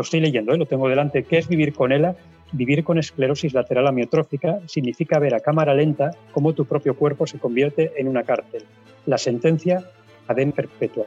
lo 0.00 0.04
estoy 0.04 0.20
leyendo, 0.20 0.54
¿eh? 0.54 0.56
lo 0.56 0.64
tengo 0.64 0.88
delante, 0.88 1.24
¿qué 1.24 1.36
es 1.36 1.46
vivir 1.46 1.74
con 1.74 1.92
ELA? 1.92 2.16
Vivir 2.52 2.82
con 2.84 2.98
esclerosis 2.98 3.52
lateral 3.52 3.86
amiotrófica 3.86 4.60
significa 4.66 5.18
ver 5.18 5.34
a 5.34 5.40
cámara 5.40 5.74
lenta 5.74 6.10
cómo 6.32 6.54
tu 6.54 6.64
propio 6.64 6.96
cuerpo 6.96 7.26
se 7.26 7.38
convierte 7.38 7.92
en 7.96 8.08
una 8.08 8.22
cárcel. 8.22 8.64
La 9.04 9.18
sentencia, 9.18 9.84
cadena 10.26 10.52
perpetua, 10.52 11.04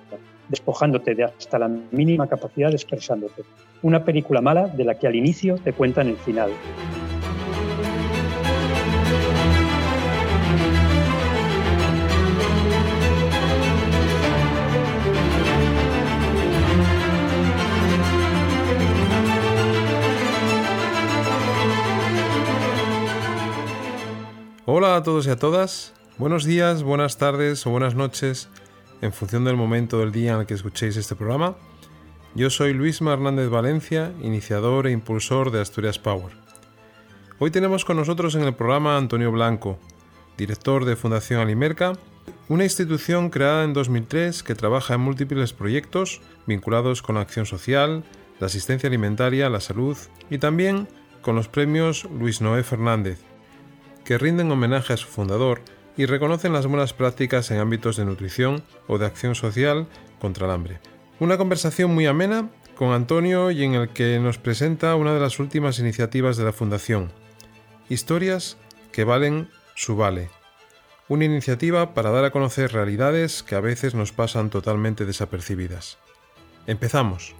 despojándote 0.47 1.15
de 1.15 1.23
hasta 1.23 1.57
la 1.57 1.69
mínima 1.69 2.27
capacidad 2.27 2.69
de 2.69 2.75
expresándote. 2.75 3.41
Una 3.81 4.05
película 4.05 4.41
mala 4.41 4.67
de 4.67 4.85
la 4.85 4.99
que 4.99 5.07
al 5.07 5.15
inicio 5.15 5.55
te 5.55 5.73
cuentan 5.73 6.07
el 6.07 6.17
final. 6.17 6.51
Hola 24.75 24.95
a 24.95 25.03
todos 25.03 25.27
y 25.27 25.29
a 25.29 25.35
todas. 25.35 25.93
Buenos 26.17 26.45
días, 26.45 26.81
buenas 26.81 27.19
tardes 27.19 27.67
o 27.67 27.69
buenas 27.69 27.93
noches 27.93 28.49
en 29.03 29.13
función 29.13 29.45
del 29.45 29.55
momento 29.55 29.99
del 29.99 30.11
día 30.11 30.33
en 30.33 30.39
el 30.39 30.45
que 30.47 30.55
escuchéis 30.55 30.97
este 30.97 31.15
programa. 31.15 31.55
Yo 32.33 32.49
soy 32.49 32.73
Luis 32.73 32.99
Hernández 32.99 33.49
Valencia, 33.49 34.11
iniciador 34.23 34.87
e 34.87 34.91
impulsor 34.91 35.51
de 35.51 35.61
Asturias 35.61 35.99
Power. 35.99 36.33
Hoy 37.37 37.51
tenemos 37.51 37.85
con 37.85 37.97
nosotros 37.97 38.33
en 38.33 38.41
el 38.41 38.55
programa 38.55 38.97
Antonio 38.97 39.31
Blanco, 39.31 39.77
director 40.39 40.85
de 40.85 40.95
Fundación 40.95 41.39
Alimerca, 41.39 41.93
una 42.49 42.63
institución 42.63 43.29
creada 43.29 43.65
en 43.65 43.73
2003 43.73 44.41
que 44.41 44.55
trabaja 44.55 44.95
en 44.95 45.01
múltiples 45.01 45.53
proyectos 45.53 46.19
vinculados 46.47 47.03
con 47.03 47.13
la 47.13 47.21
acción 47.21 47.45
social, 47.45 48.03
la 48.39 48.47
asistencia 48.47 48.87
alimentaria, 48.87 49.51
la 49.51 49.59
salud 49.59 49.95
y 50.31 50.39
también 50.39 50.87
con 51.21 51.35
los 51.35 51.47
premios 51.47 52.05
Luis 52.05 52.41
Noé 52.41 52.63
Fernández, 52.63 53.19
que 54.03 54.17
rinden 54.17 54.51
homenaje 54.51 54.93
a 54.93 54.97
su 54.97 55.07
fundador 55.07 55.61
y 55.97 56.05
reconocen 56.05 56.53
las 56.53 56.67
buenas 56.67 56.93
prácticas 56.93 57.51
en 57.51 57.59
ámbitos 57.59 57.97
de 57.97 58.05
nutrición 58.05 58.63
o 58.87 58.97
de 58.97 59.05
acción 59.05 59.35
social 59.35 59.87
contra 60.19 60.45
el 60.45 60.51
hambre. 60.51 60.79
Una 61.19 61.37
conversación 61.37 61.93
muy 61.93 62.05
amena 62.05 62.49
con 62.75 62.91
Antonio 62.91 63.51
y 63.51 63.63
en 63.63 63.75
el 63.75 63.89
que 63.89 64.19
nos 64.19 64.37
presenta 64.37 64.95
una 64.95 65.13
de 65.13 65.19
las 65.19 65.39
últimas 65.39 65.79
iniciativas 65.79 66.37
de 66.37 66.45
la 66.45 66.53
Fundación, 66.53 67.11
Historias 67.89 68.57
que 68.91 69.03
valen 69.03 69.49
su 69.75 69.95
vale. 69.95 70.29
Una 71.09 71.25
iniciativa 71.25 71.93
para 71.93 72.11
dar 72.11 72.23
a 72.23 72.31
conocer 72.31 72.71
realidades 72.71 73.43
que 73.43 73.55
a 73.55 73.59
veces 73.59 73.93
nos 73.93 74.11
pasan 74.13 74.49
totalmente 74.49 75.05
desapercibidas. 75.05 75.99
Empezamos. 76.65 77.35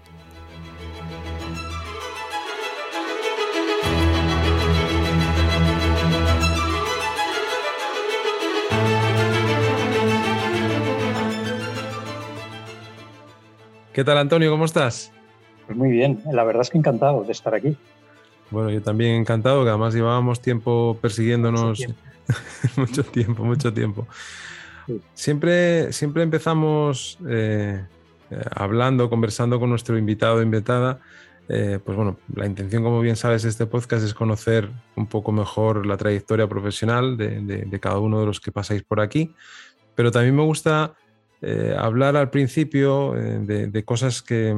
¿Qué 13.94 14.04
tal, 14.04 14.18
Antonio? 14.18 14.50
¿Cómo 14.50 14.66
estás? 14.66 15.12
Pues 15.68 15.78
muy 15.78 15.92
bien, 15.92 16.20
la 16.32 16.44
verdad 16.44 16.64
es 16.64 16.72
que 16.72 16.80
encantado 16.80 17.24
de 17.24 17.32
estar 17.32 17.54
aquí. 17.54 17.78
Bueno, 18.50 18.72
yo 18.72 18.82
también 18.82 19.12
encantado, 19.12 19.64
que 19.64 19.70
además 19.70 19.94
llevábamos 19.94 20.42
tiempo 20.42 20.98
persiguiéndonos. 21.00 21.86
Mucho 22.76 23.04
tiempo, 23.04 23.44
mucho 23.46 23.72
tiempo. 23.72 24.08
Siempre, 25.14 25.94
siempre 25.94 26.24
empezamos 26.24 27.20
eh, 27.30 27.86
hablando, 28.56 29.12
conversando 29.12 29.60
con 29.60 29.70
nuestro 29.70 29.96
invitado 29.96 30.38
o 30.38 30.42
invitada. 30.42 31.00
Eh, 31.48 31.78
pues 31.84 31.96
bueno, 31.96 32.18
la 32.34 32.48
intención, 32.48 32.82
como 32.82 33.00
bien 33.00 33.16
sabes, 33.16 33.44
de 33.44 33.50
este 33.50 33.68
podcast 33.68 34.04
es 34.04 34.16
conocer 34.16 34.72
un 34.96 35.06
poco 35.06 35.32
mejor 35.32 35.86
la 35.86 35.98
trayectoria 35.98 36.48
profesional 36.48 37.16
de 37.16 37.80
cada 37.80 38.00
uno 38.00 38.22
de 38.22 38.26
los 38.26 38.40
que 38.40 38.52
pasáis 38.52 38.82
por 38.82 39.00
aquí. 39.00 39.36
Pero 39.94 40.12
también 40.12 40.36
me 40.36 40.44
gusta 40.44 40.96
eh, 41.46 41.76
hablar 41.78 42.16
al 42.16 42.30
principio 42.30 43.18
eh, 43.18 43.68
de, 43.70 43.84
cosas 43.84 44.22
que, 44.22 44.56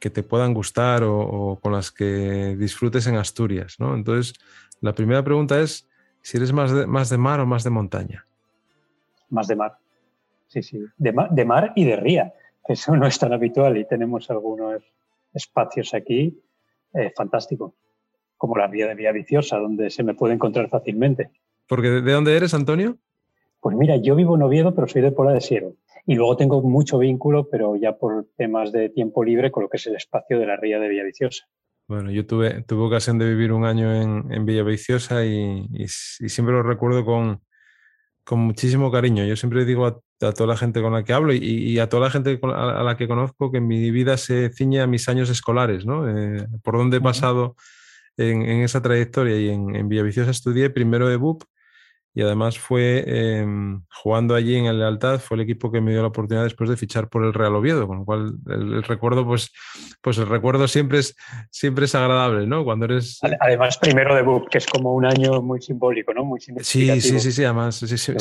te 0.00 0.22
puedan 0.22 0.54
gustar 0.54 1.04
o, 1.04 1.58
con 1.62 1.72
las 1.72 1.92
que 1.92 2.56
disfrutes 2.58 3.06
en 3.06 3.16
Asturias. 3.16 3.76
¿no? 3.78 3.94
Entonces, 3.94 4.34
la 4.80 4.94
primera 4.94 5.22
pregunta 5.22 5.60
es 5.60 5.86
si 6.22 6.38
eres 6.38 6.52
más 6.54 6.72
de, 6.72 6.86
más 6.86 7.10
de 7.10 7.18
mar 7.18 7.38
o 7.40 7.46
más 7.46 7.64
de 7.64 7.70
montaña. 7.70 8.24
Más 9.28 9.46
de 9.46 9.56
mar. 9.56 9.76
Sí, 10.48 10.62
sí. 10.62 10.82
De, 10.96 11.12
mar 11.12 11.72
y 11.76 11.84
de 11.84 11.96
ría. 11.96 12.32
Eso 12.66 12.96
no 12.96 13.06
es 13.06 13.18
tan 13.18 13.34
habitual 13.34 13.76
y 13.76 13.84
tenemos 13.86 14.30
algunos 14.30 14.82
espacios 15.34 15.92
aquí 15.92 16.40
eh, 16.94 17.12
fantásticos, 17.14 17.74
como 18.38 18.56
la 18.56 18.68
ría 18.68 18.86
de 18.86 18.94
Vía 18.94 19.12
Viciosa, 19.12 19.58
donde 19.58 19.90
se 19.90 20.02
me 20.02 20.14
puede 20.14 20.32
encontrar 20.32 20.70
fácilmente. 20.70 21.30
Porque 21.68 21.88
¿de 21.88 22.12
dónde 22.12 22.34
eres, 22.36 22.54
Antonio? 22.54 22.96
Pues 23.60 23.76
mira, 23.76 23.96
yo 23.96 24.16
vivo 24.16 24.34
en 24.34 24.42
Oviedo, 24.42 24.74
pero 24.74 24.88
soy 24.88 25.02
de 25.02 25.12
Pola 25.12 25.32
de 25.32 25.40
Siero. 25.40 25.74
Y 26.06 26.14
luego 26.14 26.36
tengo 26.36 26.60
mucho 26.62 26.98
vínculo, 26.98 27.48
pero 27.48 27.76
ya 27.76 27.96
por 27.96 28.26
temas 28.36 28.72
de 28.72 28.88
tiempo 28.88 29.22
libre, 29.22 29.50
con 29.50 29.62
lo 29.62 29.68
que 29.68 29.76
es 29.76 29.86
el 29.86 29.96
espacio 29.96 30.38
de 30.38 30.46
la 30.46 30.56
ría 30.56 30.80
de 30.80 30.88
Villaviciosa. 30.88 31.44
Bueno, 31.88 32.10
yo 32.10 32.26
tuve, 32.26 32.62
tuve 32.62 32.86
ocasión 32.86 33.18
de 33.18 33.28
vivir 33.28 33.52
un 33.52 33.64
año 33.64 33.94
en, 33.94 34.32
en 34.32 34.44
Villaviciosa 34.44 35.24
y, 35.24 35.68
siempre 35.86 36.54
lo 36.54 36.62
recuerdo 36.62 37.04
con, 37.04 37.40
con 38.24 38.40
muchísimo 38.40 38.90
cariño. 38.90 39.24
Yo 39.24 39.36
siempre 39.36 39.64
digo 39.64 39.86
a, 39.86 40.00
toda 40.18 40.46
la 40.46 40.56
gente 40.56 40.80
con 40.80 40.92
la 40.92 41.04
que 41.04 41.12
hablo 41.12 41.32
y, 41.32 41.78
a 41.78 41.88
toda 41.88 42.04
la 42.04 42.10
gente 42.10 42.40
a, 42.42 42.82
la 42.82 42.96
que 42.96 43.08
conozco 43.08 43.52
que 43.52 43.60
mi 43.60 43.90
vida 43.90 44.16
se 44.16 44.50
ciñe 44.50 44.80
a 44.80 44.86
mis 44.86 45.08
años 45.08 45.30
escolares, 45.30 45.84
¿no? 45.84 46.08
Eh, 46.08 46.46
por 46.62 46.78
donde 46.78 46.98
he 46.98 47.00
pasado 47.00 47.56
en, 48.16 48.42
esa 48.42 48.82
trayectoria 48.82 49.38
y 49.38 49.48
en, 49.50 49.74
en 49.76 49.88
Villaviciosa 49.88 50.30
estudié 50.30 50.70
primero 50.70 51.08
de 51.08 51.16
BUP 51.16 51.44
y 52.14 52.22
además 52.22 52.58
fue 52.58 53.04
em, 53.06 53.82
jugando 53.90 54.34
allí 54.34 54.56
en 54.56 54.66
el 54.66 54.78
Lealtad, 54.78 55.18
fue 55.18 55.36
el 55.36 55.42
equipo 55.42 55.72
que 55.72 55.80
me 55.80 55.92
dio 55.92 56.02
la 56.02 56.08
oportunidad 56.08 56.44
después 56.44 56.68
de 56.68 56.76
fichar 56.76 57.08
por 57.08 57.24
el 57.24 57.32
Real 57.32 57.54
Oviedo, 57.54 57.86
con 57.86 58.00
lo 58.00 58.04
cual 58.04 58.34
el, 58.48 58.82
recuerdo, 58.82 59.24
pues, 59.24 59.50
pues 60.02 60.18
el 60.18 60.26
recuerdo 60.26 60.68
siempre 60.68 60.98
es, 60.98 61.16
siempre 61.50 61.86
es 61.86 61.94
agradable, 61.94 62.46
¿no? 62.46 62.64
Cuando 62.64 62.84
eres... 62.84 63.18
Además, 63.40 63.78
primero 63.78 64.14
de 64.14 64.22
BUP, 64.22 64.50
que 64.50 64.58
es 64.58 64.66
como 64.66 64.94
un 64.94 65.06
año 65.06 65.40
muy 65.40 65.62
simbólico, 65.62 66.12
¿no? 66.12 66.24
Muy 66.24 66.40
sí, 66.40 66.54
sí, 67.00 67.18
sí, 67.18 67.32
sí, 67.32 67.44
además... 67.44 67.76
Sí, 67.76 67.88
sí, 67.88 67.96
sí, 67.96 68.12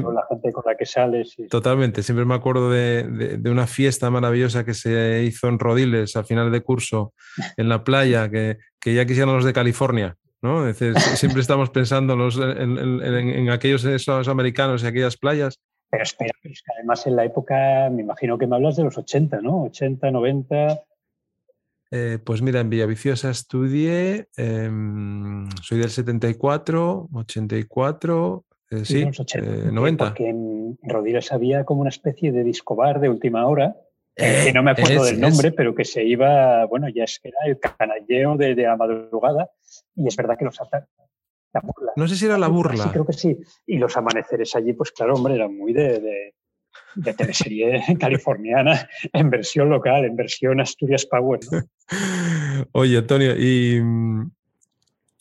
la 0.00 0.26
gente 0.28 0.52
con 0.52 0.64
la 0.66 0.76
que 0.76 0.84
sales. 0.84 1.36
Totalmente, 1.48 2.02
siempre 2.02 2.26
me 2.26 2.34
acuerdo 2.34 2.70
de, 2.70 3.04
de, 3.38 3.50
una 3.50 3.66
fiesta 3.66 4.10
maravillosa 4.10 4.64
que 4.64 4.74
se 4.74 5.22
hizo 5.24 5.48
en 5.48 5.58
Rodiles 5.58 6.16
al 6.16 6.26
final 6.26 6.52
de 6.52 6.60
curso, 6.60 7.14
en 7.56 7.70
la 7.70 7.82
playa, 7.82 8.28
que, 8.28 8.58
que 8.78 8.94
ya 8.94 9.06
quisieran 9.06 9.34
los 9.34 9.44
de 9.44 9.54
California. 9.54 10.16
¿No? 10.42 10.72
siempre 10.72 11.40
estamos 11.40 11.70
pensando 11.70 12.14
en, 12.14 13.50
aquellos 13.50 13.84
esos 13.84 14.28
americanos 14.28 14.82
y 14.82 14.86
aquellas 14.86 15.16
playas. 15.16 15.60
Pero 15.90 16.02
espera, 16.02 16.32
es 16.42 16.62
que 16.62 16.72
además 16.76 17.06
en 17.06 17.16
la 17.16 17.24
época, 17.24 17.88
me 17.90 18.02
imagino 18.02 18.38
que 18.38 18.46
me 18.46 18.56
hablas 18.56 18.76
de 18.76 18.84
los 18.84 18.98
80, 18.98 19.40
¿no? 19.40 19.64
80, 19.64 20.10
90. 20.10 20.82
Eh, 21.92 22.18
pues 22.24 22.42
mira, 22.42 22.60
en 22.60 22.70
Villaviciosa 22.70 23.30
estudié, 23.30 24.28
em, 24.36 25.48
soy 25.62 25.78
del 25.78 25.90
74, 25.90 27.08
84, 27.12 28.44
eh, 28.70 28.84
sí, 28.84 29.04
80, 29.04 29.70
90. 29.70 30.04
Eh, 30.04 30.08
porque 30.08 30.28
en 30.28 30.78
Rodríguez 30.82 31.30
había 31.32 31.64
como 31.64 31.82
una 31.82 31.90
especie 31.90 32.32
de 32.32 32.42
discobar 32.42 32.98
de 32.98 33.08
última 33.08 33.46
hora, 33.46 33.76
que 34.16 34.52
no 34.52 34.62
me 34.62 34.72
acuerdo 34.72 35.04
del 35.04 35.20
nombre, 35.20 35.52
pero 35.52 35.74
que 35.74 35.84
se 35.84 36.02
iba, 36.02 36.64
bueno, 36.64 36.88
ya 36.88 37.04
es 37.04 37.20
que 37.22 37.28
era 37.28 37.38
el 37.46 37.60
canalleo 37.60 38.36
de, 38.36 38.54
de 38.54 38.62
la 38.62 38.76
madrugada, 38.76 39.50
y 39.96 40.06
es 40.06 40.16
verdad 40.16 40.36
que 40.38 40.44
los 40.44 40.58
la 41.52 41.60
burla. 41.60 41.92
No 41.96 42.06
sé 42.06 42.16
si 42.16 42.26
era 42.26 42.38
la 42.38 42.48
burla. 42.48 42.84
Sí, 42.84 42.90
creo 42.90 43.06
que 43.06 43.12
sí. 43.12 43.38
Y 43.66 43.78
los 43.78 43.96
amaneceres 43.96 44.54
allí, 44.54 44.72
pues 44.74 44.92
claro, 44.92 45.14
hombre, 45.14 45.34
eran 45.34 45.56
muy 45.56 45.72
de, 45.72 46.00
de, 46.00 46.34
de 46.94 47.14
teleserie 47.14 47.82
californiana, 48.00 48.88
en 49.12 49.30
versión 49.30 49.70
local, 49.70 50.04
en 50.04 50.16
versión 50.16 50.60
Asturias 50.60 51.06
Power. 51.06 51.40
Oye, 52.72 52.98
Antonio, 52.98 53.34
¿y, 53.36 53.80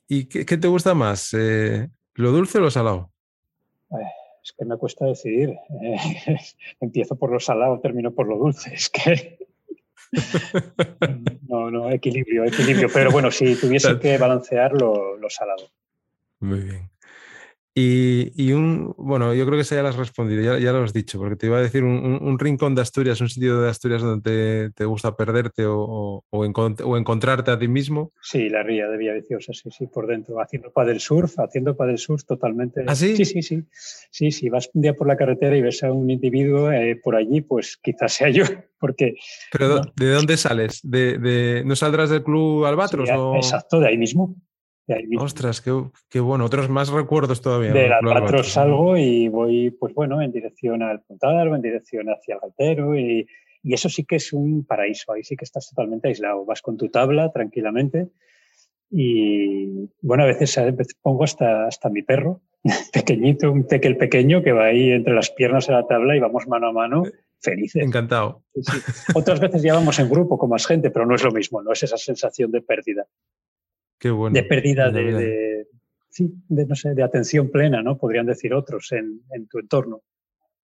y 0.07 0.25
qué, 0.25 0.57
te 0.57 0.67
gusta 0.67 0.93
más? 0.93 1.33
Eh, 1.33 1.89
¿Lo 2.15 2.31
dulce 2.31 2.57
o 2.57 2.61
lo 2.61 2.71
salado? 2.71 3.11
es 4.43 4.53
que 4.53 4.65
me 4.65 4.77
cuesta 4.77 5.05
decidir. 5.05 5.55
empiezo 6.79 7.15
por 7.15 7.31
lo 7.31 7.39
salado, 7.39 7.79
termino 7.79 8.13
por 8.13 8.27
lo 8.27 8.37
dulce. 8.37 8.73
Es 8.73 8.89
que 8.89 9.34
no, 11.47 11.71
no, 11.71 11.89
equilibrio, 11.91 12.45
equilibrio. 12.45 12.89
Pero 12.93 13.11
bueno, 13.11 13.31
si 13.31 13.55
tuviese 13.55 13.99
que 13.99 14.17
balancear 14.17 14.73
lo, 14.73 15.17
salado. 15.29 15.69
Muy 16.39 16.59
bien. 16.59 16.89
Y, 17.77 18.53
un, 18.53 18.93
bueno, 18.97 19.33
yo 19.33 19.45
creo 19.45 19.57
que 19.57 19.65
se 19.65 19.75
ya 19.75 19.81
lo 19.81 19.89
has 19.89 19.97
respondido, 19.97 20.57
ya, 20.57 20.71
lo 20.71 20.83
has 20.83 20.93
dicho, 20.93 21.19
porque 21.19 21.35
te 21.35 21.47
iba 21.47 21.57
a 21.57 21.61
decir 21.61 21.83
un, 21.83 22.39
rincón 22.39 22.73
de 22.73 22.81
Asturias, 22.81 23.19
un 23.19 23.27
sitio 23.27 23.59
de 23.59 23.69
Asturias 23.69 24.01
donde 24.01 24.71
te, 24.73 24.85
gusta 24.85 25.17
perderte 25.17 25.65
o, 25.65 26.23
o, 26.29 26.45
encontrarte 26.45 27.51
a 27.51 27.59
ti 27.59 27.67
mismo. 27.67 28.13
Sí, 28.21 28.47
la 28.47 28.63
ría 28.63 28.87
de 28.87 28.97
Villaviciosa, 28.97 29.51
sí, 29.51 29.71
sí, 29.71 29.87
por 29.87 30.07
dentro, 30.07 30.39
haciendo 30.39 30.71
del 30.85 31.01
surf, 31.01 31.37
haciendo 31.37 31.73
del 31.73 31.97
surf 31.97 32.23
totalmente. 32.23 32.85
¿Ah, 32.87 32.95
sí? 32.95 33.17
Sí, 33.17 33.25
sí, 33.25 33.41
sí. 33.41 34.31
Sí, 34.31 34.47
vas 34.47 34.69
un 34.73 34.81
día 34.81 34.93
por 34.93 35.07
la 35.07 35.17
carretera 35.17 35.57
y 35.57 35.61
ves 35.61 35.83
a 35.83 35.91
un 35.91 36.09
individuo 36.09 36.71
eh, 36.71 36.97
por 37.03 37.17
allí, 37.17 37.41
pues 37.41 37.77
quizás 37.83 38.13
sea 38.13 38.29
yo, 38.29 38.45
porque... 38.79 39.15
¿Pero 39.51 39.81
de 39.97 40.11
dónde 40.11 40.37
sales? 40.37 40.79
¿De, 40.81 41.61
no 41.65 41.75
saldrás 41.75 42.09
del 42.09 42.23
club 42.23 42.63
Albatros? 42.63 43.09
o... 43.09 43.35
Exacto, 43.35 43.81
de 43.81 43.89
ahí 43.89 43.97
mismo. 43.97 44.33
Ostras, 45.17 45.61
qué, 45.61 46.19
bueno. 46.19 46.45
Otros 46.45 46.69
más 46.69 46.89
recuerdos 46.89 47.41
todavía. 47.41 47.73
Del 47.73 47.91
Albatros 47.91 48.51
salgo 48.51 48.97
y 48.97 49.27
voy, 49.27 49.71
pues 49.71 49.93
bueno, 49.93 50.21
en 50.21 50.31
dirección 50.31 50.83
al 50.83 51.01
Puntaro, 51.01 51.55
en 51.55 51.61
dirección 51.61 52.07
hacia 52.07 52.35
el 52.35 52.41
Galtero 52.41 52.95
y, 52.95 53.27
y, 53.63 53.73
eso 53.73 53.89
sí 53.89 54.05
que 54.05 54.17
es 54.17 54.31
un 54.31 54.65
paraíso. 54.65 55.11
Ahí 55.13 55.23
sí 55.23 55.35
que 55.35 55.45
estás 55.45 55.69
totalmente 55.69 56.07
aislado. 56.07 56.45
Vas 56.45 56.61
con 56.61 56.77
tu 56.77 56.89
tabla 56.89 57.31
tranquilamente 57.31 58.09
y, 58.89 59.89
bueno, 60.01 60.23
a 60.23 60.27
veces, 60.27 60.57
pongo 61.01 61.23
hasta, 61.23 61.67
hasta 61.67 61.89
mi 61.89 62.03
perro, 62.03 62.41
pequeñito, 62.93 63.51
un 63.51 63.67
tequel 63.67 63.97
pequeño 63.97 64.43
que 64.43 64.51
va 64.51 64.65
ahí 64.65 64.91
entre 64.91 65.13
las 65.13 65.31
piernas 65.31 65.67
de 65.67 65.73
la 65.73 65.87
tabla 65.87 66.15
y 66.15 66.19
vamos 66.19 66.47
mano 66.47 66.67
a 66.67 66.71
mano 66.71 67.05
eh, 67.05 67.11
felices. 67.41 67.83
Encantado. 67.83 68.43
Otras 69.13 69.39
veces 69.39 69.63
ya 69.63 69.73
vamos 69.73 69.99
en 69.99 70.09
grupo 70.09 70.37
con 70.37 70.49
más 70.49 70.65
gente, 70.65 70.91
pero 70.91 71.05
no 71.05 71.15
es 71.15 71.23
lo 71.23 71.31
mismo, 71.31 71.61
no 71.61 71.71
es 71.73 71.83
esa 71.83 71.97
sensación 71.97 72.51
de 72.51 72.61
pérdida 72.61 73.05
de 74.31 74.43
pérdida 74.43 74.91
de, 74.91 75.67
no 76.49 76.75
sé, 76.75 76.93
de 76.93 77.03
atención 77.03 77.49
plena, 77.49 77.81
¿no? 77.81 77.97
Podrían 77.97 78.25
decir 78.25 78.53
otros 78.53 78.91
en, 78.91 79.21
tu 79.47 79.59
entorno. 79.59 80.01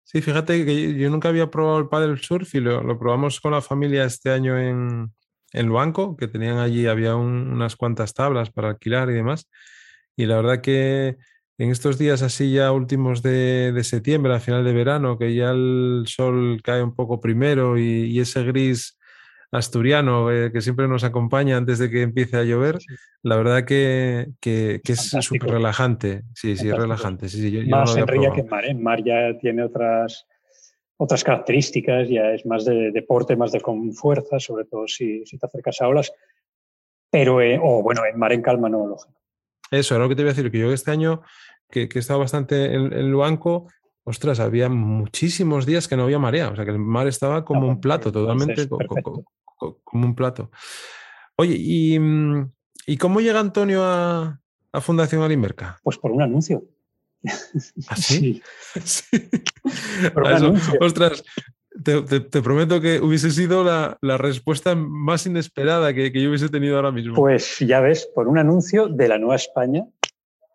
Sí, 0.04 0.22
fíjate 0.22 0.66
que 0.66 0.96
yo 0.96 1.10
nunca 1.10 1.30
había 1.30 1.52
probado 1.52 1.80
el 1.80 1.88
paddle 1.88 2.18
surf 2.18 2.56
y 2.56 2.60
lo, 2.60 2.98
probamos 2.98 3.40
con 3.40 3.52
la 3.52 3.62
familia 3.62 4.06
este 4.06 4.32
año 4.32 4.58
en, 4.58 5.12
en 5.54 5.68
Luanco, 5.68 6.18
que 6.18 6.28
tenían 6.28 6.58
allí, 6.58 6.88
había 6.88 7.16
unas 7.16 7.76
cuantas 7.76 8.14
tablas 8.14 8.50
para 8.50 8.70
alquilar 8.70 9.10
y 9.12 9.14
demás. 9.14 9.48
Y 10.16 10.26
la 10.26 10.38
verdad 10.38 10.62
que 10.62 11.18
en 11.58 11.70
estos 11.70 11.98
días 11.98 12.22
así 12.24 12.54
ya 12.54 12.72
últimos 12.72 13.22
de, 13.22 13.80
septiembre, 13.84 14.34
a 14.34 14.40
final 14.40 14.64
de 14.64 14.74
verano, 14.74 15.18
que 15.18 15.36
ya 15.36 15.52
el 15.52 16.06
sol 16.08 16.60
cae 16.64 16.82
un 16.82 16.96
poco 16.96 17.22
primero 17.22 17.78
y 17.78 18.20
ese 18.20 18.44
gris 18.44 18.99
asturiano 19.52 20.32
eh, 20.32 20.52
que 20.52 20.62
siempre 20.62 20.88
nos 20.88 21.04
acompaña 21.04 21.58
antes 21.58 21.80
de 21.80 21.90
que 21.90 22.02
empiece 22.02 22.38
a 22.38 22.44
llover, 22.44 22.78
la 23.24 23.36
verdad 23.36 23.66
que, 23.66 24.28
que, 24.40 24.82
es 24.84 25.10
súper 25.22 25.52
relajante. 25.52 26.24
Sí, 26.34 26.56
sí, 26.56 26.72
relajante. 26.72 27.30
Sí, 27.30 27.50
sí, 27.50 27.70
más 27.70 27.96
en 27.98 28.08
ría 28.08 28.32
que 28.32 28.42
en 28.42 28.48
mar. 28.48 28.66
En 28.66 28.78
¿eh? 28.78 28.82
mar 28.82 29.04
ya 29.04 29.38
tiene 29.40 29.64
otras, 29.64 30.28
otras 30.98 31.24
características, 31.24 32.10
ya 32.10 32.32
es 32.32 32.46
más 32.46 32.66
de 32.66 32.92
deporte, 32.92 33.36
más 33.36 33.52
de 33.52 33.62
con 33.62 33.94
fuerza, 33.94 34.40
sobre 34.40 34.66
todo 34.66 34.88
si, 34.88 35.26
si 35.26 35.38
te 35.38 35.46
acercas 35.46 35.82
a 35.82 35.88
olas. 35.88 36.14
Pero, 37.12 37.42
eh, 37.42 37.60
o 37.62 37.82
bueno, 37.82 38.02
en 38.06 38.20
mar 38.20 38.32
en 38.34 38.42
calma 38.42 38.70
no, 38.70 38.86
lógico. 38.86 39.20
Eso, 39.72 39.96
era 39.96 40.04
lo 40.04 40.10
que 40.10 40.16
te 40.16 40.22
voy 40.22 40.30
a 40.30 40.34
decir, 40.34 40.52
que 40.52 40.60
yo 40.60 40.72
este 40.72 40.92
año, 40.92 41.22
que, 41.70 41.90
que 41.90 42.00
he 42.00 42.02
estado 42.02 42.20
bastante 42.20 42.74
en, 42.74 42.94
en 42.94 43.12
Luanco, 43.12 43.68
ostras, 44.04 44.40
había 44.40 44.70
muchísimos 44.70 45.66
días 45.66 45.88
que 45.88 45.96
no 45.96 46.04
había 46.04 46.20
marea, 46.20 46.50
o 46.50 46.56
sea 46.56 46.66
que 46.66 46.72
el 46.72 46.80
mar 46.80 47.08
estaba 47.08 47.46
como 47.46 47.68
un 47.68 47.80
plato, 47.80 48.12
totalmente 48.12 48.68
como 48.68 50.06
un 50.06 50.16
plato. 50.16 50.52
Oye, 51.36 51.56
¿y, 51.58 51.98
¿y 52.86 52.98
cómo 52.98 53.22
llega 53.22 53.40
Antonio 53.40 53.84
a, 53.84 54.40
Fundación 54.82 55.22
Alimberca? 55.24 55.80
Pues 55.84 55.98
por 55.98 56.12
un 56.12 56.22
anuncio. 56.22 56.64
¿Ah, 57.88 57.96
sí? 57.96 58.42
Por 60.14 60.24
un 60.24 60.30
anuncio. 60.30 60.74
Ostras, 60.82 61.24
te, 61.84 62.42
prometo 62.42 62.82
que 62.82 63.00
hubiese 63.00 63.32
sido 63.32 63.64
la, 63.64 64.18
respuesta 64.18 64.76
más 64.76 65.26
inesperada 65.26 65.94
que, 65.94 66.12
que, 66.12 66.22
yo 66.22 66.30
hubiese 66.30 66.50
tenido 66.50 66.76
ahora 66.76 66.92
mismo. 66.92 67.16
Pues 67.16 67.60
ya 67.60 67.80
ves, 67.80 68.10
por 68.14 68.28
un 68.28 68.38
anuncio 68.38 68.88
de 68.88 69.08
la 69.08 69.18
Nueva 69.18 69.36
España, 69.36 69.86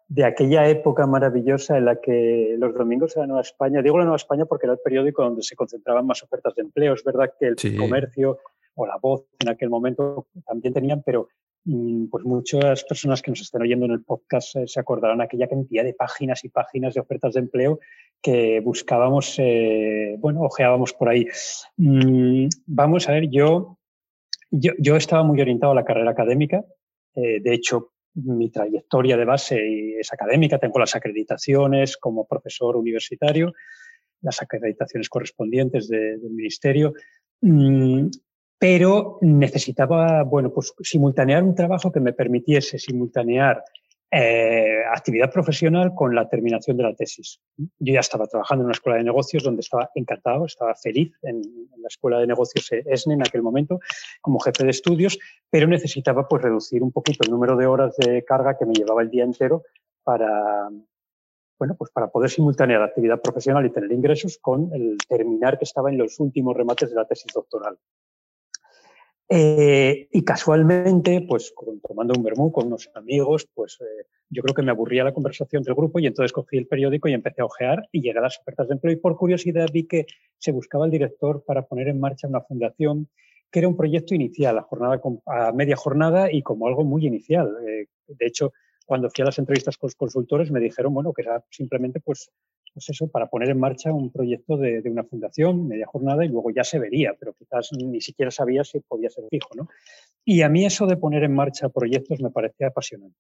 de 0.09 0.25
aquella 0.25 0.69
época 0.69 1.06
maravillosa 1.06 1.79
en 1.79 1.87
la 1.87 2.01
que 2.01 2.56
los 2.59 2.75
domingos 2.75 3.15
de 3.15 3.23
la 3.23 3.27
Nueva 3.27 3.43
España, 3.43 3.83
digo 3.83 3.99
la 3.99 4.05
Nueva 4.05 4.17
España 4.17 4.45
porque 4.45 4.67
era 4.67 4.75
el 4.75 4.81
periódico 4.81 5.23
donde 5.23 5.43
se 5.43 5.56
concentraban 5.56 6.06
más 6.06 6.23
ofertas 6.23 6.55
de 6.55 6.62
empleo, 6.62 6.95
es 6.95 7.05
verdad 7.05 7.33
que 7.39 7.47
el 7.47 7.77
comercio 7.77 8.39
o 8.75 8.87
la 8.87 8.97
voz 9.01 9.25
en 9.39 9.49
aquel 9.49 9.71
momento 9.71 10.27
también 10.47 10.75
tenían, 10.75 11.03
pero 11.03 11.29
mm, 11.65 12.06
pues 12.06 12.25
muchas 12.25 12.85
personas 12.85 13.23
que 13.23 13.31
nos 13.31 13.41
estén 13.41 13.62
oyendo 13.62 13.87
en 13.87 13.93
el 13.93 14.03
podcast 14.03 14.56
eh, 14.56 14.67
se 14.67 14.81
acordarán 14.81 15.21
aquella 15.21 15.49
cantidad 15.49 15.85
de 15.85 15.95
páginas 15.95 16.45
y 16.45 16.49
páginas 16.49 16.95
de 16.95 17.01
ofertas 17.01 17.35
de 17.35 17.41
empleo 17.41 17.79
que 18.21 18.61
buscábamos, 18.61 19.37
eh, 19.39 20.17
bueno, 20.19 20.43
ojeábamos 20.43 20.93
por 20.95 21.09
ahí. 21.09 21.27
Mm, 21.77 22.49
vamos 22.67 23.09
a 23.09 23.12
ver, 23.12 23.29
yo, 23.31 23.79
yo, 24.51 24.97
estaba 24.97 25.23
muy 25.23 25.41
orientado 25.41 25.73
a 25.73 25.75
la 25.75 25.85
carrera 25.85 26.11
académica. 26.11 26.65
Eh, 27.15 27.41
de 27.41 27.55
hecho, 27.55 27.93
mi 28.15 28.51
trayectoria 28.51 29.17
de 29.17 29.25
base 29.25 29.99
es 29.99 30.13
académica, 30.13 30.59
tengo 30.59 30.79
las 30.79 30.95
acreditaciones 30.95 31.97
como 31.97 32.27
profesor 32.27 32.77
universitario, 32.77 33.53
las 34.23 34.41
acreditaciones 34.41 35.09
correspondientes 35.09 35.89
del 35.89 36.31
ministerio. 36.31 36.95
Mm, 37.41 38.09
pero 38.59 39.19
necesitaba, 39.21 40.23
bueno, 40.23 40.53
pues 40.53 40.73
simultanear 40.81 41.43
un 41.43 41.55
trabajo 41.55 41.93
que 41.93 42.01
me 42.01 42.13
permitiese 42.13 42.79
simultanear 42.79 43.63
eh, 44.17 44.85
actividad 44.95 45.33
profesional 45.33 45.93
con 45.93 46.15
la 46.15 46.29
terminación 46.29 46.77
de 46.77 46.85
la 46.85 46.95
tesis. 46.95 47.41
Yo 47.57 47.95
ya 47.95 47.99
estaba 47.99 48.29
trabajando 48.29 48.63
en 48.63 48.67
una 48.67 48.75
escuela 48.75 48.99
de 48.99 49.03
negocios 49.03 49.43
donde 49.43 49.61
estaba 49.61 49.91
encantado, 49.97 50.47
estaba 50.47 50.77
feliz 50.77 51.13
en, 51.23 51.43
la 51.79 51.89
escuela 51.89 52.21
de 52.21 52.29
negocios 52.29 52.71
ESNE 52.71 53.15
en 53.15 53.23
aquel 53.23 53.43
momento 53.43 53.81
como 54.21 54.39
jefe 54.39 54.63
de 54.63 54.71
estudios, 54.71 55.19
pero 55.51 55.67
necesitaba 55.67 56.29
pues 56.29 56.43
reducir 56.43 56.83
un 56.85 56.93
poquito 56.93 57.25
el 57.25 57.31
número 57.33 57.57
de 57.57 57.67
horas 57.67 57.97
de 57.97 58.25
carga 58.25 58.57
que 58.57 58.67
me 58.67 58.75
llevaba 58.75 59.03
el 59.03 59.11
día 59.11 59.25
entero 59.25 59.65
para, 60.05 60.71
bueno, 61.59 61.75
pues 61.77 61.91
para 61.91 62.07
poder 62.07 62.31
simultanear 62.31 62.81
la 62.81 62.87
actividad 62.87 63.21
profesional 63.21 63.67
y 63.67 63.71
tener 63.71 63.91
ingresos 63.91 64.39
con 64.39 64.73
el 64.75 64.97
terminar 65.09 65.59
que 65.59 65.65
estaba 65.65 65.91
en 65.91 65.99
los 65.99 66.21
últimos 66.21 66.57
remates 66.57 66.89
de 66.91 66.95
la 66.95 67.05
tesis 67.05 67.33
doctoral. 67.35 67.77
Eh, 69.29 70.09
y 70.12 70.23
casualmente, 70.23 71.25
pues 71.26 71.55
tomando 71.87 72.15
un 72.15 72.23
vermú 72.23 72.53
con 72.53 72.67
unos 72.67 72.91
amigos, 72.94 73.49
pues 73.55 73.79
eh, 73.81 74.06
yo 74.29 74.43
creo 74.43 74.55
que 74.55 74.62
me 74.62 74.71
aburría 74.71 75.05
la 75.05 75.15
conversación 75.15 75.62
del 75.62 75.75
grupo 75.75 75.99
y 75.99 76.06
entonces 76.06 76.32
cogí 76.32 76.59
el 76.59 76.67
periódico 76.67 77.09
y 77.09 77.15
empecé 77.15 77.41
a 77.41 77.47
ojear 77.47 77.88
y 77.91 78.03
llegué 78.03 78.19
a 78.19 78.23
las 78.23 78.38
ofertas 78.38 78.69
de 78.69 78.75
empleo 78.75 78.93
y 78.93 78.97
por 78.97 79.17
curiosidad 79.17 79.69
vi 79.73 79.87
que 79.87 80.06
se 80.38 80.53
buscaba 80.53 80.85
el 80.85 80.91
director 80.91 81.43
para 81.47 81.62
poner 81.62 81.88
en 81.88 82.00
marcha 82.00 82.29
una 82.29 82.43
fundación 82.43 83.09
que 83.50 83.61
era 83.61 83.69
un 83.69 83.76
proyecto 83.76 84.15
inicial, 84.15 84.59
a, 84.59 84.62
jornada, 84.62 85.00
a 85.27 85.53
media 85.53 85.77
jornada 85.77 86.31
y 86.31 86.43
como 86.43 86.67
algo 86.67 86.85
muy 86.85 87.06
inicial. 87.06 87.55
Eh, 87.67 87.87
de 88.08 88.27
hecho, 88.27 88.53
cuando 88.84 89.10
fui 89.10 89.22
a 89.22 89.26
las 89.26 89.38
entrevistas 89.38 89.76
con 89.76 89.88
los 89.88 89.96
consultores 89.96 90.50
me 90.50 90.60
dijeron, 90.60 90.93
bueno, 90.94 91.12
que 91.12 91.22
era 91.22 91.44
simplemente 91.50 92.00
pues 92.00 92.31
pues 92.74 92.91
eso, 92.91 93.06
para 93.06 93.29
poner 93.29 93.50
en 93.50 93.60
marcha 93.60 93.93
un 93.93 94.10
proyecto 94.10 94.56
de, 94.56 94.82
una 94.86 95.05
fundación, 95.05 95.69
media 95.69 95.86
jornada, 95.86 96.24
y 96.24 96.29
luego 96.29 96.50
ya 96.50 96.64
se 96.64 96.81
vería, 96.81 97.14
pero 97.19 97.32
quizás 97.32 97.70
ni 97.72 98.00
siquiera 98.00 98.32
sabía 98.32 98.64
si 98.64 98.81
podía 98.81 99.08
ser 99.10 99.24
fijo. 99.31 99.50
¿no? 99.56 99.69
Y 100.24 100.43
a 100.43 100.48
mí 100.48 100.67
eso 100.67 100.86
de 100.86 100.96
poner 100.96 101.22
en 101.22 101.34
marcha 101.34 101.69
proyectos 101.69 102.20
me 102.20 102.31
parecía 102.31 102.69
apasionante. 102.69 103.17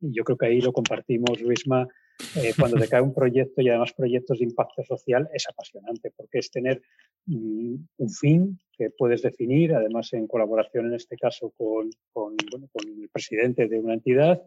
Y 0.00 0.12
yo 0.12 0.22
creo 0.22 0.36
que 0.36 0.46
ahí 0.46 0.60
lo 0.60 0.72
compartimos, 0.72 1.40
Luisma, 1.40 1.88
eh, 2.36 2.52
cuando 2.58 2.78
te 2.78 2.88
cae 2.88 3.00
un 3.00 3.14
proyecto 3.14 3.62
y 3.62 3.70
además 3.70 3.94
proyectos 3.94 4.38
de 4.38 4.44
impacto 4.44 4.82
social, 4.84 5.30
es 5.32 5.48
apasionante, 5.48 6.12
porque 6.14 6.38
es 6.38 6.50
tener 6.50 6.82
mm, 7.24 7.74
un 7.96 8.10
fin 8.10 8.58
que 8.72 8.90
puedes 8.90 9.22
definir, 9.22 9.74
además 9.74 10.12
en 10.12 10.26
colaboración 10.26 10.86
en 10.86 10.94
este 10.94 11.16
caso 11.16 11.54
con, 11.56 11.88
con, 12.12 12.36
con 12.36 12.88
el 12.88 13.08
presidente 13.08 13.66
de 13.66 13.78
una 13.78 13.94
entidad, 13.94 14.42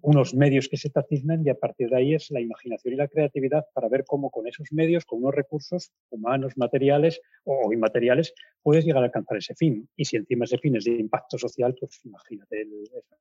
unos 0.00 0.34
medios 0.34 0.68
que 0.68 0.76
se 0.76 0.88
te 0.88 1.00
asignan 1.00 1.46
y 1.46 1.50
a 1.50 1.54
partir 1.54 1.90
de 1.90 1.96
ahí 1.96 2.14
es 2.14 2.30
la 2.30 2.40
imaginación 2.40 2.94
y 2.94 2.96
la 2.96 3.08
creatividad 3.08 3.66
para 3.74 3.88
ver 3.88 4.04
cómo 4.06 4.30
con 4.30 4.46
esos 4.46 4.72
medios, 4.72 5.04
con 5.04 5.18
unos 5.18 5.34
recursos 5.34 5.92
humanos, 6.10 6.54
materiales 6.56 7.20
o 7.44 7.72
inmateriales, 7.72 8.32
puedes 8.62 8.84
llegar 8.84 9.02
a 9.02 9.06
alcanzar 9.06 9.36
ese 9.36 9.54
fin. 9.54 9.88
Y 9.94 10.04
si 10.06 10.16
encima 10.16 10.46
ese 10.46 10.58
fin 10.58 10.76
es 10.76 10.84
de 10.84 10.92
impacto 10.92 11.36
social, 11.36 11.74
pues 11.78 12.00
imagínate, 12.04 12.66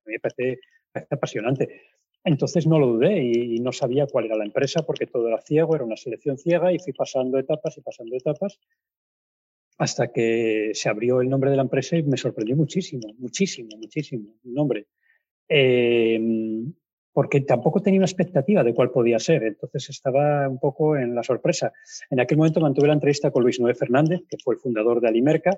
me 0.05 0.19
parece, 0.19 0.59
apasionante. 1.09 1.81
Entonces 2.23 2.65
no 2.65 2.79
lo 2.79 2.87
dudé 2.87 3.21
y, 3.21 3.59
no 3.59 3.71
sabía 3.71 4.07
cuál 4.07 4.25
era 4.25 4.37
la 4.37 4.45
empresa 4.45 4.83
porque 4.83 5.07
todo 5.07 5.27
era 5.27 5.41
ciego, 5.41 5.75
era 5.75 5.83
una 5.83 5.97
selección 5.97 6.37
ciega 6.37 6.71
y 6.71 6.79
fui 6.79 6.93
pasando 6.93 7.37
etapas 7.37 7.77
y 7.77 7.81
pasando 7.81 8.15
etapas 8.15 8.59
hasta 9.77 10.11
que 10.11 10.71
se 10.73 10.89
abrió 10.89 11.21
el 11.21 11.29
nombre 11.29 11.51
de 11.51 11.57
la 11.57 11.63
empresa 11.63 11.97
y 11.97 12.03
me 12.03 12.17
sorprendió 12.17 12.55
muchísimo, 12.55 13.13
muchísimo, 13.17 13.77
muchísimo 13.77 14.35
el 14.43 14.53
nombre. 14.53 14.87
Em, 15.47 16.73
porque 17.13 17.41
tampoco 17.41 17.81
tenía 17.81 17.99
una 17.99 18.07
expectativa 18.07 18.63
de 18.63 18.73
cuál 18.73 18.91
podía 18.91 19.19
ser, 19.19 19.43
entonces 19.43 19.89
estaba 19.89 20.49
un 20.49 20.59
poco 20.59 20.97
en 20.97 21.15
la 21.15 21.23
sorpresa. 21.23 21.71
En 22.09 22.19
aquel 22.19 22.37
momento 22.37 22.59
mantuve 22.59 22.87
la 22.87 22.93
entrevista 22.93 23.31
con 23.31 23.43
Luis 23.43 23.59
Noé 23.59 23.73
Fernández, 23.73 24.21
que 24.29 24.37
fue 24.43 24.55
el 24.55 24.59
fundador 24.59 24.99
de 24.99 25.07
Alimerca, 25.07 25.57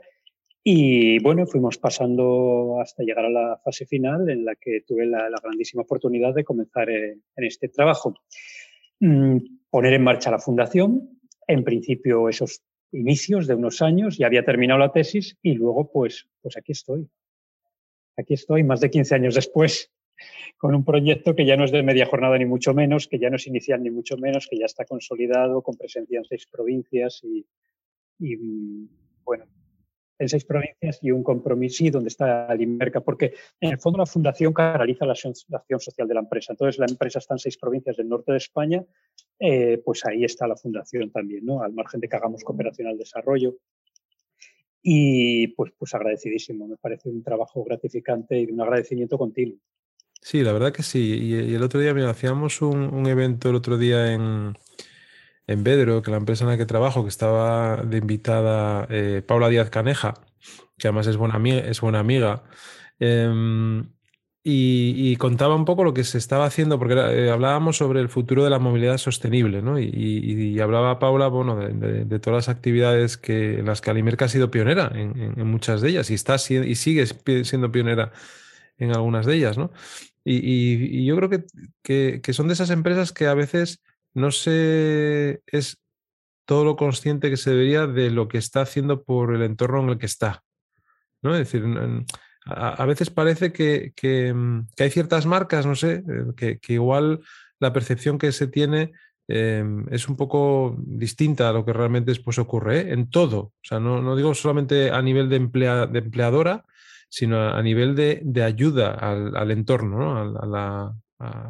y 0.63 1.17
bueno, 1.19 1.47
fuimos 1.47 1.77
pasando 1.77 2.79
hasta 2.81 3.01
llegar 3.01 3.25
a 3.25 3.29
la 3.29 3.57
fase 3.63 3.85
final 3.85 4.29
en 4.29 4.43
la 4.43 4.55
que 4.55 4.81
tuve 4.85 5.05
la, 5.05 5.29
grandísima 5.41 5.83
oportunidad 5.83 6.33
de 6.35 6.43
comenzar 6.43 6.89
en 6.89 7.21
este 7.37 7.69
trabajo. 7.69 8.13
mm, 8.99 9.37
poner 9.69 9.93
en 9.93 10.03
marcha 10.03 10.31
la 10.31 10.39
fundación, 10.39 11.19
en 11.47 11.63
principio 11.63 12.29
esos 12.29 12.61
inicios 12.91 13.47
de 13.47 13.55
unos 13.55 13.81
años, 13.81 14.17
ya 14.17 14.27
había 14.27 14.43
terminado 14.43 14.79
la 14.79 14.91
tesis 14.91 15.37
y 15.41 15.53
luego 15.53 15.91
pues, 15.91 16.27
pues 16.41 16.57
aquí 16.57 16.73
estoy. 16.73 17.07
Aquí 18.17 18.33
estoy, 18.33 18.63
más 18.63 18.81
de 18.81 18.89
15 18.89 19.15
años 19.15 19.35
después, 19.35 19.91
con 20.57 20.73
un 20.73 20.83
proyecto 20.83 21.35
que 21.35 21.45
ya 21.45 21.55
no 21.55 21.65
es 21.65 21.71
de 21.71 21.83
media 21.83 22.07
jornada 22.07 22.37
ni 22.37 22.45
mucho 22.45 22.73
menos, 22.73 23.07
que 23.07 23.19
ya 23.19 23.29
no 23.29 23.35
es 23.35 23.47
inicial 23.47 23.81
ni 23.83 23.91
mucho 23.91 24.17
menos, 24.17 24.47
que 24.47 24.57
ya 24.57 24.65
está 24.65 24.85
consolidado, 24.85 25.61
con 25.61 25.77
presencia 25.77 26.17
en 26.17 26.25
seis 26.25 26.47
provincias 26.51 27.21
y, 27.23 27.45
y 28.19 28.35
bueno, 29.23 29.45
en 30.19 30.29
seis 30.29 30.45
provincias 30.45 30.99
y 31.01 31.11
un 31.11 31.23
compromiso 31.23 31.83
donde 31.91 32.09
está 32.09 32.51
el 32.51 32.61
Inmerca, 32.61 33.01
porque 33.01 33.33
en 33.59 33.71
el 33.71 33.79
fondo 33.79 33.99
la 33.99 34.05
fundación 34.05 34.53
canaliza 34.53 35.05
la 35.05 35.13
acción, 35.13 35.35
social 35.79 36.07
de 36.07 36.13
la 36.13 36.21
empresa. 36.21 36.53
Entonces 36.53 36.79
la 36.79 36.87
empresa 36.89 37.19
está 37.19 37.35
en 37.35 37.39
seis 37.39 37.57
provincias 37.57 37.97
del 37.97 38.09
norte 38.09 38.31
de 38.31 38.37
España, 38.37 38.83
eh, 39.39 39.81
pues 39.83 40.05
ahí 40.05 40.23
está 40.23 40.47
la 40.47 40.55
fundación 40.55 41.11
también. 41.11 41.47
Al 41.61 41.73
margen 41.73 41.99
de 41.99 42.09
que 42.09 42.15
hagamos 42.15 42.43
cooperación 42.43 42.87
al 42.87 42.97
desarrollo. 42.97 43.57
Y 44.89 45.47
pues, 45.47 45.73
pues 45.77 45.93
agradecidísimo, 45.95 46.65
me 46.65 46.77
parece 46.77 47.09
un 47.09 47.21
trabajo 47.21 47.61
gratificante 47.61 48.39
y 48.39 48.49
un 48.49 48.61
agradecimiento 48.61 49.17
continuo. 49.17 49.57
Sí, 50.21 50.43
la 50.43 50.53
verdad 50.53 50.71
que 50.71 50.81
sí. 50.81 51.19
Y, 51.23 51.55
el 51.55 51.61
otro 51.61 51.81
día, 51.81 51.93
mira, 51.93 52.09
hacíamos 52.09 52.61
un, 52.61 53.05
evento 53.05 53.49
el 53.49 53.55
otro 53.55 53.77
día 53.77 54.13
en, 54.13 54.57
en 55.45 55.63
Bedro, 55.65 56.01
que 56.01 56.09
la 56.09 56.15
empresa 56.15 56.45
en 56.45 56.51
la 56.51 56.57
que 56.57 56.65
trabajo, 56.65 57.03
que 57.03 57.09
estaba 57.09 57.83
de 57.83 57.97
invitada 57.97 58.87
eh, 58.89 59.21
Paula 59.27 59.49
Díaz 59.49 59.69
Caneja, 59.69 60.13
que 60.77 60.87
además 60.87 61.07
es 61.07 61.17
buena 61.17 61.35
amiga, 61.35 61.59
es 61.59 61.81
buena 61.81 61.99
amiga 61.99 62.43
em, 62.97 63.91
y, 64.43 65.15
contaba 65.17 65.55
un 65.55 65.65
poco 65.65 65.83
lo 65.83 65.93
que 65.93 66.05
se 66.05 66.17
estaba 66.17 66.45
haciendo, 66.45 66.79
porque 66.79 66.93
eh, 66.93 67.29
hablábamos 67.29 67.77
sobre 67.77 67.99
el 67.99 68.07
futuro 68.07 68.45
de 68.45 68.49
la 68.49 68.59
movilidad 68.59 68.97
sostenible, 68.97 69.61
¿no? 69.61 69.77
Y, 69.77 70.57
hablaba 70.61 70.99
Paula, 70.99 71.27
bueno, 71.27 71.57
de, 71.57 72.19
todas 72.19 72.47
las 72.47 72.55
actividades 72.55 73.17
que, 73.17 73.59
en 73.59 73.65
las 73.65 73.81
que 73.81 73.89
Alimerca 73.89 74.25
ha 74.25 74.29
sido 74.29 74.49
pionera 74.49 74.89
en, 74.93 75.45
muchas 75.47 75.81
de 75.81 75.89
ellas 75.89 76.09
y, 76.11 76.13
está, 76.13 76.35
y 76.35 76.75
sigue 76.75 77.05
siendo 77.43 77.71
pionera 77.71 78.13
en 78.77 78.95
algunas 78.95 79.25
de 79.25 79.35
ellas, 79.35 79.57
¿no? 79.57 79.71
Y, 80.23 81.05
yo 81.05 81.15
creo 81.17 81.29
que, 81.83 82.21
que, 82.21 82.33
son 82.33 82.47
de 82.47 82.53
esas 82.53 82.69
empresas 82.69 83.11
que 83.11 83.27
a 83.27 83.33
veces 83.33 83.81
no 84.13 84.31
se 84.31 85.41
es 85.47 85.77
todo 86.45 86.63
lo 86.63 86.77
consciente 86.77 87.29
que 87.29 87.37
se 87.37 87.51
debería 87.51 87.87
de 87.87 88.09
lo 88.11 88.29
que 88.29 88.37
está 88.37 88.61
haciendo 88.61 89.03
por 89.03 89.35
el 89.35 89.41
entorno 89.41 89.83
en 89.83 89.89
el 89.89 89.97
que 89.97 90.05
está. 90.05 90.43
¿no? 91.21 91.35
Es 91.35 91.39
decir, 91.39 91.65
a, 92.49 92.85
veces 92.85 93.09
parece 93.09 93.51
que, 93.51 93.93
mm, 94.33 94.67
que, 94.75 94.83
hay 94.83 94.89
ciertas 94.89 95.25
marcas, 95.25 95.65
no 95.65 95.75
sé, 95.75 96.03
eh, 96.39 96.59
que, 96.61 96.73
igual 96.73 97.21
la 97.59 97.73
percepción 97.73 98.17
que 98.17 98.31
se 98.31 98.47
tiene 98.47 98.91
em, 99.27 99.85
es 99.91 100.07
un 100.07 100.15
poco 100.15 100.75
distinta 100.79 101.49
a 101.49 101.53
lo 101.53 101.65
que 101.65 101.73
realmente 101.73 102.11
después 102.11 102.39
ocurre, 102.39 102.79
¿eh? 102.79 102.93
en 102.93 103.09
todo. 103.09 103.39
O 103.39 103.53
sea, 103.61 103.79
no, 103.79 104.15
digo 104.15 104.33
solamente 104.33 104.91
a 104.91 105.01
nivel 105.01 105.29
de, 105.29 105.39
de 105.39 105.99
empleadora, 105.99 106.63
sino 107.09 107.49
a, 107.49 107.61
nivel 107.61 107.95
de, 107.95 108.21
de 108.23 108.43
ayuda 108.43 108.91
al, 108.93 109.51
entorno, 109.51 109.97
¿no? 109.97 110.39
a, 110.39 110.45
la, 110.45 110.93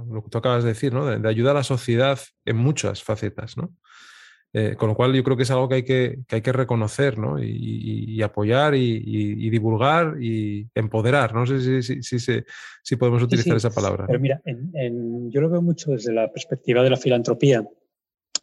lo 0.10 0.24
que 0.24 0.30
tú 0.30 0.38
acabas 0.38 0.63
de 0.63 0.70
decir, 0.70 0.94
¿no? 0.94 1.06
de, 1.06 1.30
ayuda 1.30 1.51
a 1.51 1.56
la 1.56 1.63
sociedad 1.63 2.20
en 2.46 2.58
muchas 2.58 3.04
facetas. 3.04 3.58
¿no? 3.58 3.74
Eh, 4.54 4.75
con 4.77 4.89
lo 4.89 4.96
cual 4.96 5.13
yo 5.13 5.24
creo 5.24 5.36
que 5.36 5.44
es 5.44 5.51
algo 5.51 5.68
que 5.68 5.75
hay 5.75 5.84
que, 5.84 6.20
que 6.27 6.38
hay 6.38 6.42
que 6.42 6.54
reconocer 6.54 7.18
¿no? 7.18 7.38
y, 7.38 8.22
apoyar 8.22 8.75
y, 8.75 9.50
divulgar 9.50 10.16
y 10.22 10.68
empoderar. 10.74 11.34
No 11.34 11.46
sé 11.46 11.82
si, 11.84 12.01
si, 12.01 12.20
si, 12.20 12.96
podemos 12.96 13.22
utilizar 13.22 13.58
esa 13.58 13.70
palabra. 13.70 14.06
Pero 14.08 14.20
mira, 14.20 14.42
yo 14.46 15.42
lo 15.42 15.50
veo 15.50 15.62
mucho 15.62 15.92
desde 15.92 16.13
la 16.13 16.32
perspectiva 16.32 16.82
de 16.82 16.89
la 16.89 16.98
filantropía. 16.98 17.68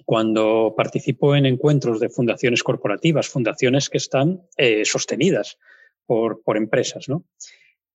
Cuando 0.05 0.75
participo 0.77 1.35
en 1.35 1.47
encuentros 1.47 2.01
de 2.01 2.11
fundaciones 2.11 2.63
corporativas, 2.63 3.29
fundaciones 3.29 3.89
que 3.89 3.99
están 3.99 4.43
eh, 4.57 4.85
sostenidas 4.85 5.59
por, 6.05 6.43
por 6.43 6.59
empresas, 6.59 7.09
¿no? 7.09 7.25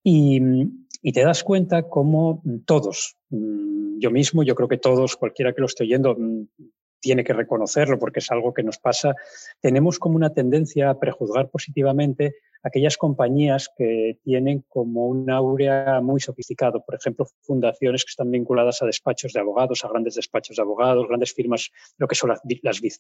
Y, 0.04 0.42
y 1.02 1.12
te 1.12 1.22
das 1.22 1.44
cuenta 1.44 1.84
cómo 1.84 2.42
todos, 2.66 3.18
mm, 3.30 4.00
yo 4.00 4.12
mismo, 4.12 4.44
yo 4.44 4.56
creo 4.56 4.68
que 4.68 4.78
todos, 4.78 5.16
cualquiera 5.16 5.54
que 5.54 5.62
lo 5.62 5.68
esté 5.68 5.84
oyendo, 5.84 6.16
mm, 6.18 6.48
tiene 7.00 7.24
que 7.24 7.34
reconocerlo 7.34 8.00
porque 8.00 8.20
es 8.20 8.32
algo 8.32 8.54
que 8.54 8.64
nos 8.64 8.78
pasa, 8.78 9.16
tenemos 9.62 10.00
como 10.00 10.16
una 10.16 10.34
tendencia 10.34 10.90
a 10.90 11.00
prejuzgar 11.00 11.50
positivamente 11.50 12.36
aquellas 12.64 12.98
compañías 12.98 13.70
que 13.76 14.20
tienen 14.24 14.66
como 14.68 15.08
un 15.08 15.30
áurea 15.30 16.02
muy 16.02 16.20
sofisticado, 16.20 16.84
por 16.84 16.96
ejemplo, 16.96 17.26
fundaciones 17.42 18.04
que 18.04 18.10
están 18.10 18.32
vinculadas 18.32 18.82
a 18.82 18.86
despachos 18.86 19.34
de 19.34 19.40
abogados, 19.40 19.84
a 19.84 19.90
grandes 19.90 20.16
despachos 20.16 20.58
de 20.58 20.62
abogados, 20.62 21.08
grandes 21.08 21.34
firmas, 21.34 21.72
lo 21.98 22.08
que 22.08 22.16
son 22.16 22.30
las, 22.30 22.42
las 22.62 22.82
Big 22.82 22.94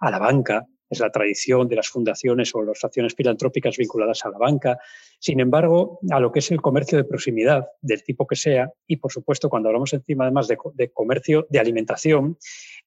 a 0.00 0.10
la 0.10 0.18
banca, 0.18 0.66
es 0.88 1.00
la 1.00 1.10
tradición 1.10 1.66
de 1.68 1.76
las 1.76 1.88
fundaciones 1.88 2.54
o 2.54 2.62
las 2.62 2.84
acciones 2.84 3.14
filantrópicas 3.14 3.76
vinculadas 3.76 4.24
a 4.24 4.30
la 4.30 4.38
banca. 4.38 4.78
Sin 5.18 5.40
embargo, 5.40 5.98
a 6.10 6.20
lo 6.20 6.30
que 6.30 6.38
es 6.38 6.50
el 6.52 6.60
comercio 6.60 6.96
de 6.96 7.04
proximidad, 7.04 7.66
del 7.80 8.04
tipo 8.04 8.24
que 8.24 8.36
sea, 8.36 8.70
y 8.86 8.96
por 8.96 9.10
supuesto 9.10 9.48
cuando 9.48 9.68
hablamos 9.68 9.92
encima 9.92 10.24
además 10.24 10.46
de, 10.46 10.56
de 10.74 10.92
comercio 10.92 11.46
de 11.50 11.58
alimentación, 11.58 12.38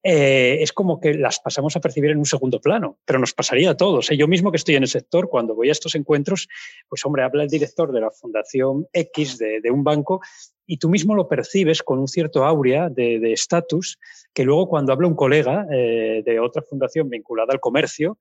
eh, 0.02 0.60
es 0.62 0.72
como 0.72 1.00
que 1.00 1.14
las 1.14 1.40
pasamos 1.40 1.76
a 1.76 1.82
percibir 1.82 2.12
en 2.12 2.20
un 2.20 2.26
segundo 2.26 2.62
plano, 2.62 3.00
pero 3.06 3.20
nos 3.20 3.34
pasaría 3.34 3.72
a 3.72 3.78
todos. 3.78 4.10
¿eh? 4.10 4.18
Yo 4.18 4.28
mismo 4.28 4.50
que 4.50 4.58
estoy 4.58 4.76
en 4.76 4.84
el 4.84 4.90
sector, 4.90 5.28
cuando 5.28 5.56
voy 5.56 5.70
a 5.70 5.74
estos 5.74 5.96
encuentros, 5.96 6.48
pues 6.88 7.06
hombre, 7.06 7.24
habla 7.24 7.44
el 7.44 7.50
director 7.50 7.92
de 7.92 8.00
la 8.00 8.10
Fundación 8.10 8.88
X 8.94 9.38
de, 9.38 9.62
un 9.70 9.84
banco 9.84 10.22
y 10.66 10.78
tú 10.78 10.90
mismo 10.90 11.16
lo 11.16 11.28
percibes 11.28 11.84
con 11.84 12.00
un 12.00 12.08
cierto 12.08 12.46
aurea 12.46 12.90
de 12.90 13.34
estatus, 13.34 14.00
que 14.34 14.46
luego 14.46 14.70
cuando 14.70 14.94
habla 14.94 15.08
un 15.08 15.16
colega 15.16 15.66
eh, 15.72 16.24
de 16.26 16.40
otra 16.40 16.62
fundación 16.62 17.10
vinculada 17.10 17.52
al 17.52 17.60
comercio, 17.60 18.18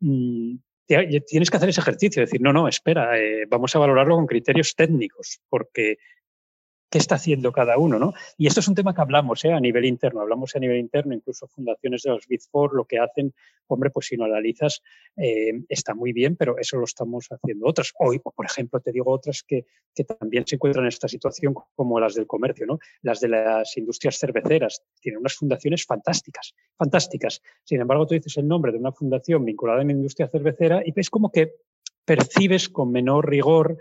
mm, 0.00 0.54
tienes 1.26 1.50
que 1.50 1.56
hacer 1.56 1.68
ese 1.68 1.80
ejercicio, 1.80 2.22
decir, 2.22 2.40
no, 2.40 2.52
no, 2.52 2.66
espera, 2.66 3.10
vamos 3.50 3.76
a 3.76 3.78
valorarlo 3.78 4.16
con 4.16 4.26
criterios 4.26 4.74
técnicos, 4.74 5.40
porque 5.50 5.98
qué 6.90 6.98
está 6.98 7.16
haciendo 7.16 7.52
cada 7.52 7.78
uno, 7.78 7.98
¿no? 7.98 8.14
Y 8.36 8.46
esto 8.46 8.60
es 8.60 8.68
un 8.68 8.74
tema 8.74 8.94
que 8.94 9.00
hablamos 9.00 9.44
¿eh? 9.44 9.52
a 9.52 9.60
nivel 9.60 9.84
interno, 9.84 10.20
hablamos 10.20 10.56
a 10.56 10.58
nivel 10.58 10.78
interno, 10.78 11.14
incluso 11.14 11.46
fundaciones 11.46 12.02
de 12.02 12.10
los 12.10 12.26
Big 12.26 12.40
lo 12.72 12.84
que 12.84 12.98
hacen, 12.98 13.34
hombre, 13.66 13.90
pues 13.90 14.06
si 14.06 14.16
no 14.16 14.24
analizas, 14.24 14.82
eh, 15.16 15.52
está 15.68 15.94
muy 15.94 16.12
bien, 16.12 16.36
pero 16.36 16.58
eso 16.58 16.78
lo 16.78 16.84
estamos 16.84 17.28
haciendo 17.30 17.66
otras. 17.66 17.92
Hoy, 17.98 18.18
por 18.18 18.46
ejemplo, 18.46 18.80
te 18.80 18.92
digo 18.92 19.12
otras 19.12 19.42
que, 19.42 19.66
que, 19.94 20.04
también 20.04 20.46
se 20.46 20.56
encuentran 20.56 20.84
en 20.84 20.88
esta 20.88 21.08
situación, 21.08 21.54
como 21.74 22.00
las 22.00 22.14
del 22.14 22.26
comercio, 22.26 22.66
¿no? 22.66 22.78
Las 23.02 23.20
de 23.20 23.28
las 23.28 23.76
industrias 23.76 24.18
cerveceras, 24.18 24.82
tienen 25.00 25.20
unas 25.20 25.34
fundaciones 25.34 25.84
fantásticas, 25.84 26.54
fantásticas. 26.76 27.42
Sin 27.64 27.80
embargo, 27.80 28.06
tú 28.06 28.14
dices 28.14 28.36
el 28.38 28.48
nombre 28.48 28.72
de 28.72 28.78
una 28.78 28.92
fundación 28.92 29.44
vinculada 29.44 29.82
a 29.82 29.84
la 29.84 29.92
industria 29.92 30.28
cervecera 30.28 30.82
y 30.84 30.92
ves 30.92 31.10
como 31.10 31.30
que 31.30 31.56
percibes 32.08 32.70
con 32.70 32.90
menor 32.90 33.28
rigor 33.28 33.76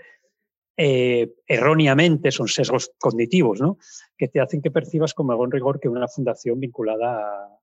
eh, 0.80 1.34
erróneamente, 1.48 2.30
son 2.32 2.48
sesgos 2.48 2.92
cognitivos, 3.00 3.60
¿no? 3.60 3.80
que 4.16 4.28
te 4.28 4.40
hacen 4.40 4.62
que 4.62 4.70
percibas 4.70 5.16
con 5.16 5.26
mayor 5.26 5.52
rigor 5.52 5.80
que 5.80 5.90
una 5.90 6.08
fundación 6.08 6.60
vinculada 6.60 7.18
a, 7.18 7.60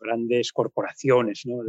grandes 0.00 0.50
corporaciones. 0.52 1.42
¿no? 1.44 1.62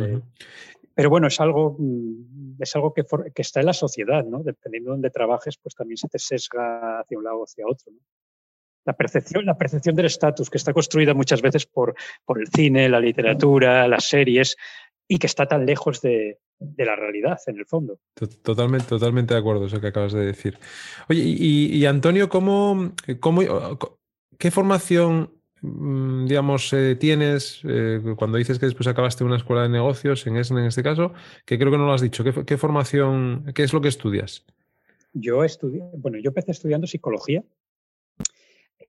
Pero 0.95 1.09
bueno, 1.09 1.27
es 1.27 1.39
algo, 1.41 1.75
mm, 1.77 2.61
es 2.61 2.73
algo 2.77 2.93
que, 2.93 3.03
que, 3.35 3.41
está 3.41 3.59
en 3.59 3.65
la 3.65 3.73
sociedad, 3.73 4.23
¿no? 4.23 4.43
dependiendo 4.43 4.91
de 4.91 4.93
dónde 4.93 5.09
trabajes, 5.09 5.57
pues 5.57 5.75
también 5.75 5.97
se 5.97 6.07
te 6.07 6.17
sesga 6.17 7.01
hacia 7.01 7.17
un 7.17 7.25
lado 7.25 7.39
o 7.39 7.43
hacia 7.43 7.65
otro. 7.67 7.91
La 8.85 8.93
percepción, 8.93 9.45
la 9.45 9.57
percepción 9.57 9.93
del 9.95 10.05
estatus, 10.05 10.49
que 10.49 10.57
está 10.57 10.73
construida 10.73 11.13
muchas 11.13 11.41
veces 11.41 11.65
por, 11.65 11.93
por 12.25 12.39
el 12.39 12.47
cine, 12.47 12.87
la 12.87 12.99
literatura, 12.99 13.87
las 13.87 14.05
series, 14.05 14.55
y 15.11 15.19
que 15.19 15.27
está 15.27 15.45
tan 15.45 15.65
lejos 15.65 16.01
de, 16.01 16.39
la 16.77 16.95
realidad, 16.95 17.37
en 17.45 17.57
el 17.57 17.65
fondo. 17.65 17.99
Totalmente, 18.43 18.87
totalmente 18.87 19.33
de 19.33 19.41
acuerdo, 19.41 19.65
eso 19.65 19.81
que 19.81 19.87
acabas 19.87 20.13
de 20.13 20.25
decir. 20.25 20.57
Oye, 21.09 21.21
y, 21.21 21.85
Antonio, 21.85 22.29
¿cómo, 22.29 22.93
cómo, 23.19 23.41
¿qué 24.37 24.51
formación, 24.51 25.33
mm, 25.59 26.27
digamos, 26.27 26.71
eh, 26.71 26.95
tienes 26.95 27.59
eh, 27.67 27.99
cuando 28.15 28.37
dices 28.37 28.57
que 28.57 28.67
después 28.67 28.87
acabaste 28.87 29.25
una 29.25 29.35
escuela 29.35 29.63
de 29.63 29.69
negocios, 29.69 30.25
en, 30.27 30.37
en 30.37 30.65
este 30.65 30.81
caso, 30.81 31.11
que 31.43 31.59
creo 31.59 31.71
que 31.71 31.77
no 31.77 31.87
lo 31.87 31.93
has 31.93 32.01
dicho? 32.01 32.23
¿Qué, 32.23 32.57
formación, 32.57 33.51
qué 33.53 33.63
es 33.63 33.73
lo 33.73 33.81
que 33.81 33.89
estudias? 33.89 34.45
Yo 35.11 35.43
estudié, 35.43 35.83
bueno, 35.97 36.19
yo 36.19 36.29
empecé 36.29 36.51
estudiando 36.51 36.87
psicología. 36.87 37.43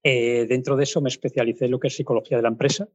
Eh, 0.05 0.47
dentro 0.49 0.77
de 0.77 0.85
eso 0.85 1.01
me 1.01 1.09
especialicé 1.09 1.65
en 1.65 1.73
lo 1.73 1.81
que 1.81 1.89
es 1.89 1.97
psicología 1.97 2.37
de 2.37 2.45
la 2.45 2.49
empresa 2.49 2.89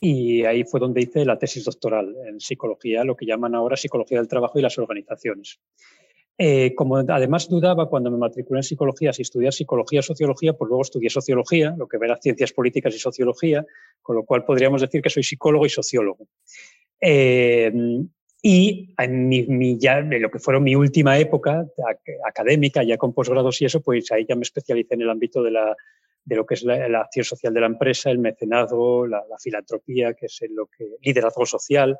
y 0.00 0.44
ahí 0.44 0.64
fue 0.64 0.80
donde 0.80 1.02
hice 1.02 1.24
la 1.24 1.38
tesis 1.38 1.64
doctoral 1.64 2.14
en 2.26 2.40
psicología, 2.40 3.04
lo 3.04 3.16
que 3.16 3.26
llaman 3.26 3.54
ahora 3.54 3.76
psicología 3.76 4.18
del 4.18 4.28
trabajo 4.28 4.58
y 4.58 4.62
las 4.62 4.78
organizaciones. 4.78 5.58
Eh, 6.38 6.74
como 6.74 6.98
además 6.98 7.48
dudaba 7.48 7.88
cuando 7.88 8.10
me 8.10 8.18
matriculé 8.18 8.58
en 8.58 8.64
psicología 8.64 9.10
si 9.12 9.22
estudiar 9.22 9.54
psicología 9.54 10.00
o 10.00 10.02
sociología, 10.02 10.52
pues 10.52 10.68
luego 10.68 10.82
estudié 10.82 11.08
sociología, 11.08 11.74
lo 11.78 11.88
que 11.88 11.96
era 11.96 12.16
ciencias 12.18 12.52
políticas 12.52 12.94
y 12.94 12.98
sociología, 12.98 13.64
con 14.02 14.16
lo 14.16 14.24
cual 14.24 14.44
podríamos 14.44 14.82
decir 14.82 15.00
que 15.00 15.08
soy 15.08 15.22
psicólogo 15.22 15.64
y 15.64 15.70
sociólogo. 15.70 16.28
Eh, 17.00 17.72
y 18.42 18.94
en, 18.98 19.28
mi, 19.28 19.78
ya, 19.78 19.98
en 19.98 20.22
lo 20.22 20.30
que 20.30 20.38
fueron 20.38 20.62
mi 20.62 20.76
última 20.76 21.18
época 21.18 21.66
académica, 22.24 22.84
ya 22.84 22.98
con 22.98 23.14
posgrados 23.14 23.60
y 23.62 23.64
eso, 23.64 23.80
pues 23.80 24.12
ahí 24.12 24.26
ya 24.28 24.36
me 24.36 24.42
especialicé 24.42 24.94
en 24.94 25.02
el 25.02 25.10
ámbito 25.10 25.42
de 25.42 25.50
la 25.50 25.74
de 26.26 26.36
lo 26.36 26.44
que 26.44 26.54
es 26.54 26.64
la, 26.64 27.00
acción 27.00 27.24
social 27.24 27.54
de 27.54 27.60
la 27.60 27.66
empresa, 27.66 28.10
el 28.10 28.18
mecenado, 28.18 29.06
la, 29.06 29.22
filantropía, 29.38 30.12
que 30.14 30.26
es 30.26 30.40
lo 30.50 30.66
que 30.66 30.96
liderazgo 31.00 31.46
social, 31.46 31.98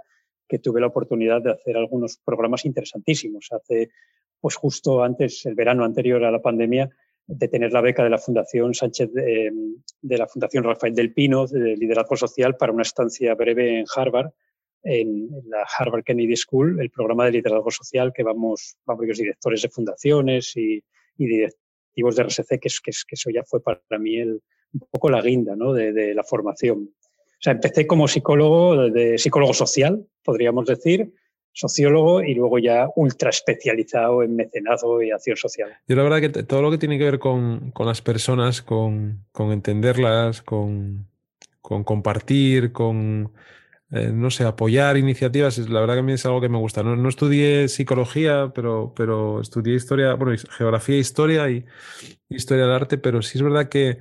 que 0.48 0.58
tuve 0.58 0.80
la 0.80 0.88
oportunidad 0.88 1.40
de 1.40 1.52
hacer 1.52 1.76
algunos 1.76 2.18
programas 2.18 2.64
interesantísimos. 2.64 3.48
Hace, 3.52 3.90
pues 4.40 4.56
justo 4.56 5.02
antes, 5.02 5.46
el 5.46 5.54
verano 5.54 5.84
anterior 5.84 6.24
a 6.24 6.30
la 6.30 6.42
pandemia, 6.42 6.90
de 7.28 7.48
tener 7.48 7.72
la 7.72 7.80
beca 7.80 8.04
de 8.04 8.10
la 8.10 8.18
Fundación 8.18 8.74
Sánchez, 8.74 9.12
de, 9.12 9.50
de 10.02 10.18
la 10.18 10.26
Fundación 10.26 10.64
Rafael 10.64 10.94
del 10.94 11.14
Pino, 11.14 11.46
de 11.46 11.76
liderazgo 11.76 12.16
social, 12.16 12.56
para 12.56 12.72
una 12.72 12.82
estancia 12.82 13.34
breve 13.34 13.78
en 13.78 13.86
Harvard, 13.94 14.32
en, 14.82 15.28
la 15.46 15.66
Harvard 15.78 16.04
Kennedy 16.04 16.36
School, 16.36 16.80
el 16.80 16.90
programa 16.90 17.26
de 17.26 17.32
liderazgo 17.32 17.70
social 17.70 18.12
que 18.12 18.22
vamos, 18.22 18.76
varios 18.84 19.18
directores 19.18 19.62
de 19.62 19.68
fundaciones 19.68 20.56
y, 20.56 20.82
de 21.96 22.22
RSC, 22.22 22.60
que, 22.60 22.68
es, 22.68 22.80
que, 22.80 22.92
eso 23.10 23.30
ya 23.30 23.42
fue 23.44 23.62
para 23.62 23.80
mí 23.98 24.18
el, 24.18 24.42
un 24.72 24.88
poco 24.90 25.10
la 25.10 25.22
guinda 25.22 25.56
¿no? 25.56 25.72
de, 25.72 26.14
la 26.14 26.22
formación. 26.24 26.90
O 26.90 27.40
sea, 27.40 27.52
empecé 27.52 27.86
como 27.86 28.08
psicólogo, 28.08 28.90
de 28.90 29.18
psicólogo 29.18 29.52
social, 29.52 30.06
podríamos 30.24 30.66
decir, 30.66 31.12
sociólogo 31.52 32.22
y 32.22 32.34
luego 32.34 32.58
ya 32.58 32.88
ultra 32.96 33.30
especializado 33.30 34.22
en 34.22 34.36
mecenazgo 34.36 35.02
y 35.02 35.10
acción 35.10 35.36
social. 35.36 35.70
Yo 35.88 35.96
la 35.96 36.02
verdad 36.02 36.20
que 36.20 36.42
todo 36.42 36.62
lo 36.62 36.70
que 36.70 36.78
tiene 36.78 36.98
que 36.98 37.04
ver 37.04 37.18
con, 37.18 37.70
con 37.70 37.86
las 37.86 38.02
personas, 38.02 38.62
con, 38.62 39.24
con 39.32 39.52
entenderlas, 39.52 40.42
con, 40.42 41.06
con 41.60 41.84
compartir, 41.84 42.72
con 42.72 43.32
eh, 43.92 44.10
no 44.12 44.30
sé, 44.30 44.44
apoyar 44.44 44.96
iniciativas, 44.96 45.58
la 45.58 45.80
verdad 45.80 45.94
que 45.94 46.00
a 46.00 46.02
mí 46.02 46.12
es 46.12 46.26
algo 46.26 46.40
que 46.40 46.48
me 46.48 46.58
gusta. 46.58 46.82
No, 46.82 46.96
no 46.96 47.08
estudié 47.08 47.68
psicología, 47.68 48.52
pero, 48.54 48.92
pero 48.96 49.40
estudié 49.40 49.76
historia, 49.76 50.14
bueno, 50.14 50.36
geografía, 50.50 50.96
historia 50.96 51.48
y 51.50 51.64
historia 52.28 52.64
del 52.64 52.74
arte, 52.74 52.98
pero 52.98 53.22
sí 53.22 53.38
es 53.38 53.42
verdad 53.42 53.68
que, 53.68 53.98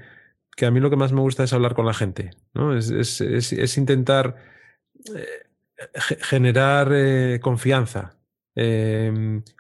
que 0.56 0.66
a 0.66 0.72
mí 0.72 0.80
lo 0.80 0.90
que 0.90 0.96
más 0.96 1.12
me 1.14 1.22
gusta 1.22 1.44
es 1.44 1.54
hablar 1.54 1.76
con 1.76 1.86
la 1.86 1.94
gente, 1.94 2.32
¿no? 2.54 2.76
Es, 2.76 2.90
es, 2.90 3.22
es, 3.22 3.78
intentar 3.78 4.38
eh, 5.16 5.44
generar 6.22 6.92
eh, 6.92 7.40
confianza, 7.42 8.18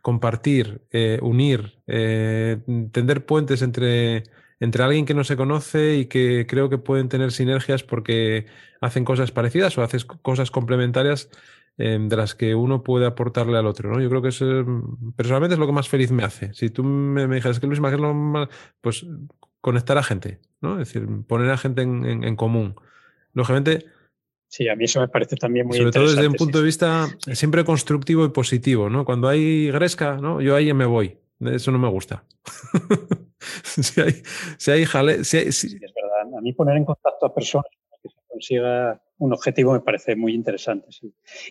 compartir, 0.01 0.87
unir, 1.21 1.81
tender 1.85 3.25
puentes 3.25 3.61
entre 3.61 4.23
entre 4.59 4.83
alguien 4.83 5.05
que 5.05 5.13
no 5.13 5.23
se 5.23 5.35
conoce 5.35 5.97
y 5.97 6.05
que 6.05 6.45
creo 6.47 6.69
que 6.69 6.77
pueden 6.77 7.09
tener 7.09 7.31
sinergias 7.31 7.83
porque 7.83 8.45
hacen 8.81 9.05
cosas 9.05 9.31
parecidas 9.31 9.77
o 9.77 9.83
hacen 9.83 10.01
cosas 10.21 10.51
complementarias 10.51 11.29
em, 11.77 12.07
de 12.07 12.15
las 12.15 12.35
que 12.35 12.55
uno 12.55 12.83
puede 12.83 13.05
aportarle 13.05 13.57
al 13.57 13.65
otro. 13.65 13.91
¿no? 13.91 14.01
Yo 14.01 14.09
creo 14.09 14.21
que 14.21 14.29
eso 14.29 14.45
mm, 14.45 15.13
personalmente 15.13 15.55
es 15.55 15.59
lo 15.59 15.67
que 15.67 15.73
más 15.73 15.89
feliz 15.89 16.11
me 16.11 16.23
hace. 16.23 16.53
Si 16.53 16.69
tú 16.69 16.83
me, 16.83 17.27
me 17.27 17.35
dijeras 17.35 17.59
que 17.59 17.67
Luis, 17.67 17.81
¿qué 17.81 17.87
es 17.87 17.99
lo 17.99 18.13
más? 18.13 18.49
Pues 18.81 19.05
conectar 19.65 19.97
a 19.97 20.03
gente, 20.03 20.39
¿no? 20.61 20.79
Es 20.79 20.93
decir, 20.93 21.07
poner 21.27 21.49
a 21.49 21.57
gente 21.57 21.81
en, 21.81 22.35
común. 22.35 22.75
Lógicamente. 23.33 23.87
Sí, 24.47 24.69
a 24.69 24.75
mí 24.75 24.85
eso 24.85 24.99
me 24.99 25.07
parece 25.07 25.37
también 25.37 25.65
muy 25.65 25.75
Sobre 25.75 25.91
todo 25.91 26.07
desde 26.07 26.27
un 26.27 26.35
punto 26.35 26.59
de 26.59 26.63
vista 26.65 27.07
siempre 27.33 27.65
constructivo 27.65 28.23
y 28.25 28.29
positivo, 28.29 28.91
¿no? 28.91 29.05
Cuando 29.05 29.27
hay 29.27 29.71
gresca, 29.71 30.17
¿no? 30.17 30.39
Yo 30.39 30.55
ahí 30.55 30.71
me 30.71 30.85
voy. 30.85 31.17
Eso 31.39 31.71
no 31.71 31.79
me 31.79 31.89
gusta. 31.89 32.23
si 33.63 34.01
hay, 34.01 34.23
si 34.57 34.71
hay 34.71 34.85
jale, 34.85 35.23
si 35.23 35.37
es 35.37 35.63
verdad. 35.93 36.37
A 36.37 36.41
mí 36.41 36.53
poner 36.53 36.77
en 36.77 36.85
contacto 36.85 37.25
a 37.25 37.33
personas 37.33 37.71
para 37.89 38.01
que 38.01 38.09
se 38.09 38.15
consiga 38.27 39.01
un 39.17 39.33
objetivo 39.33 39.73
me 39.73 39.79
parece 39.79 40.15
muy 40.15 40.33
interesante. 40.33 40.87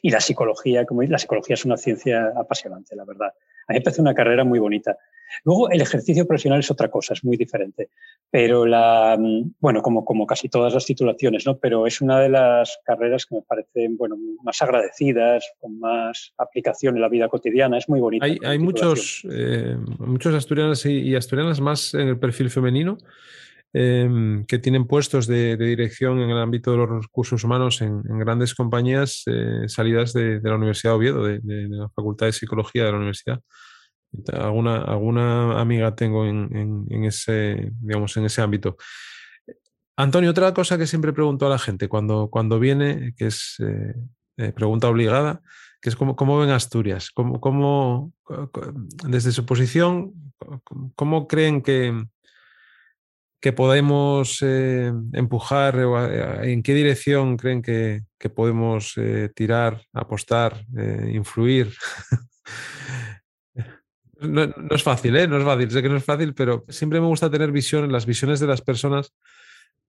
Y 0.03 0.11
la 0.11 0.21
psicología, 0.21 0.85
como 0.85 1.03
la 1.03 1.19
psicología 1.19 1.55
es 1.55 1.65
una 1.65 1.77
ciencia 1.77 2.33
apasionante, 2.37 2.95
la 2.97 3.05
verdad. 3.05 3.33
A 3.67 3.73
mí 3.73 3.79
me 3.79 3.81
parece 3.81 4.03
una 4.03 4.15
carrera 4.15 4.45
muy 4.45 4.59
bonita. 4.59 4.97
Luego, 5.45 5.71
el 5.71 5.81
ejercicio 5.81 6.27
profesional 6.27 6.61
es 6.61 6.71
otra 6.71 6.91
cosa, 6.91 7.15
es 7.15 7.25
muy 7.25 7.37
diferente. 7.37 7.91
Pero 8.31 8.67
la, 8.67 9.17
mm, 9.19 9.55
bueno, 9.59 9.83
como, 9.83 10.05
como 10.05 10.27
casi 10.27 10.49
todas 10.49 10.75
las 10.75 10.85
titulaciones, 10.85 11.47
¿no? 11.47 11.59
Pero 11.59 11.87
es 11.87 12.01
una 12.01 12.21
de 12.21 12.29
las 12.29 12.79
carreras 12.85 13.27
que 13.27 13.37
me 13.37 13.43
parecen, 13.43 13.97
bueno, 13.97 14.17
más 14.43 14.61
agradecidas, 14.63 15.45
con 15.61 15.79
más 15.79 16.33
aplicación 16.39 16.97
en 16.97 17.03
la 17.03 17.09
vida 17.09 17.29
cotidiana. 17.29 17.79
Es 17.79 17.89
muy 17.89 18.01
bonita. 18.01 18.27
Hay, 18.27 18.39
hay 18.45 18.59
muchos, 18.59 19.27
eh, 19.31 19.77
muchos 19.99 20.35
asturianos 20.35 20.85
y, 20.87 21.15
asturianas 21.15 21.61
más 21.61 21.95
en 21.95 22.09
el 22.09 22.19
perfil 22.19 22.51
femenino. 22.51 22.99
Em, 23.77 24.47
que 24.47 24.61
tienen 24.61 24.87
puestos 24.87 25.27
de, 25.27 25.57
dirección 25.57 26.21
en 26.21 26.31
el 26.31 26.39
ámbito 26.39 26.71
de 26.71 26.77
los 26.77 27.07
recursos 27.07 27.43
humanos 27.43 27.83
en, 27.83 28.03
grandes 28.21 28.55
compañías 28.55 29.25
eh, 29.27 29.65
salidas 29.67 30.13
de, 30.13 30.41
la 30.45 30.55
Universidad 30.55 30.93
de 30.93 30.97
Oviedo, 30.97 31.25
de, 31.25 31.41
la 31.43 31.89
Facultad 31.89 32.27
de 32.27 32.33
Psicología 32.33 32.85
de 32.85 32.93
la 32.93 32.99
Universidad. 32.99 33.41
Alguna, 34.33 34.77
alguna 34.77 35.61
amiga 35.61 35.93
tengo 35.97 36.25
en, 36.25 36.87
ese, 37.05 37.73
digamos, 37.81 38.17
en 38.17 38.27
ese 38.27 38.43
ámbito. 38.43 38.77
Antonio, 39.97 40.31
otra 40.31 40.55
cosa 40.55 40.79
que 40.79 40.87
siempre 40.87 41.13
pregunto 41.13 41.45
a 41.45 41.51
la 41.51 41.59
gente 41.59 41.89
cuando, 41.89 42.29
cuando 42.31 42.61
viene, 42.61 43.13
que 43.17 43.27
es 43.27 43.57
eh, 43.59 43.97
eh, 44.37 44.53
pregunta 44.53 44.89
obligada, 44.89 45.43
que 45.81 45.89
es 45.89 45.97
cómo, 45.97 46.15
cómo 46.15 46.39
ven 46.39 46.51
Asturias, 46.51 47.11
cómo, 47.11 47.41
cómo, 47.41 48.13
desde 49.09 49.33
su 49.33 49.45
posición, 49.45 50.13
cómo 50.95 51.27
creen 51.27 51.61
que, 51.61 52.07
que 53.45 53.53
podemos 53.53 54.39
eh, 54.41 54.91
empujar 55.13 55.77
en 56.45 56.63
qué 56.63 56.73
dirección 56.73 57.37
creen 57.37 57.61
que, 57.61 58.05
que 58.19 58.31
podemos 58.31 58.95
tirar, 59.35 59.83
apostar, 59.93 60.65
influir 61.13 61.71
No, 64.21 64.45
es 64.71 64.83
fácil, 64.83 65.15
¿eh? 65.17 65.29
No 65.29 65.37
es 65.37 65.45
fácil, 65.45 65.71
sé 65.71 65.83
que 65.83 65.91
no 65.91 65.97
es 65.97 66.05
fácil, 66.05 66.33
pero 66.33 66.65
siempre 66.71 67.01
me 67.01 67.07
gusta 67.07 67.31
tener 67.31 67.53
visiones, 67.53 67.91
las 67.91 68.07
visiones 68.07 68.41
de 68.41 68.47
las 68.47 68.63
personas 68.63 69.13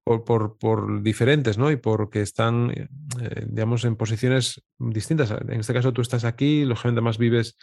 por, 0.04 0.58
por, 0.58 1.02
diferentes, 1.02 1.58
¿no? 1.58 1.72
Y 1.72 1.78
porque 1.78 2.22
están, 2.22 2.72
eh, 2.72 2.88
digamos, 3.48 3.86
en 3.86 3.96
posiciones 3.96 4.62
distintas. 4.78 5.32
En 5.32 5.60
este 5.60 5.74
caso 5.74 5.94
tú 5.94 6.02
estás 6.02 6.26
aquí, 6.26 6.66
lógicamente 6.66 7.02
más 7.02 7.18
vives 7.18 7.58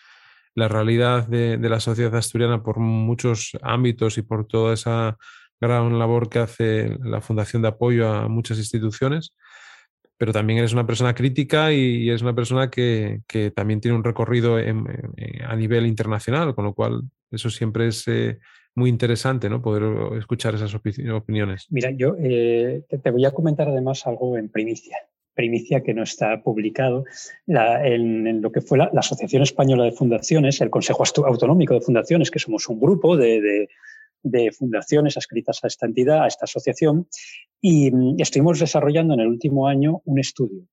la 0.54 0.68
realidad 0.68 1.26
de, 1.28 1.56
la 1.58 1.80
sociedad 1.80 2.14
asturiana 2.16 2.62
por 2.62 2.78
muchos 2.78 3.52
ámbitos 3.62 4.18
y 4.18 4.22
por 4.22 4.46
toda 4.46 4.74
esa 4.74 5.16
gran 5.68 5.98
labor 5.98 6.28
que 6.28 6.40
hace 6.40 6.96
la 7.02 7.20
Fundación 7.20 7.62
de 7.62 7.68
Apoyo 7.68 8.08
a 8.08 8.28
muchas 8.28 8.58
instituciones 8.58 9.34
pero 10.22 10.32
también 10.32 10.60
eres 10.60 10.72
una 10.72 10.86
persona 10.86 11.16
crítica 11.16 11.72
y, 11.72 12.08
eres 12.08 12.22
una 12.22 12.32
persona 12.32 12.70
que, 12.70 13.22
también 13.56 13.80
tiene 13.80 13.96
un 13.96 14.04
recorrido 14.04 14.56
a 14.56 15.56
nivel 15.56 15.84
internacional, 15.84 16.54
con 16.54 16.64
lo 16.64 16.74
cual 16.74 17.02
eso 17.32 17.50
siempre 17.50 17.88
es 17.88 18.06
eh, 18.06 18.38
muy 18.76 18.88
interesante, 18.88 19.50
¿no? 19.50 19.60
Poder 19.60 19.82
escuchar 20.18 20.54
esas 20.54 20.72
opiniones. 20.76 21.66
Mira, 21.70 21.90
yo 21.90 22.14
eh, 22.20 22.84
te, 23.02 23.10
voy 23.10 23.24
a 23.24 23.32
comentar 23.32 23.66
además 23.66 24.06
algo 24.06 24.38
en 24.38 24.48
primicia 24.48 24.96
primicia 25.34 25.82
que 25.82 25.94
no 25.94 26.04
está 26.04 26.42
publicado 26.42 27.04
en, 27.46 28.42
lo 28.42 28.52
que 28.52 28.60
fue 28.60 28.78
la, 28.78 28.90
Asociación 28.94 29.42
Española 29.42 29.84
de 29.84 29.92
Fundaciones, 29.92 30.60
el 30.60 30.70
Consejo 30.70 31.02
Autonómico 31.26 31.74
de 31.74 31.80
Fundaciones, 31.80 32.30
que 32.30 32.38
somos 32.38 32.68
un 32.68 32.78
grupo 32.78 33.16
de 33.16 33.68
fundaciones 34.56 35.16
adscritas 35.16 35.62
a 35.62 35.66
esta 35.66 35.86
entidad, 35.86 36.24
a 36.24 36.26
esta 36.26 36.44
asociación, 36.44 37.08
y 37.60 37.90
mm, 37.90 38.16
estuvimos 38.20 38.58
desarrollando 38.58 39.14
en 39.14 39.20
el 39.20 39.28
último 39.28 39.66
año 39.66 40.02
un 40.04 40.18
estudio 40.18 40.66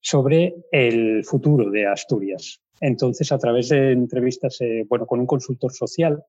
sobre 0.00 0.54
el 0.72 1.24
futuro 1.24 1.70
de 1.70 1.86
Asturias. 1.86 2.60
Entonces, 2.80 3.30
a 3.30 3.38
través 3.38 3.68
de 3.68 3.92
entrevistas, 3.92 4.60
eh, 4.60 4.84
bueno, 4.88 5.06
con 5.06 5.20
un 5.20 5.26
consultor 5.26 5.72
social, 5.72 6.24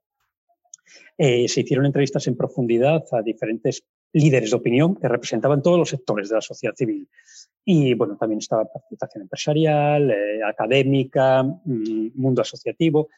eh, 1.17 1.47
se 1.47 1.61
hicieron 1.61 1.85
entrevistas 1.85 2.27
en 2.27 2.37
profundidad 2.37 3.03
a 3.11 3.21
diferentes 3.21 3.83
líderes 4.13 4.51
de 4.51 4.57
opinión 4.57 4.95
que 4.95 5.07
representaban 5.07 5.61
todos 5.61 5.79
los 5.79 5.89
sectores 5.89 6.29
de 6.29 6.35
la 6.35 6.41
sociedad 6.41 6.75
civil. 6.75 7.07
Y 7.65 7.93
bueno, 7.95 8.17
también 8.17 8.39
estaba 8.39 8.65
participación 8.65 9.23
empresarial, 9.23 10.11
eh, 10.11 10.43
académica, 10.45 11.43
mm, 11.43 12.11
mundo 12.15 12.41
asociativo. 12.41 13.09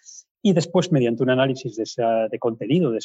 Y 0.48 0.54
después, 0.54 0.92
mediante 0.92 1.24
un 1.24 1.32
análisis 1.32 1.76
de, 1.76 2.38
contenido 2.38 2.92
de, 2.92 3.00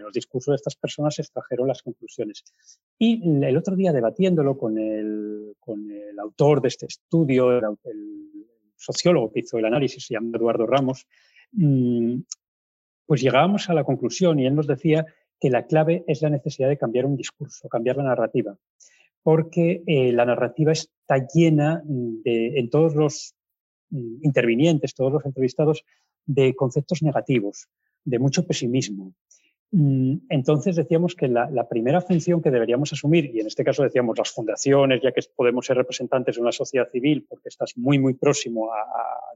los 0.00 0.12
discursos 0.12 0.52
de 0.52 0.54
estas 0.54 0.76
personas, 0.76 1.18
extrajeron 1.18 1.66
las 1.66 1.82
conclusiones. 1.82 2.44
Y 2.96 3.20
el 3.44 3.56
otro 3.56 3.74
día, 3.74 3.92
debatiéndolo 3.92 4.56
con 4.56 4.78
el, 4.78 5.56
autor 6.20 6.62
de 6.62 6.68
este 6.68 6.86
estudio, 6.86 7.50
el, 7.58 7.64
sociólogo 8.76 9.32
que 9.32 9.40
hizo 9.40 9.58
el 9.58 9.64
análisis, 9.64 10.06
se 10.06 10.14
llama 10.14 10.38
Eduardo 10.38 10.68
Ramos, 10.68 11.08
mm, 11.50 12.20
pues 13.06 13.22
llegábamos 13.22 13.68
a 13.68 13.74
la 13.74 13.82
conclusión 13.82 14.38
y 14.38 14.46
él 14.46 14.54
nos 14.54 14.68
decía 14.68 15.04
que 15.40 15.50
la 15.50 15.66
clave 15.66 16.04
es 16.06 16.22
la 16.22 16.30
necesidad 16.30 16.68
de 16.68 16.78
cambiar 16.78 17.06
un 17.06 17.16
discurso, 17.16 17.68
cambiar 17.68 17.96
la 17.96 18.04
narrativa, 18.04 18.56
porque 19.24 19.82
eh, 19.84 20.12
la 20.12 20.24
narrativa 20.24 20.70
está 20.70 21.26
llena 21.26 21.82
en 22.24 22.70
todos 22.70 22.94
los 22.94 23.34
intervinientes, 23.90 24.94
todos 24.94 25.12
los 25.12 25.24
entrevistados, 25.24 25.84
de 26.26 26.54
conceptos 26.54 27.02
negativos, 27.02 27.68
de 28.04 28.18
mucho 28.18 28.46
pesimismo. 28.46 29.14
Mm, 29.70 30.16
entonces 30.30 30.76
decíamos 30.76 31.14
que 31.14 31.28
la, 31.28 31.68
primera 31.68 32.00
función 32.00 32.40
que 32.40 32.50
deberíamos 32.50 32.92
asumir, 32.92 33.30
y 33.34 33.40
en 33.40 33.46
este 33.46 33.64
caso 33.64 33.82
decíamos 33.82 34.16
las 34.18 34.30
fundaciones, 34.30 35.00
ya 35.02 35.12
que 35.12 35.20
podemos 35.34 35.66
ser 35.66 35.76
representantes 35.76 36.36
de 36.36 36.42
una 36.42 36.52
sociedad 36.52 36.88
civil 36.90 37.26
porque 37.28 37.48
estás 37.48 37.76
muy, 37.76 37.98
muy 37.98 38.14
próximo 38.14 38.72
a, 38.72 38.84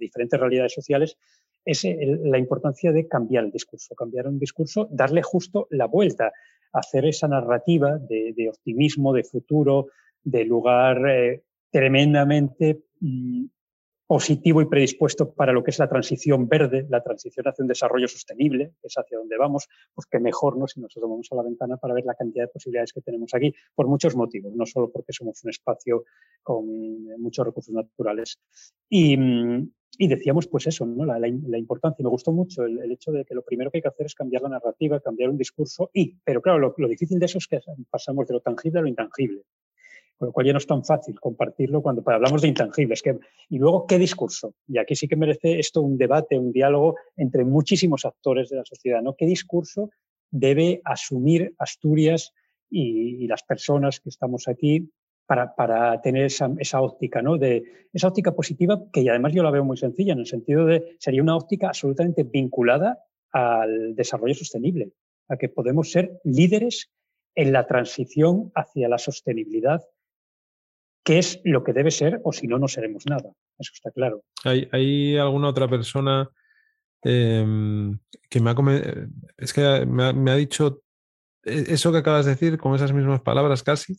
diferentes 0.00 0.40
realidades 0.40 0.72
sociales, 0.72 1.16
es 1.64 1.84
la 1.84 2.38
importancia 2.38 2.90
de 2.90 3.06
cambiar 3.06 3.44
el 3.44 3.52
discurso, 3.52 3.94
cambiar 3.94 4.26
un 4.26 4.38
discurso, 4.38 4.88
darle 4.90 5.22
justo 5.22 5.68
la 5.70 5.86
vuelta 5.86 6.32
hacer 6.72 7.04
esa 7.04 7.28
narrativa 7.28 7.98
de, 7.98 8.48
optimismo, 8.48 9.12
de 9.12 9.24
futuro, 9.24 9.88
de 10.24 10.44
lugar 10.44 11.08
eh, 11.08 11.42
tremendamente 11.70 12.84
mm, 13.00 13.44
positivo 14.12 14.60
y 14.60 14.66
predispuesto 14.66 15.32
para 15.32 15.54
lo 15.54 15.64
que 15.64 15.70
es 15.70 15.78
la 15.78 15.88
transición 15.88 16.46
verde, 16.46 16.84
la 16.90 17.02
transición 17.02 17.48
hacia 17.48 17.62
un 17.62 17.68
desarrollo 17.68 18.06
sostenible, 18.06 18.74
que 18.82 18.88
es 18.88 18.94
hacia 18.94 19.16
donde 19.16 19.38
vamos, 19.38 19.70
pues 19.94 20.06
que 20.06 20.20
mejor 20.20 20.58
¿no? 20.58 20.68
si 20.68 20.82
nos 20.82 20.92
vamos 21.00 21.28
a 21.30 21.36
la 21.36 21.42
ventana 21.42 21.78
para 21.78 21.94
ver 21.94 22.04
la 22.04 22.14
cantidad 22.14 22.44
de 22.44 22.48
posibilidades 22.48 22.92
que 22.92 23.00
tenemos 23.00 23.32
aquí, 23.32 23.54
por 23.74 23.86
muchos 23.86 24.14
motivos, 24.14 24.52
no 24.54 24.66
solo 24.66 24.90
porque 24.92 25.14
somos 25.14 25.42
un 25.44 25.48
espacio 25.48 26.04
con 26.42 26.66
muchos 27.22 27.46
recursos 27.46 27.74
naturales. 27.74 28.38
Y, 28.90 29.16
decíamos 29.98 30.46
pues 30.46 30.66
eso, 30.66 30.84
¿no? 30.84 31.06
la, 31.06 31.18
la, 31.18 31.58
importancia, 31.58 32.02
me 32.02 32.10
gustó 32.10 32.32
mucho 32.32 32.64
el, 32.64 32.92
hecho 32.92 33.12
de 33.12 33.24
que 33.24 33.34
lo 33.34 33.42
primero 33.42 33.70
que 33.70 33.78
hay 33.78 33.82
que 33.82 33.88
hacer 33.88 34.04
es 34.04 34.14
cambiar 34.14 34.42
la 34.42 34.50
narrativa, 34.50 35.00
cambiar 35.00 35.30
un 35.30 35.38
discurso 35.38 35.88
y, 35.94 36.18
pero 36.22 36.42
claro, 36.42 36.58
lo, 36.58 36.74
lo 36.76 36.88
difícil 36.88 37.18
de 37.18 37.24
eso 37.24 37.38
es 37.38 37.46
que 37.46 37.60
pasamos 37.88 38.28
de 38.28 38.34
lo 38.34 38.40
tangible 38.40 38.80
a 38.80 38.82
lo 38.82 38.88
intangible 38.88 39.44
con 40.22 40.28
lo 40.28 40.32
cual 40.32 40.46
ya 40.46 40.52
no 40.52 40.58
es 40.58 40.68
tan 40.68 40.84
fácil 40.84 41.18
compartirlo 41.18 41.82
cuando 41.82 42.00
hablamos 42.06 42.42
de 42.42 42.46
intangibles. 42.46 43.02
y 43.48 43.58
luego, 43.58 43.88
¿qué 43.88 43.98
discurso? 43.98 44.54
Y 44.68 44.78
aquí 44.78 44.94
sí 44.94 45.08
que 45.08 45.16
merece 45.16 45.58
esto 45.58 45.82
un 45.82 45.98
debate, 45.98 46.38
un 46.38 46.52
diálogo 46.52 46.94
entre 47.16 47.44
muchísimos 47.44 48.04
actores 48.04 48.48
de 48.48 48.58
la 48.58 48.64
sociedad. 48.64 49.02
¿no? 49.02 49.16
¿Qué 49.16 49.26
discurso 49.26 49.90
debe 50.30 50.80
asumir 50.84 51.52
Asturias 51.58 52.32
y, 52.70 53.26
las 53.26 53.42
personas 53.42 53.98
que 53.98 54.10
estamos 54.10 54.46
aquí 54.46 54.88
para, 55.26 56.00
tener 56.02 56.26
esa, 56.26 56.80
óptica, 56.80 57.20
¿no? 57.20 57.36
De, 57.36 57.64
esa 57.92 58.06
óptica 58.06 58.30
positiva 58.30 58.80
que 58.92 59.10
además 59.10 59.32
yo 59.32 59.42
la 59.42 59.50
veo 59.50 59.64
muy 59.64 59.76
sencilla, 59.76 60.12
en 60.12 60.20
el 60.20 60.26
sentido 60.26 60.66
de 60.66 60.94
sería 61.00 61.20
una 61.20 61.36
óptica 61.36 61.66
absolutamente 61.66 62.22
vinculada 62.22 63.00
al 63.32 63.96
desarrollo 63.96 64.34
sostenible, 64.34 64.92
a 65.28 65.36
que 65.36 65.48
podemos 65.48 65.90
ser 65.90 66.20
líderes 66.22 66.92
en 67.34 67.52
la 67.52 67.66
transición 67.66 68.52
hacia 68.54 68.88
la 68.88 68.98
sostenibilidad 68.98 69.82
qué 71.04 71.18
es 71.18 71.40
lo 71.44 71.64
que 71.64 71.72
debe 71.72 71.90
ser 71.90 72.20
o 72.24 72.32
si 72.32 72.46
no, 72.46 72.58
no 72.58 72.68
seremos 72.68 73.04
nada. 73.06 73.30
Eso 73.58 73.72
está 73.74 73.90
claro. 73.90 74.22
¿Hay, 74.44 75.16
alguna 75.16 75.48
otra 75.48 75.68
persona 75.68 76.28
em, 77.02 77.98
que 78.28 78.40
me 78.40 78.50
ha, 78.50 78.56
es 79.36 79.52
que 79.52 79.86
me 79.86 80.30
ha, 80.30 80.36
dicho 80.36 80.82
e, 81.44 81.66
eso 81.68 81.92
que 81.92 81.98
acabas 81.98 82.26
de 82.26 82.32
decir 82.32 82.58
con 82.58 82.74
esas 82.74 82.92
mismas 82.92 83.20
palabras 83.22 83.62
casi? 83.62 83.98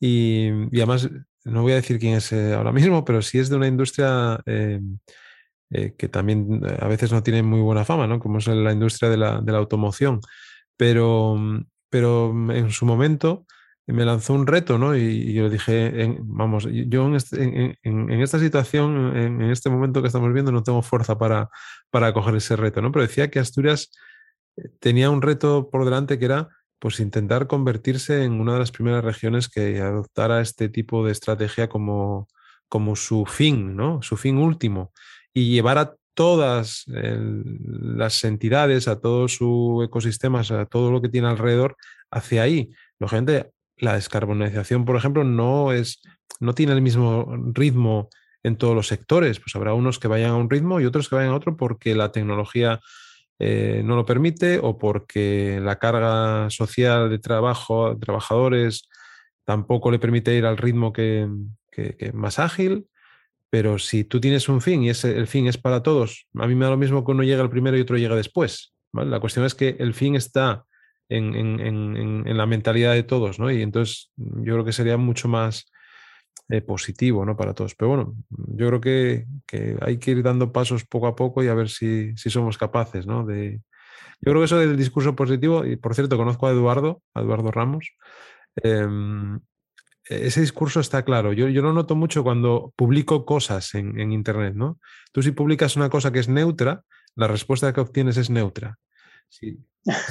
Y, 0.00 0.48
además, 0.76 1.10
no 1.44 1.62
voy 1.62 1.72
a 1.72 1.76
decir 1.76 1.98
quién 1.98 2.14
es 2.14 2.32
eh, 2.32 2.54
ahora 2.54 2.72
mismo, 2.72 3.04
pero 3.04 3.20
sí 3.20 3.38
es 3.38 3.48
de 3.48 3.56
una 3.56 3.66
industria 3.66 4.40
em, 4.46 4.98
eh, 5.70 5.94
que 5.98 6.08
también 6.08 6.62
eh, 6.64 6.78
a 6.80 6.86
veces 6.86 7.10
no 7.12 7.22
tiene 7.22 7.42
muy 7.42 7.60
buena 7.60 7.84
fama, 7.84 8.06
¿no? 8.06 8.20
Como 8.20 8.38
es 8.38 8.46
la 8.46 8.72
industria 8.72 9.10
de 9.10 9.16
la, 9.16 9.40
de 9.40 9.52
la 9.52 9.58
automoción. 9.58 10.20
Pero, 10.76 11.36
pero 11.90 12.30
en 12.52 12.70
su 12.70 12.86
momento 12.86 13.44
me 13.92 14.04
lanzó 14.04 14.34
un 14.34 14.46
reto, 14.46 14.78
¿no? 14.78 14.96
Y, 14.96 15.32
yo 15.32 15.48
dije, 15.48 16.18
vamos, 16.20 16.68
yo 16.70 17.06
en, 17.06 17.14
este, 17.14 17.78
esta 18.22 18.38
situación, 18.38 19.16
en, 19.16 19.42
este 19.42 19.70
momento 19.70 20.02
que 20.02 20.08
estamos 20.08 20.32
viendo, 20.32 20.52
no 20.52 20.62
tengo 20.62 20.82
fuerza 20.82 21.16
para, 21.18 21.48
para 21.90 22.12
coger 22.12 22.36
ese 22.36 22.56
reto, 22.56 22.82
¿no? 22.82 22.92
Pero 22.92 23.06
decía 23.06 23.30
que 23.30 23.38
Asturias 23.38 23.90
eh, 24.56 24.68
tenía 24.78 25.08
un 25.10 25.22
reto 25.22 25.70
por 25.70 25.84
delante 25.84 26.18
que 26.18 26.26
era 26.26 26.48
pues 26.78 27.00
intentar 27.00 27.46
convertirse 27.46 28.24
en 28.24 28.40
una 28.40 28.52
de 28.52 28.58
las 28.60 28.70
primeras 28.70 29.02
regiones 29.02 29.48
que 29.48 29.80
adoptara 29.80 30.40
este 30.40 30.68
tipo 30.68 31.04
de 31.04 31.12
estrategia 31.12 31.68
como, 31.68 32.28
como 32.68 32.94
su 32.94 33.24
fin, 33.26 33.74
¿no? 33.74 34.02
Su 34.02 34.16
fin 34.16 34.36
último. 34.36 34.92
Y 35.32 35.50
llevar 35.50 35.78
a 35.78 35.94
todas 36.14 36.84
las 36.88 38.24
entidades, 38.24 38.86
a 38.86 39.00
todo 39.00 39.28
su 39.28 39.82
ecosistema, 39.84 40.40
a 40.40 40.66
todo 40.66 40.90
lo 40.92 41.00
que 41.00 41.08
tiene 41.08 41.28
alrededor 41.28 41.76
hacia 42.10 42.42
ahí. 42.42 42.70
Lógicamente, 42.98 43.52
la 43.80 43.94
descarbonización, 43.94 44.84
por 44.84 44.96
ejemplo, 44.96 45.24
no, 45.24 45.72
es, 45.72 46.02
no 46.40 46.54
tiene 46.54 46.72
el 46.72 46.82
mismo 46.82 47.26
ritmo 47.52 48.08
en 48.42 48.56
todos 48.56 48.74
los 48.74 48.86
sectores. 48.86 49.40
Pues 49.40 49.54
habrá 49.56 49.74
unos 49.74 49.98
que 49.98 50.08
vayan 50.08 50.30
a 50.30 50.36
un 50.36 50.50
ritmo 50.50 50.80
y 50.80 50.84
otros 50.84 51.08
que 51.08 51.16
vayan 51.16 51.32
a 51.32 51.36
otro 51.36 51.56
porque 51.56 51.94
la 51.94 52.12
tecnología 52.12 52.80
eh, 53.38 53.82
no 53.84 53.96
lo 53.96 54.04
permite 54.04 54.58
o 54.58 54.78
porque 54.78 55.60
la 55.62 55.78
carga 55.78 56.50
social 56.50 57.08
de 57.10 57.18
trabajo, 57.18 57.96
trabajadores 57.98 58.88
tampoco 59.44 59.90
le 59.90 59.98
permite 59.98 60.34
ir 60.34 60.44
al 60.44 60.56
ritmo 60.56 60.92
que, 60.92 61.28
más 62.12 62.38
ágil. 62.38 62.86
Pero 63.50 63.78
si 63.78 64.04
tú 64.04 64.20
tienes 64.20 64.48
un 64.50 64.60
fin 64.60 64.82
y 64.82 64.90
ese, 64.90 65.16
el 65.16 65.26
fin 65.26 65.46
es 65.46 65.56
para 65.56 65.82
todos, 65.82 66.26
a 66.34 66.46
mí 66.46 66.54
me 66.54 66.66
da 66.66 66.72
lo 66.72 66.76
mismo 66.76 67.02
que 67.02 67.12
uno 67.12 67.22
llega 67.22 67.40
al 67.40 67.48
primero 67.48 67.78
y 67.78 67.80
otro 67.80 67.96
llega 67.96 68.14
después. 68.14 68.74
La 68.92 69.20
cuestión 69.20 69.46
es 69.46 69.54
que 69.54 69.76
el 69.78 69.94
fin 69.94 70.16
está 70.16 70.66
en, 71.08 72.36
la 72.36 72.46
mentalidad 72.46 72.92
de 72.92 73.02
todos, 73.02 73.38
¿no? 73.38 73.50
Y 73.50 73.62
entonces 73.62 74.10
yo 74.16 74.54
creo 74.54 74.64
que 74.64 74.72
sería 74.72 74.96
mucho 74.96 75.28
más 75.28 75.70
eh, 76.50 76.60
positivo, 76.60 77.24
¿no? 77.24 77.36
Para 77.36 77.54
todos. 77.54 77.74
Pero 77.74 77.88
bueno, 77.88 78.16
yo 78.30 78.68
creo 78.68 78.80
que, 78.80 79.26
hay 79.80 79.98
que 79.98 80.10
ir 80.12 80.22
dando 80.22 80.52
pasos 80.52 80.84
poco 80.84 81.06
a 81.06 81.16
poco 81.16 81.42
y 81.42 81.48
a 81.48 81.54
ver 81.54 81.68
si, 81.68 82.14
somos 82.16 82.58
capaces, 82.58 83.06
¿no? 83.06 83.24
De... 83.24 83.60
Yo 84.20 84.32
creo 84.32 84.40
que 84.40 84.46
eso 84.46 84.58
del 84.58 84.76
discurso 84.76 85.14
positivo, 85.14 85.64
y 85.64 85.76
por 85.76 85.94
cierto, 85.94 86.16
conozco 86.16 86.46
a 86.46 86.50
Eduardo, 86.50 87.02
a 87.14 87.20
Eduardo 87.20 87.50
Ramos, 87.50 87.92
em, 88.56 89.38
ese 90.04 90.40
discurso 90.40 90.80
está 90.80 91.04
claro. 91.04 91.32
Yo, 91.32 91.48
yo, 91.48 91.62
lo 91.62 91.72
noto 91.72 91.94
mucho 91.94 92.24
cuando 92.24 92.72
publico 92.76 93.24
cosas 93.26 93.74
en, 93.74 94.00
en, 94.00 94.10
Internet, 94.12 94.54
¿no? 94.54 94.80
Tú 95.12 95.22
si 95.22 95.32
publicas 95.32 95.76
una 95.76 95.90
cosa 95.90 96.10
que 96.10 96.18
es 96.18 96.28
neutra, 96.28 96.82
la 97.14 97.28
respuesta 97.28 97.72
que 97.72 97.80
obtienes 97.80 98.16
es 98.16 98.30
neutra. 98.30 98.78
Sí, 99.28 99.58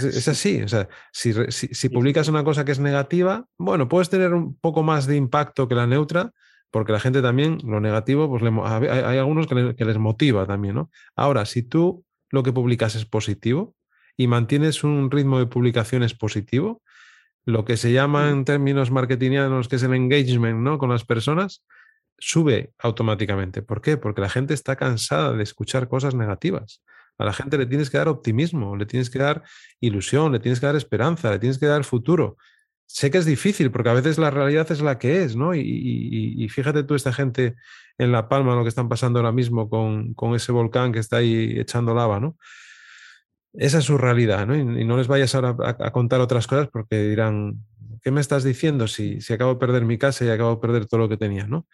es, 0.04 0.28
así. 0.28 0.62
O 0.62 0.68
sea, 0.68 0.88
si, 1.12 1.90
publicas 1.90 2.28
una 2.28 2.44
cosa 2.44 2.66
que 2.66 2.72
es 2.72 2.80
negativa, 2.80 3.46
bueno, 3.58 3.88
puedes 3.88 4.10
tener 4.10 4.34
un 4.34 4.58
poco 4.58 4.84
más 4.84 5.08
de 5.08 5.16
impacto 5.16 5.68
que 5.68 5.76
la 5.76 5.88
neutra, 5.88 6.32
porque 6.72 6.92
la 6.92 7.00
gente 7.00 7.22
también, 7.22 7.60
lo 7.64 7.80
negativo, 7.80 8.30
pues 8.30 8.44
hay, 8.44 9.18
algunos 9.18 9.48
que, 9.48 9.86
les 9.86 9.98
motiva 9.98 10.46
también, 10.46 10.76
¿no? 10.76 10.92
Ahora, 11.16 11.46
si 11.46 11.64
tú 11.64 12.04
lo 12.30 12.44
que 12.44 12.52
publicas 12.52 12.96
es 12.96 13.06
positivo 13.06 13.76
y 14.18 14.28
mantienes 14.28 14.84
un 14.84 15.10
ritmo 15.10 15.40
de 15.40 15.46
publicaciones 15.46 16.14
positivo, 16.14 16.82
lo 17.46 17.64
que 17.64 17.78
se 17.78 17.94
llama 17.94 18.30
en 18.30 18.44
términos 18.44 18.92
marketingianos, 18.92 19.70
que 19.70 19.78
es 19.78 19.84
el 19.84 19.94
engagement, 19.94 20.60
¿no? 20.60 20.78
Con 20.78 20.90
las 20.90 21.06
personas, 21.06 21.64
sube 22.18 22.74
automáticamente. 22.80 23.62
¿Por 23.62 23.82
qué? 23.82 23.96
Porque 23.96 24.22
la 24.22 24.30
gente 24.30 24.54
está 24.54 24.76
cansada 24.76 25.34
de 25.34 25.44
escuchar 25.44 25.88
cosas 25.88 26.16
negativas. 26.16 26.82
A 27.18 27.26
la 27.26 27.34
gente 27.34 27.58
le 27.58 27.66
tienes 27.66 27.90
que 27.90 27.98
dar 27.98 28.08
optimismo, 28.08 28.76
le 28.76 28.86
tienes 28.86 29.10
que 29.10 29.20
dar 29.20 29.44
ilusión, 29.80 30.32
le 30.32 30.40
tienes 30.40 30.60
que 30.60 30.66
dar 30.66 30.76
esperanza, 30.76 31.32
le 31.32 31.40
tienes 31.40 31.58
que 31.58 31.66
dar 31.66 31.84
futuro. 31.84 32.38
Sé 32.86 33.12
que 33.12 33.18
es 33.18 33.26
difícil 33.26 33.72
porque 33.72 33.90
a 33.90 33.94
veces 33.94 34.18
la 34.18 34.30
realidad 34.30 34.72
es 34.72 34.82
la 34.82 34.98
que 34.98 35.24
es, 35.24 35.36
¿no? 35.36 35.54
Y, 35.54 36.48
fíjate 36.50 36.84
tú 36.84 36.96
esta 36.96 37.12
gente 37.12 37.56
en 37.98 38.12
La 38.12 38.30
Palma, 38.30 38.56
lo 38.56 38.64
que 38.64 38.70
están 38.70 38.88
pasando 38.88 39.20
ahora 39.20 39.32
mismo 39.32 39.70
con, 39.70 40.36
ese 40.36 40.52
volcán 40.52 40.92
que 40.94 41.00
está 41.00 41.18
ahí 41.18 41.60
echando 41.60 41.94
lava, 41.94 42.20
¿no? 42.20 42.38
Esa 43.54 43.80
es 43.80 43.86
su 43.86 43.98
realidad, 43.98 44.46
¿no? 44.46 44.56
Y, 44.56 44.86
no 44.86 44.98
les 44.98 45.08
vayas 45.08 45.36
ahora 45.36 45.56
a, 45.60 45.92
contar 45.92 46.22
otras 46.22 46.48
cosas 46.48 46.70
porque 46.72 47.10
dirán, 47.10 47.66
¿qué 48.04 48.12
me 48.12 48.22
estás 48.22 48.44
diciendo 48.44 48.88
si, 48.88 49.20
si 49.22 49.34
acabo 49.34 49.56
de 49.56 49.60
perder 49.60 49.84
mi 49.84 49.98
casa 49.98 50.24
y 50.24 50.30
acabo 50.30 50.56
de 50.56 50.62
perder 50.62 50.86
todo 50.86 51.02
lo 51.02 51.10
que 51.10 51.18
tenía, 51.18 51.48
¿no? 51.48 51.66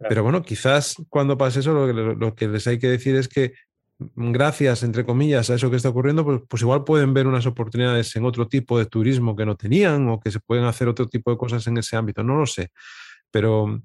Pero 0.00 0.22
bueno, 0.22 0.42
quizás 0.42 0.96
cuando 1.08 1.36
pase 1.36 1.60
eso, 1.60 1.72
lo 1.72 2.34
que, 2.34 2.48
les 2.48 2.66
hay 2.66 2.78
que 2.78 2.88
decir 2.88 3.16
es 3.16 3.26
que 3.26 3.54
gracias, 3.98 4.82
entre 4.82 5.04
comillas, 5.04 5.50
a 5.50 5.54
eso 5.54 5.70
que 5.70 5.76
está 5.76 5.88
ocurriendo, 5.88 6.24
pues, 6.24 6.40
pues, 6.48 6.62
igual 6.62 6.84
pueden 6.84 7.14
ver 7.14 7.26
unas 7.26 7.46
oportunidades 7.46 8.14
en 8.16 8.24
otro 8.24 8.46
tipo 8.46 8.78
de 8.78 8.86
turismo 8.86 9.34
que 9.34 9.44
no 9.44 9.56
tenían 9.56 10.08
o 10.08 10.20
que 10.20 10.30
se 10.30 10.40
pueden 10.40 10.64
hacer 10.64 10.88
otro 10.88 11.06
tipo 11.06 11.30
de 11.30 11.36
cosas 11.36 11.66
en 11.66 11.78
ese 11.78 11.96
ámbito, 11.96 12.22
no 12.22 12.38
lo 12.38 12.46
sé. 12.46 12.70
Pero, 13.30 13.82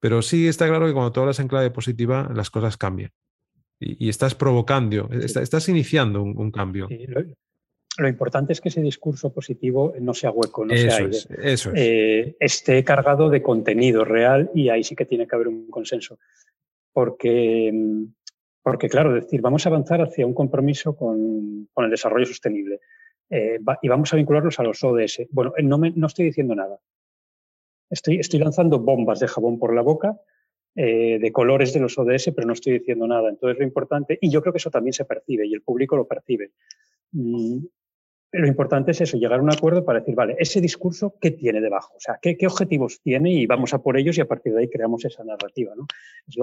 pero 0.00 0.22
sí 0.22 0.48
está 0.48 0.66
claro 0.66 0.86
que 0.86 0.92
cuando 0.92 1.12
tú 1.12 1.20
hablas 1.20 1.38
en 1.38 1.48
clave 1.48 1.70
positiva, 1.70 2.30
las 2.34 2.50
cosas 2.50 2.76
cambian. 2.76 3.10
Y, 3.80 4.08
estás 4.08 4.34
provocando, 4.34 5.10
estás 5.10 5.68
iniciando 5.68 6.22
un, 6.22 6.50
cambio. 6.50 6.88
lo, 7.98 8.08
importante 8.08 8.52
es 8.52 8.60
que 8.60 8.70
ese 8.70 8.80
discurso 8.80 9.32
positivo 9.32 9.94
no 10.00 10.14
sea 10.14 10.30
hueco, 10.30 10.64
no 10.64 10.74
sea 10.74 10.98
eso 11.42 11.70
es. 11.70 11.70
Eh, 11.74 12.36
esté 12.40 12.82
cargado 12.82 13.28
de 13.28 13.42
contenido 13.42 14.04
real 14.04 14.50
y 14.54 14.68
ahí 14.68 14.84
sí 14.84 14.94
que 14.96 15.04
tiene 15.04 15.26
que 15.26 15.34
haber 15.34 15.48
un 15.48 15.68
consenso. 15.68 16.18
Porque 16.92 17.70
mm, 17.74 18.04
porque, 18.64 18.88
claro, 18.88 19.12
decir, 19.12 19.42
vamos 19.42 19.66
a 19.66 19.68
avanzar 19.68 20.00
hacia 20.00 20.26
un 20.26 20.32
compromiso 20.32 20.96
con, 20.96 21.68
el 21.76 21.90
desarrollo 21.90 22.24
sostenible 22.24 22.80
eh, 23.28 23.58
y 23.82 23.88
vamos 23.88 24.10
a 24.10 24.16
vincularlos 24.16 24.58
a 24.58 24.62
los 24.62 24.82
ODS. 24.82 25.26
Bueno, 25.30 25.52
eh, 25.58 25.62
no, 25.62 25.76
no 25.76 26.06
estoy 26.06 26.24
diciendo 26.24 26.54
nada. 26.54 26.80
Estoy, 27.90 28.20
estoy, 28.20 28.40
lanzando 28.40 28.78
bombas 28.78 29.20
de 29.20 29.28
jabón 29.28 29.58
por 29.58 29.74
la 29.74 29.82
boca, 29.82 30.18
eh, 30.74 31.18
de 31.20 31.30
colores 31.30 31.74
de 31.74 31.80
los 31.80 31.98
ODS, 31.98 32.32
pero 32.34 32.46
no 32.46 32.54
estoy 32.54 32.78
diciendo 32.78 33.06
nada. 33.06 33.28
Entonces, 33.28 33.58
lo 33.58 33.64
importante, 33.64 34.18
y 34.18 34.30
yo 34.30 34.40
creo 34.40 34.54
que 34.54 34.58
eso 34.58 34.70
también 34.70 34.94
se 34.94 35.04
percibe 35.04 35.46
y 35.46 35.52
el 35.52 35.60
público 35.60 35.94
lo 35.94 36.08
percibe. 36.08 36.52
Lo 38.36 38.48
importante 38.48 38.90
es 38.90 39.00
eso, 39.00 39.16
llegar 39.16 39.38
a 39.38 39.42
un 39.44 39.52
acuerdo 39.52 39.84
para 39.84 40.00
decir, 40.00 40.16
vale, 40.16 40.34
ese 40.40 40.60
discurso, 40.60 41.14
¿qué 41.20 41.30
tiene 41.30 41.60
debajo? 41.60 41.94
O 41.94 42.00
sea, 42.00 42.18
¿qué, 42.20 42.36
objetivos 42.44 43.00
tiene? 43.00 43.30
Y 43.32 43.46
vamos 43.46 43.74
a 43.74 43.78
por 43.78 43.96
ellos 43.96 44.18
y 44.18 44.22
a 44.22 44.26
partir 44.26 44.52
de 44.52 44.62
ahí 44.62 44.68
creamos 44.68 45.04
esa 45.04 45.22
narrativa, 45.22 45.72
¿no? 45.76 45.86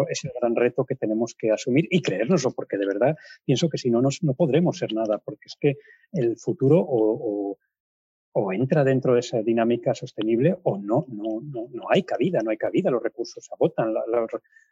Es, 0.09 0.23
el 0.23 0.31
gran 0.39 0.55
reto 0.55 0.85
que 0.85 0.95
tenemos 0.95 1.35
que 1.37 1.51
asumir 1.51 1.89
y 1.91 2.01
creérnoslo, 2.01 2.51
porque 2.51 2.77
de 2.77 2.85
verdad 2.85 3.17
pienso 3.43 3.67
que 3.67 3.77
si 3.77 3.89
no, 3.91 4.01
nos, 4.01 4.23
no 4.23 4.35
podremos 4.35 4.77
ser 4.77 4.93
nada, 4.93 5.17
porque 5.17 5.47
es 5.47 5.57
que 5.59 5.75
el 6.13 6.37
futuro 6.37 6.79
o, 6.79 7.57
o 8.33 8.53
entra 8.53 8.83
dentro 8.83 9.13
de 9.13 9.19
esa 9.19 9.41
dinámica 9.41 9.93
sostenible 9.93 10.57
o 10.63 10.77
no, 10.77 11.05
no, 11.09 11.41
no, 11.41 11.67
no 11.71 11.83
hay 11.89 12.03
cabida, 12.03 12.39
no 12.41 12.51
hay 12.51 12.57
cabida, 12.57 12.89
los 12.89 13.03
recursos 13.03 13.43
se 13.43 13.53
agotan, 13.53 13.93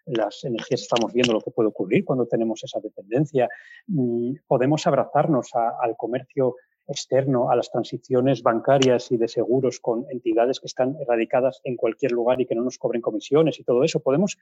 las 0.06 0.44
energías 0.46 0.82
estamos 0.82 1.12
viendo 1.14 1.34
lo 1.34 1.42
que 1.42 1.52
puede 1.52 1.68
ocurrir 1.68 2.06
cuando 2.06 2.26
tenemos 2.26 2.64
esa 2.64 2.80
dependencia. 2.80 3.50
Mm, 3.88 4.36
podemos 4.48 4.88
abrazarnos 4.88 5.50
al 5.54 5.98
comercio 5.98 6.56
externo, 6.90 7.52
a 7.52 7.56
las 7.56 7.72
transiciones 7.72 8.42
bancarias 8.44 9.12
y 9.12 9.18
de 9.18 9.28
seguros 9.28 9.80
con 9.80 10.06
entidades 10.10 10.60
que 10.60 10.68
están 10.68 10.96
erradicadas 11.00 11.62
en 11.64 11.76
cualquier 11.76 12.12
lugar 12.12 12.42
y 12.42 12.46
que 12.46 12.56
no 12.56 12.64
nos 12.64 12.78
cobren 12.78 13.02
comisiones 13.02 13.60
y 13.60 13.64
todo 13.64 13.84
eso. 13.84 14.00
Podemos 14.02 14.38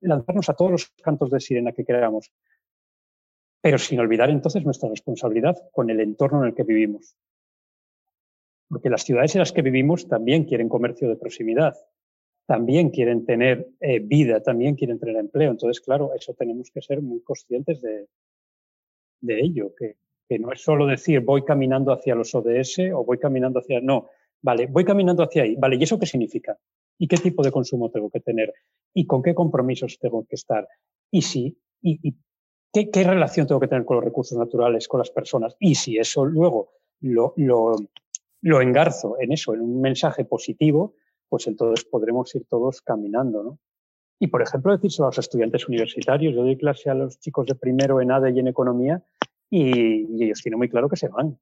lanzarnos 0.00 0.48
a 0.48 0.54
todos 0.54 0.70
los 0.70 0.90
cantos 1.02 1.30
de 1.30 1.40
sirena 1.40 1.72
que 1.72 1.84
queramos, 1.84 2.32
pero 3.60 3.78
sin 3.78 4.00
olvidar 4.00 4.30
entonces 4.30 4.64
nuestra 4.64 4.88
responsabilidad 4.88 5.56
con 5.72 5.90
el 5.90 6.00
entorno 6.00 6.42
en 6.42 6.48
el 6.48 6.54
que 6.54 6.64
vivimos. 6.64 7.16
Porque 8.68 8.90
las 8.90 9.04
ciudades 9.04 9.34
en 9.34 9.40
las 9.40 9.52
que 9.52 9.62
vivimos 9.62 10.08
también 10.08 10.44
quieren 10.44 10.68
comercio 10.68 11.08
de 11.08 11.16
proximidad, 11.16 11.74
también 12.46 12.90
quieren 12.90 13.24
tener 13.24 13.68
eh, 13.80 14.00
vida, 14.00 14.42
también 14.42 14.74
quieren 14.74 14.98
tener 14.98 15.16
empleo. 15.16 15.50
Entonces, 15.50 15.80
claro, 15.80 16.12
eso 16.14 16.34
tenemos 16.34 16.70
que 16.70 16.82
ser 16.82 17.00
muy 17.00 17.22
conscientes 17.22 17.80
de, 17.80 18.08
de 19.20 19.40
ello, 19.40 19.74
que, 19.74 19.96
que 20.28 20.38
no 20.38 20.52
es 20.52 20.62
solo 20.62 20.86
decir 20.86 21.20
voy 21.20 21.44
caminando 21.44 21.92
hacia 21.92 22.14
los 22.14 22.34
ODS 22.34 22.78
o 22.94 23.04
voy 23.04 23.18
caminando 23.18 23.60
hacia... 23.60 23.80
No, 23.80 24.08
vale, 24.42 24.66
voy 24.66 24.84
caminando 24.84 25.22
hacia 25.22 25.42
ahí. 25.42 25.56
Vale, 25.56 25.76
¿y 25.76 25.82
eso 25.82 25.98
qué 25.98 26.06
significa? 26.06 26.58
¿Y 26.98 27.08
qué 27.08 27.16
tipo 27.16 27.42
de 27.42 27.50
consumo 27.50 27.90
tengo 27.90 28.10
que 28.10 28.20
tener? 28.20 28.52
¿Y 28.92 29.06
con 29.06 29.22
qué 29.22 29.34
compromisos 29.34 29.98
tengo 29.98 30.24
que 30.26 30.36
estar? 30.36 30.66
¿Y 31.10 31.22
si? 31.22 31.58
¿Y, 31.82 32.14
qué, 32.72 33.04
relación 33.04 33.46
tengo 33.46 33.60
que 33.60 33.68
tener 33.68 33.84
con 33.84 33.96
los 33.96 34.04
recursos 34.04 34.38
naturales, 34.38 34.88
con 34.88 34.98
las 34.98 35.10
personas? 35.10 35.56
Y 35.58 35.74
si 35.74 35.98
eso 35.98 36.24
luego 36.24 36.70
lo, 37.00 37.34
lo, 37.36 37.76
lo 38.40 38.60
engarzo 38.60 39.16
en 39.20 39.32
eso, 39.32 39.54
en 39.54 39.60
un 39.60 39.80
mensaje 39.80 40.24
positivo, 40.24 40.94
pues 41.28 41.46
entonces 41.46 41.84
podremos 41.84 42.34
ir 42.34 42.46
todos 42.48 42.80
caminando, 42.80 43.42
¿no? 43.42 43.58
Y, 44.20 44.28
por 44.28 44.40
ejemplo, 44.42 44.72
decírselo 44.72 45.06
a 45.06 45.08
los 45.08 45.18
estudiantes 45.18 45.68
universitarios. 45.68 46.34
Yo 46.34 46.42
doy 46.42 46.56
clase 46.56 46.88
a 46.88 46.94
los 46.94 47.18
chicos 47.18 47.46
de 47.46 47.56
primero 47.56 48.00
en 48.00 48.12
ADE 48.12 48.30
y 48.30 48.38
en 48.38 48.48
economía 48.48 49.02
y, 49.50 50.24
ellos 50.24 50.40
tienen 50.42 50.58
muy 50.58 50.68
claro 50.68 50.88
que 50.88 50.96
se 50.96 51.08
van. 51.08 51.38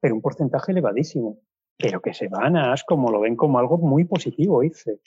Pero 0.00 0.14
un 0.14 0.22
porcentaje 0.22 0.72
elevadísimo. 0.72 1.40
Pero 1.76 2.00
que 2.00 2.12
se 2.12 2.28
van 2.28 2.56
a 2.56 2.74
como 2.86 3.10
lo 3.10 3.20
ven 3.20 3.36
como 3.36 3.58
algo 3.58 3.78
muy 3.78 4.04
positivo 4.04 4.64
irse. 4.64 5.00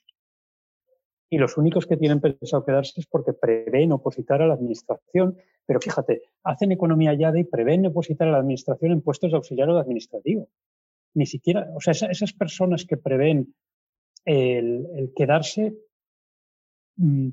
Y 1.30 1.38
los 1.38 1.58
únicos 1.58 1.86
que 1.86 1.98
tienen 1.98 2.22
pensado 2.22 2.66
quedarse 2.66 3.00
es 3.02 3.08
porque 3.08 3.34
prevén 3.34 3.92
opositar 3.92 4.42
a 4.42 4.48
la 4.48 4.54
administración. 4.54 5.38
Pero 5.66 5.80
fíjate, 5.82 6.22
hacen 6.44 6.72
economía 6.72 7.14
ya 7.14 7.38
y 7.38 7.44
prevén 7.44 7.86
opositar 7.86 8.28
a 8.28 8.32
la 8.32 8.38
administración 8.38 8.92
en 8.92 9.02
puestos 9.02 9.32
de 9.32 9.38
auxiliar 9.38 9.70
o 9.70 9.76
de 9.76 9.82
administrativo 9.82 10.50
ni 11.14 11.26
siquiera, 11.26 11.70
o 11.76 11.82
sea, 11.82 11.92
esas 11.92 12.34
personas 12.34 12.86
que 12.86 12.98
prevén 12.98 13.54
el, 14.26 15.12
quedarse 15.16 15.76
mm, 16.96 17.30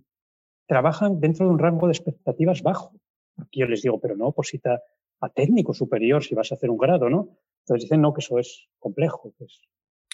trabajan 0.66 1.20
dentro 1.20 1.46
de 1.46 1.52
un 1.52 1.58
rango 1.58 1.86
de 1.86 1.92
expectativas 1.92 2.62
bajo. 2.62 2.92
Porque 3.38 3.60
yo 3.60 3.66
les 3.66 3.82
digo, 3.82 3.98
pero 3.98 4.16
no 4.16 4.26
oposita 4.26 4.82
a 5.20 5.28
técnico 5.30 5.72
superior 5.72 6.22
si 6.22 6.34
vas 6.34 6.52
a 6.52 6.56
hacer 6.56 6.70
un 6.70 6.78
grado, 6.78 7.08
¿no? 7.08 7.38
Entonces 7.60 7.84
dicen, 7.84 8.02
no, 8.02 8.12
que 8.12 8.20
eso 8.20 8.38
es 8.38 8.68
complejo. 8.78 9.32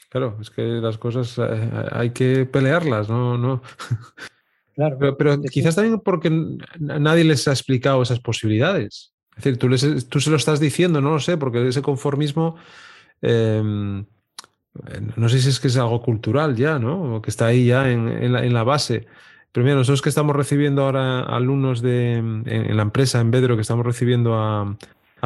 Claro, 0.09 0.39
es 0.41 0.51
que 0.51 0.63
las 0.63 0.99
cosas 0.99 1.37
eh, 1.39 1.71
hay 1.91 2.11
que 2.11 2.47
pelearlas, 2.47 3.09
¿no? 3.09 3.37
no. 3.37 3.63
Claro. 4.75 5.17
Pero, 5.17 5.41
quizás 5.43 5.77
también 5.77 6.01
porque 6.01 6.31
nadie 6.81 7.23
les 7.23 7.47
ha 7.47 7.53
explicado 7.53 8.03
esas 8.03 8.19
posibilidades. 8.19 9.15
Es 9.37 9.45
decir, 9.45 9.57
tú, 9.57 9.69
les, 9.69 10.09
tú 10.09 10.19
se 10.21 10.31
lo 10.31 10.37
estás 10.37 10.59
diciendo, 10.59 11.01
no 11.01 11.13
lo 11.13 11.21
sé, 11.21 11.37
porque 11.37 11.69
ese 11.69 11.81
conformismo 11.81 12.57
Em, 13.25 14.05
no 15.17 15.29
sé 15.29 15.39
si 15.41 15.49
es 15.49 15.61
que 15.61 15.69
es 15.69 15.77
algo 15.77 16.03
cultural 16.03 16.57
ya, 16.57 16.79
¿no? 16.79 17.17
O 17.17 17.23
que 17.23 17.31
está 17.31 17.47
ahí 17.47 17.67
ya 17.67 17.91
en, 17.91 18.53
la, 18.53 18.65
base. 18.65 19.07
Pero 19.55 19.67
mira, 19.67 19.77
nosotros 19.77 20.03
que 20.03 20.09
estamos 20.09 20.35
recibiendo 20.35 20.83
ahora 20.83 21.21
alumnos 21.21 21.81
de, 21.81 22.17
en, 22.17 22.77
la 22.77 22.83
empresa, 22.83 23.21
en 23.21 23.31
Bedro, 23.31 23.55
que 23.55 23.63
estamos 23.63 23.87
recibiendo 23.87 24.35
a, 24.35 24.77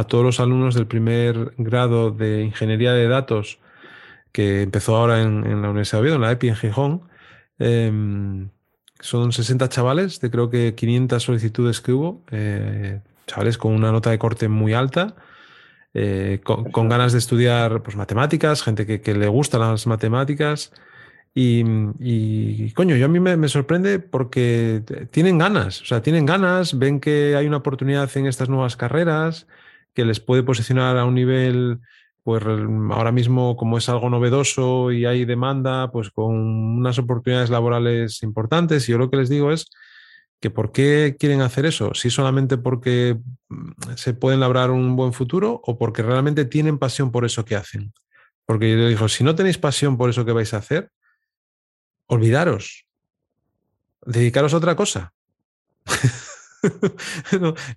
todos 0.06 0.22
los 0.22 0.38
alumnos 0.38 0.74
del 0.74 0.86
primer 0.86 1.54
grado 1.56 2.10
de 2.10 2.42
Ingeniería 2.42 2.92
de 2.92 3.08
Datos, 3.08 3.58
que 4.30 4.60
empezó 4.60 4.96
ahora 4.96 5.22
en, 5.22 5.62
la 5.62 5.70
Universidad 5.70 6.00
de 6.00 6.02
Oviedo, 6.02 6.16
en 6.16 6.20
la 6.20 6.32
EPI 6.32 6.48
en 6.48 6.56
Gijón, 6.56 7.02
em, 7.58 8.50
son 9.00 9.32
60 9.32 9.70
chavales 9.70 10.20
de 10.20 10.30
creo 10.30 10.50
que 10.50 10.74
500 10.74 11.22
solicitudes 11.22 11.80
que 11.80 11.92
hubo, 11.92 12.22
eh, 12.30 13.00
chavales 13.26 13.56
con 13.56 13.72
una 13.72 13.92
nota 13.92 14.10
de 14.10 14.18
corte 14.18 14.48
muy 14.48 14.74
alta, 14.74 15.16
eh, 15.94 16.40
con, 16.44 16.88
ganas 16.90 17.12
de 17.12 17.18
estudiar 17.18 17.82
pues, 17.82 17.96
matemáticas, 17.96 18.62
gente 18.62 19.00
que, 19.00 19.14
le 19.14 19.28
gustan 19.28 19.62
las 19.62 19.86
matemáticas. 19.86 20.70
Y, 21.34 22.72
coño, 22.72 22.96
yo 22.96 23.06
a 23.06 23.08
mí 23.08 23.20
me, 23.20 23.48
sorprende 23.48 24.00
porque 24.00 24.82
tienen 25.10 25.38
ganas, 25.38 25.82
o 25.82 25.84
sea, 25.84 26.02
tienen 26.02 26.26
ganas, 26.26 26.76
ven 26.78 26.98
que 26.98 27.36
hay 27.36 27.46
una 27.46 27.58
oportunidad 27.58 28.10
en 28.16 28.26
estas 28.26 28.48
nuevas 28.48 28.76
carreras, 28.76 29.46
que 29.94 30.04
les 30.04 30.18
puede 30.18 30.42
posicionar 30.42 30.96
a 30.96 31.04
un 31.04 31.14
nivel, 31.14 31.78
pues 32.24 32.42
ahora 32.44 33.12
mismo 33.12 33.56
como 33.56 33.78
es 33.78 33.88
algo 33.88 34.10
novedoso 34.10 34.90
y 34.90 35.06
hay 35.06 35.24
demanda, 35.24 35.92
pues 35.92 36.10
con 36.10 36.34
unas 36.34 36.98
oportunidades 36.98 37.50
laborales 37.50 38.22
importantes. 38.22 38.88
Y 38.88 38.92
yo 38.92 38.98
lo 38.98 39.10
que 39.10 39.18
les 39.18 39.28
digo 39.28 39.52
es 39.52 39.66
que 40.40 40.50
por 40.50 40.72
qué 40.72 41.16
quieren 41.18 41.40
hacer 41.40 41.66
eso, 41.66 41.94
si 41.94 42.10
solamente 42.10 42.58
porque 42.58 43.18
mm, 43.48 43.94
se 43.96 44.14
pueden 44.14 44.40
labrar 44.40 44.70
un 44.70 44.96
buen 44.96 45.12
futuro 45.12 45.60
o 45.64 45.78
porque 45.78 46.02
realmente 46.02 46.44
tienen 46.44 46.78
pasión 46.78 47.10
por 47.10 47.24
eso 47.24 47.44
que 47.44 47.56
hacen. 47.56 47.92
Porque 48.46 48.70
yo 48.70 48.88
digo, 48.88 49.08
si 49.08 49.24
no 49.24 49.34
tenéis 49.34 49.58
pasión 49.58 49.96
por 49.96 50.10
eso 50.10 50.24
que 50.24 50.32
vais 50.32 50.54
a 50.54 50.58
hacer, 50.58 50.90
olvidaros, 52.08 52.86
dedicaros 54.04 54.52
a 54.52 54.56
otra 54.56 54.74
cosa. 54.74 55.12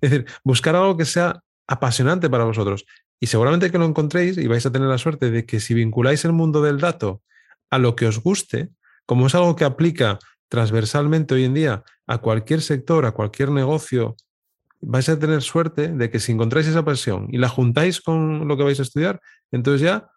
decir, 0.00 0.26
buscar 0.42 0.74
algo 0.74 0.96
que 0.96 1.04
sea 1.04 1.42
apasionante 1.66 2.28
para 2.28 2.44
vosotros. 2.44 2.84
Y 3.20 3.28
seguramente 3.28 3.70
que 3.70 3.78
lo 3.78 3.84
encontréis 3.84 4.36
y 4.36 4.48
vais 4.48 4.66
a 4.66 4.72
tener 4.72 4.88
la 4.88 4.98
suerte 4.98 5.30
de 5.30 5.46
que 5.46 5.60
si 5.60 5.74
vinculáis 5.74 6.24
el 6.24 6.32
mundo 6.32 6.60
del 6.60 6.80
dato 6.80 7.22
a 7.70 7.78
lo 7.78 7.94
que 7.94 8.06
os 8.06 8.18
guste, 8.18 8.70
como 9.06 9.28
es 9.28 9.34
algo 9.34 9.54
que 9.54 9.64
aplica 9.64 10.18
transversalmente 10.48 11.34
hoy 11.34 11.44
en 11.44 11.54
día 11.54 11.84
a 12.06 12.18
cualquier 12.18 12.60
sector, 12.60 13.06
a 13.06 13.12
cualquier 13.12 13.50
negocio, 13.50 14.16
vais 14.80 15.08
a 15.08 15.18
tener 15.18 15.42
suerte 15.42 15.88
de 15.88 16.10
que 16.10 16.18
si 16.18 16.32
encontráis 16.32 16.66
esa 16.66 16.84
pasión 16.84 17.28
y 17.30 17.38
la 17.38 17.48
juntáis 17.48 18.00
con 18.00 18.48
lo 18.48 18.56
que 18.56 18.64
vais 18.64 18.80
a 18.80 18.82
estudiar, 18.82 19.20
entonces 19.52 19.82
ya, 19.82 20.10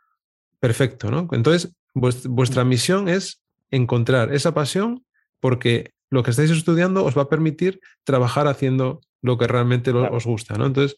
perfecto, 0.60 1.12
¿no? 1.12 1.28
Entonces, 1.32 1.72
vuestra 1.94 2.66
misión 2.66 3.08
es 3.08 3.45
encontrar 3.72 4.34
esa 4.34 4.54
pasión 4.54 5.06
porque 5.40 5.92
lo 6.10 6.24
que 6.24 6.32
estáis 6.32 6.52
estudiando 6.52 7.04
os 7.04 7.18
va 7.18 7.24
a 7.24 7.30
permitir 7.30 7.80
trabajar 8.04 8.48
haciendo 8.48 9.02
lo 9.22 9.38
que 9.38 9.48
realmente 9.48 9.92
os 9.92 10.26
gusta, 10.26 10.56
¿no? 10.56 10.68
Entonces, 10.68 10.98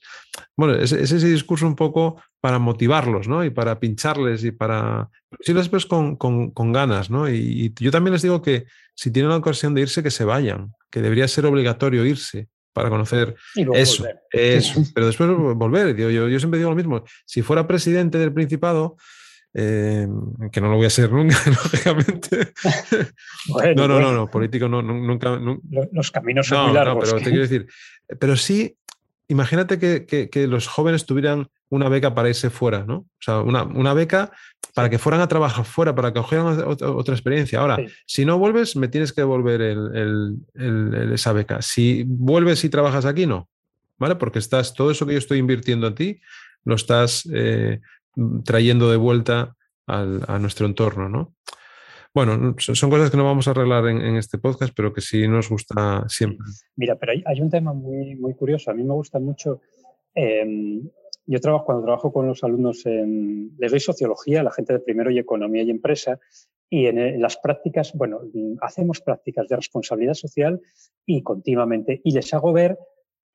bueno, 0.58 0.76
es, 0.76 0.92
ese 0.92 1.28
discurso 1.28 1.66
un 1.66 1.76
poco 1.76 2.22
para 2.42 2.60
motivarlos, 2.60 3.28
¿no? 3.28 3.44
Y 3.44 3.50
para 3.50 3.80
pincharles 3.80 4.44
y 4.44 4.52
para... 4.52 5.10
Si 5.40 5.54
les 5.54 5.72
ves 5.72 5.86
con, 5.86 6.18
ganas, 6.74 7.10
¿no? 7.10 7.30
Y, 7.30 7.74
yo 7.80 7.90
también 7.90 8.14
les 8.14 8.22
digo 8.22 8.42
que 8.42 8.66
si 8.96 9.12
tienen 9.12 9.30
la 9.30 9.38
ocasión 9.38 9.74
de 9.74 9.82
irse, 9.82 10.04
que 10.04 10.12
se 10.12 10.26
vayan, 10.26 10.74
que 10.92 11.02
debería 11.02 11.28
ser 11.28 11.46
obligatorio 11.46 12.06
irse 12.06 12.50
para 12.74 12.90
conocer 12.90 13.36
eso, 13.74 14.06
eso, 14.32 14.84
pero 14.94 15.08
después 15.08 15.30
volver. 15.56 15.96
Yo, 15.96 16.10
yo, 16.10 16.28
yo 16.28 16.40
siempre 16.40 16.60
digo 16.60 16.70
lo 16.70 16.76
mismo, 16.76 17.04
si 17.26 17.42
fuera 17.42 17.66
presidente 17.66 18.18
del 18.18 18.34
Principado, 18.34 18.98
eh, 19.54 20.08
que 20.52 20.62
no 20.62 20.70
lo 20.70 20.76
voy 20.76 20.86
a 20.86 20.90
ser 20.90 21.12
nunca, 21.12 21.38
lógicamente. 21.46 22.54
no, 23.76 23.88
no, 23.88 24.00
no, 24.00 24.14
no, 24.14 24.30
político 24.30 24.68
no, 24.68 24.82
nunca, 24.82 25.40
Los 25.92 26.12
caminos 26.12 26.48
son 26.48 26.66
muy 26.66 26.74
largos. 26.74 27.06
No, 27.06 27.12
pero 27.12 27.24
te 27.24 27.30
quiero 27.30 27.42
decir, 27.42 27.68
pero 28.20 28.36
sí, 28.36 28.78
imagínate 29.28 29.80
que, 29.80 30.48
los 30.48 30.68
jóvenes 30.68 31.06
tuvieran 31.06 31.50
una 31.70 31.90
beca 31.90 32.14
para 32.14 32.30
irse 32.30 32.50
fuera, 32.50 32.86
¿no? 32.86 32.96
O 32.96 33.08
sea, 33.20 33.42
una, 33.42 33.94
beca 33.94 34.32
para 34.74 34.90
que 34.90 35.00
fueran 35.00 35.22
a 35.22 35.28
trabajar 35.28 35.66
fuera, 35.66 35.96
para 35.96 36.14
que 36.14 36.20
cogieran 36.20 36.64
otra, 36.68 37.14
experiencia. 37.14 37.60
Ahora, 37.60 37.78
si 38.06 38.26
no 38.26 38.38
vuelves, 38.38 38.76
me 38.76 38.88
tienes 38.88 39.12
que 39.12 39.22
devolver 39.22 39.62
esa 41.14 41.34
beca. 41.34 41.62
Si 41.62 42.04
vuelves 42.08 42.64
y 42.64 42.70
trabajas 42.70 43.06
aquí, 43.06 43.26
no. 43.26 43.50
¿Vale? 43.98 44.16
Porque 44.16 44.38
estás, 44.38 44.76
todo 44.76 44.92
eso 44.92 45.08
que 45.08 45.14
yo 45.14 45.20
estoy 45.20 45.40
invirtiendo 45.40 45.88
en 45.88 45.96
ti, 45.96 46.22
lo 46.64 46.76
estás 46.76 47.28
eh, 47.34 47.80
trayendo 48.44 48.90
de 48.92 48.98
vuelta 48.98 49.56
a 49.88 50.40
nuestro 50.40 50.66
entorno, 50.66 51.08
¿no? 51.08 51.38
Bueno, 52.18 52.56
son 52.58 52.90
cosas 52.90 53.12
que 53.12 53.18
no 53.18 53.26
vamos 53.26 53.48
a 53.48 53.52
arreglar 53.52 53.86
en, 53.90 54.16
este 54.16 54.40
podcast, 54.40 54.74
pero 54.76 54.92
que 54.92 55.02
sí 55.02 55.28
nos 55.28 55.50
gusta 55.50 56.04
siempre. 56.08 56.48
Mira, 56.76 56.96
pero 56.96 57.12
hay, 57.12 57.42
un 57.42 57.52
tema 57.52 57.74
muy, 57.74 58.16
muy 58.16 58.34
curioso. 58.34 58.72
A 58.72 58.74
mí 58.74 58.84
me 58.84 58.96
gusta 58.96 59.20
mucho. 59.20 59.62
Em, 60.16 60.82
yo 61.28 61.40
trabajo, 61.40 61.66
cuando 61.66 61.84
trabajo 61.84 62.12
con 62.12 62.26
los 62.26 62.44
alumnos, 62.44 62.88
en, 62.88 63.56
les 63.60 63.70
doy 63.70 63.80
sociología, 63.80 64.42
la 64.42 64.52
gente 64.52 64.74
de 64.74 64.80
primero 64.80 65.12
y 65.12 65.20
economía 65.20 65.62
y 65.62 65.70
empresa, 65.70 66.20
y 66.72 66.88
en, 66.88 67.22
las 67.22 67.38
prácticas, 67.38 67.94
bueno, 67.94 68.22
hacemos 68.62 69.00
prácticas 69.02 69.48
de 69.48 69.58
responsabilidad 69.58 70.16
social 70.16 70.60
y 71.06 71.22
continuamente, 71.22 72.02
y 72.04 72.14
les 72.14 72.34
hago 72.34 72.52
ver 72.52 72.80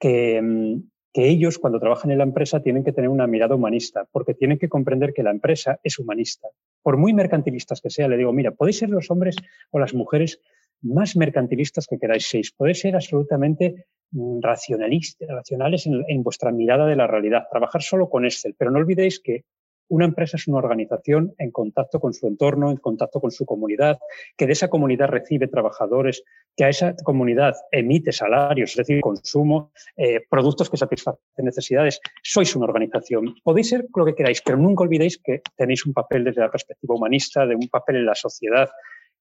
que 0.01 0.39
em, 0.39 0.91
que 1.13 1.29
ellos 1.29 1.59
cuando 1.59 1.79
trabajan 1.79 2.11
en 2.11 2.19
la 2.19 2.25
empresa 2.25 2.63
tienen 2.63 2.85
que 2.85 2.93
tener 2.93 3.11
una 3.11 3.27
mirada 3.27 3.55
humanista, 3.55 4.07
porque 4.11 4.35
tienen 4.35 4.59
que 4.59 4.69
comprender 4.69 5.13
que 5.13 5.23
la 5.23 5.31
empresa 5.31 5.79
es 5.83 5.99
humanista. 5.99 6.49
Por 6.83 6.97
muy 6.97 7.13
mercantilistas 7.13 7.81
que 7.81 7.91
sea, 7.91 8.09
le 8.09 8.17
digo, 8.17 8.33
mira, 8.33 8.53
podéis 8.53 8.79
ser 8.79 8.89
los 8.89 9.11
hombres 9.11 9.37
o 9.71 9.79
las 9.79 9.95
mujeres 9.95 10.41
más 10.81 11.17
mercantilistas 11.17 11.87
que 11.87 11.99
queráis 11.99 12.27
seis, 12.27 12.53
podéis 12.53 12.81
ser 12.81 12.95
absolutamente 12.95 13.87
mm, 14.11 14.41
racionalistas, 14.41 15.29
racionales 15.29 15.87
en, 15.87 16.03
en 16.09 16.23
vuestra 16.23 16.51
mirada 16.51 16.87
de 16.87 16.97
la 16.97 17.07
realidad, 17.07 17.45
trabajar 17.51 17.83
solo 17.83 18.09
con 18.09 18.25
Excel, 18.25 18.55
pero 18.59 18.71
no 18.71 18.79
olvidéis 18.79 19.21
que 19.21 19.45
una 19.89 20.05
empresa 20.05 20.37
es 20.37 20.49
una 20.49 20.59
organización 20.59 21.35
en 21.39 21.51
contacto 21.51 22.01
con 22.01 22.15
su 22.15 22.27
entorno, 22.27 22.71
en 22.71 22.79
contacto 22.79 23.21
con 23.21 23.31
su 23.31 23.45
comunidad, 23.45 23.99
que 24.37 24.47
de 24.47 24.53
esa 24.53 24.69
comunidad 24.69 25.09
recibe 25.09 25.49
trabajadores, 25.49 26.23
que 26.57 26.65
a 26.65 26.69
esa 26.69 26.95
comunidad 26.97 27.55
emite 27.71 28.13
salarios, 28.13 28.71
es 28.71 28.77
decir, 28.77 29.01
consumo, 29.01 29.73
eh, 29.97 30.21
productos 30.29 30.71
que 30.71 30.77
satisfacen 30.77 31.21
necesidades. 31.39 32.01
Sois 32.23 32.55
una 32.57 32.67
organización. 32.67 33.35
Podéis 33.43 33.69
ser 33.69 33.87
lo 33.95 34.05
que 34.05 34.15
queráis, 34.15 34.43
pero 34.43 34.57
nunca 34.57 34.85
olvidéis 34.85 35.19
que 35.19 35.43
tenéis 35.57 35.85
un 35.87 35.93
papel 35.93 36.25
desde 36.25 36.41
la 36.41 36.51
perspectiva 36.51 36.95
humanista, 36.95 37.47
de 37.47 37.55
un 37.55 37.69
papel 37.69 37.97
en 37.97 38.07
la 38.07 38.15
sociedad 38.15 38.69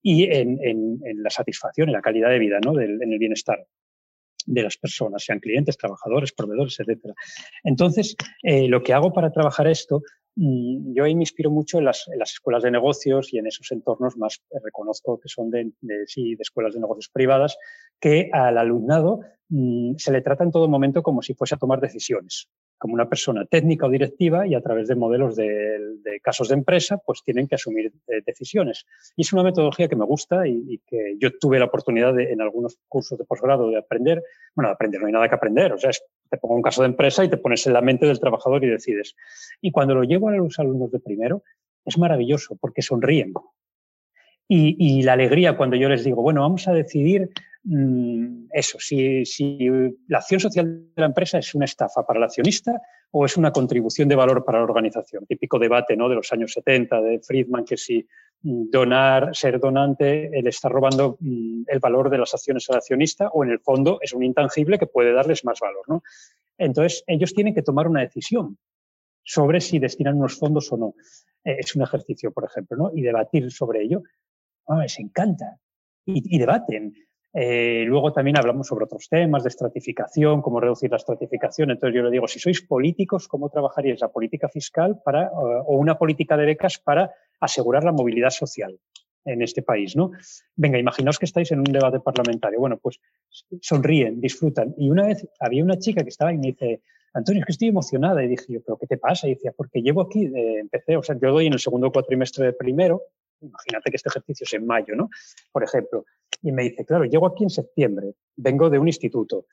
y 0.01 0.23
en, 0.23 0.57
la 1.17 1.29
satisfacción, 1.29 1.89
en 1.89 1.93
la 1.93 2.01
calidad 2.01 2.29
de 2.29 2.39
vida, 2.39 2.59
¿no? 2.63 2.79
en 2.79 3.13
el 3.13 3.19
bienestar 3.19 3.65
de 4.45 4.63
las 4.63 4.77
personas, 4.77 5.23
sean 5.23 5.39
clientes, 5.39 5.77
trabajadores, 5.77 6.31
proveedores, 6.31 6.79
etc. 6.79 7.13
Entonces, 7.63 8.15
eh, 8.43 8.67
lo 8.67 8.81
que 8.83 8.93
hago 8.93 9.13
para 9.13 9.31
trabajar 9.31 9.67
esto 9.67 10.01
Mm, 10.35 10.93
yo 10.93 11.03
ahí 11.03 11.13
me 11.13 11.23
inspiro 11.23 11.51
mucho 11.51 11.79
en 11.79 11.85
las, 11.85 12.07
escuelas 12.23 12.63
de 12.63 12.71
negocios 12.71 13.33
y 13.33 13.37
en 13.37 13.47
esos 13.47 13.71
entornos 13.71 14.17
más 14.17 14.41
eh, 14.51 14.59
reconozco 14.63 15.19
que 15.19 15.27
son 15.27 15.49
de, 15.49 15.71
sí, 16.07 16.35
de 16.35 16.41
escuelas 16.41 16.73
de 16.73 16.79
negocios 16.79 17.09
privadas, 17.09 17.57
que 17.99 18.29
al 18.31 18.57
alumnado 18.57 19.21
mm, 19.49 19.95
se 19.97 20.11
le 20.11 20.21
trata 20.21 20.43
en 20.43 20.51
todo 20.51 20.69
momento 20.69 21.03
como 21.03 21.21
si 21.21 21.33
fuese 21.33 21.55
a 21.55 21.57
tomar 21.57 21.81
decisiones, 21.81 22.47
como 22.81 22.95
una 22.95 23.07
persona 23.07 23.45
técnica 23.45 23.85
o 23.85 23.89
directiva 23.91 24.47
y 24.47 24.55
a 24.55 24.61
través 24.61 24.87
de 24.87 24.95
modelos 24.95 25.35
de, 25.35 25.77
casos 26.23 26.49
de 26.49 26.55
empresa, 26.55 26.97
pues 26.97 27.21
tienen 27.23 27.47
que 27.47 27.53
asumir 27.53 27.93
eh, 28.07 28.23
decisiones. 28.25 28.87
Y 29.15 29.21
es 29.21 29.31
una 29.33 29.43
metodología 29.43 29.87
que 29.87 29.95
me 29.95 30.03
gusta 30.03 30.47
y, 30.47 30.81
que 30.87 31.15
yo 31.19 31.29
tuve 31.39 31.59
la 31.59 31.65
oportunidad 31.65 32.19
en 32.19 32.41
algunos 32.41 32.79
cursos 32.87 33.19
de 33.19 33.25
posgrado 33.25 33.69
de 33.69 33.77
aprender. 33.77 34.23
Bueno, 34.55 34.69
de 34.69 34.73
aprender 34.73 34.99
no 34.99 35.05
hay 35.05 35.13
nada 35.13 35.29
que 35.29 35.35
aprender, 35.35 35.71
o 35.73 35.77
sea, 35.77 35.91
es 35.91 36.03
te 36.27 36.37
pongo 36.37 36.55
un 36.55 36.63
caso 36.63 36.81
de 36.81 36.87
empresa 36.87 37.23
y 37.23 37.29
te 37.29 37.37
pones 37.37 37.67
en 37.67 37.73
la 37.73 37.81
mente 37.81 38.07
del 38.07 38.19
trabajador 38.19 38.63
y 38.63 38.69
decides. 38.69 39.15
Y 39.61 39.69
cuando 39.69 39.93
lo 39.93 40.03
llevo 40.03 40.29
a 40.29 40.31
los 40.31 40.57
alumnos 40.57 40.91
de 40.91 40.99
primero, 40.99 41.43
es 41.85 41.99
maravilloso 41.99 42.57
porque 42.59 42.81
sonríen. 42.81 43.31
Y, 44.47 45.03
la 45.03 45.13
alegría 45.13 45.55
cuando 45.55 45.77
yo 45.77 45.87
les 45.87 46.03
digo, 46.03 46.21
bueno, 46.21 46.41
vamos 46.41 46.67
a 46.67 46.73
decidir 46.73 47.29
eso, 47.63 48.79
si, 48.79 49.23
si, 49.25 49.69
la 50.07 50.17
acción 50.17 50.39
social 50.39 50.65
de 50.95 51.01
la 51.01 51.05
empresa 51.05 51.37
es 51.37 51.53
una 51.53 51.65
estafa 51.65 52.05
para 52.05 52.17
el 52.17 52.23
accionista 52.23 52.81
o 53.11 53.25
es 53.25 53.37
una 53.37 53.51
contribución 53.51 54.09
de 54.09 54.15
valor 54.15 54.43
para 54.43 54.57
la 54.57 54.63
organización. 54.63 55.25
Típico 55.27 55.59
debate 55.59 55.95
¿no? 55.95 56.09
de 56.09 56.15
los 56.15 56.31
años 56.33 56.53
70 56.53 57.01
de 57.01 57.19
Friedman, 57.19 57.65
que 57.65 57.77
si 57.77 58.07
donar, 58.41 59.35
ser 59.35 59.59
donante, 59.59 60.37
él 60.37 60.47
está 60.47 60.69
robando 60.69 61.17
mm, 61.19 61.63
el 61.67 61.79
valor 61.79 62.09
de 62.09 62.17
las 62.17 62.33
acciones 62.33 62.67
al 62.69 62.77
accionista 62.77 63.29
o 63.29 63.43
en 63.43 63.51
el 63.51 63.59
fondo 63.59 63.99
es 64.01 64.13
un 64.13 64.23
intangible 64.23 64.79
que 64.79 64.87
puede 64.87 65.13
darles 65.13 65.45
más 65.45 65.59
valor. 65.59 65.83
¿no? 65.87 66.01
Entonces, 66.57 67.03
ellos 67.07 67.33
tienen 67.33 67.53
que 67.53 67.61
tomar 67.61 67.87
una 67.87 68.01
decisión 68.01 68.57
sobre 69.23 69.61
si 69.61 69.77
destinan 69.77 70.17
unos 70.17 70.37
fondos 70.37 70.71
o 70.71 70.77
no. 70.77 70.95
Eh, 71.43 71.57
es 71.59 71.75
un 71.75 71.83
ejercicio, 71.83 72.31
por 72.31 72.45
ejemplo, 72.45 72.77
¿no? 72.77 72.91
y 72.93 73.01
debatir 73.01 73.51
sobre 73.51 73.83
ello. 73.83 74.01
Oh, 74.65 74.79
les 74.79 74.99
encanta. 74.99 75.59
Y, 76.05 76.39
debaten. 76.39 76.93
Eh, 77.33 77.83
luego 77.87 78.11
también 78.11 78.37
hablamos 78.37 78.67
sobre 78.67 78.85
otros 78.85 79.07
temas 79.07 79.43
de 79.43 79.49
estratificación, 79.49 80.41
cómo 80.41 80.59
reducir 80.59 80.91
la 80.91 80.97
estratificación. 80.97 81.71
Entonces 81.71 81.95
yo 81.95 82.03
le 82.03 82.11
digo, 82.11 82.27
si 82.27 82.39
sois 82.39 82.61
políticos, 82.61 83.27
¿cómo 83.27 83.49
trabajaríais 83.49 84.01
la 84.01 84.09
política 84.09 84.49
fiscal 84.49 85.01
para, 85.03 85.31
o 85.31 85.77
una 85.77 85.97
política 85.97 86.35
de 86.35 86.45
becas 86.45 86.77
para 86.77 87.11
asegurar 87.39 87.83
la 87.83 87.91
movilidad 87.91 88.29
social 88.29 88.77
en 89.25 89.41
este 89.41 89.61
país, 89.61 89.95
¿no? 89.95 90.11
Venga, 90.55 90.79
imaginaos 90.79 91.19
que 91.19 91.25
estáis 91.25 91.51
en 91.51 91.59
un 91.59 91.65
debate 91.65 91.99
parlamentario. 91.99 92.59
Bueno, 92.59 92.77
pues 92.77 92.99
sonríen, 93.61 94.19
disfrutan. 94.19 94.73
Y 94.77 94.89
una 94.89 95.07
vez 95.07 95.27
había 95.39 95.63
una 95.63 95.77
chica 95.77 96.03
que 96.03 96.09
estaba 96.09 96.33
y 96.33 96.37
me 96.37 96.47
dice, 96.47 96.81
Antonio, 97.13 97.41
es 97.41 97.45
que 97.45 97.51
estoy 97.51 97.67
emocionada. 97.67 98.23
Y 98.23 98.29
dije 98.29 98.45
yo, 98.49 98.61
¿pero 98.61 98.77
qué 98.77 98.87
te 98.87 98.97
pasa? 98.97 99.27
Y 99.27 99.35
decía, 99.35 99.53
porque 99.55 99.81
llevo 99.81 100.01
aquí, 100.01 100.25
eh, 100.25 100.59
empecé, 100.59 100.97
o 100.97 101.03
sea, 101.03 101.15
yo 101.21 101.31
doy 101.31 101.47
en 101.47 101.53
el 101.53 101.59
segundo 101.59 101.91
cuatrimestre 101.91 102.45
de 102.45 102.53
primero, 102.53 103.03
imagínate 103.41 103.89
que 103.89 103.97
este 103.97 104.09
ejercicio 104.09 104.45
es 104.45 104.53
en 104.53 104.65
mayo, 104.65 104.95
¿no? 104.95 105.09
Por 105.51 105.63
ejemplo. 105.63 106.05
Y 106.41 106.51
me 106.51 106.63
dice, 106.63 106.85
claro, 106.85 107.05
llego 107.05 107.27
aquí 107.27 107.43
en 107.43 107.49
septiembre, 107.49 108.13
vengo 108.35 108.69
de 108.69 108.79
un 108.79 108.87
instituto. 108.87 109.45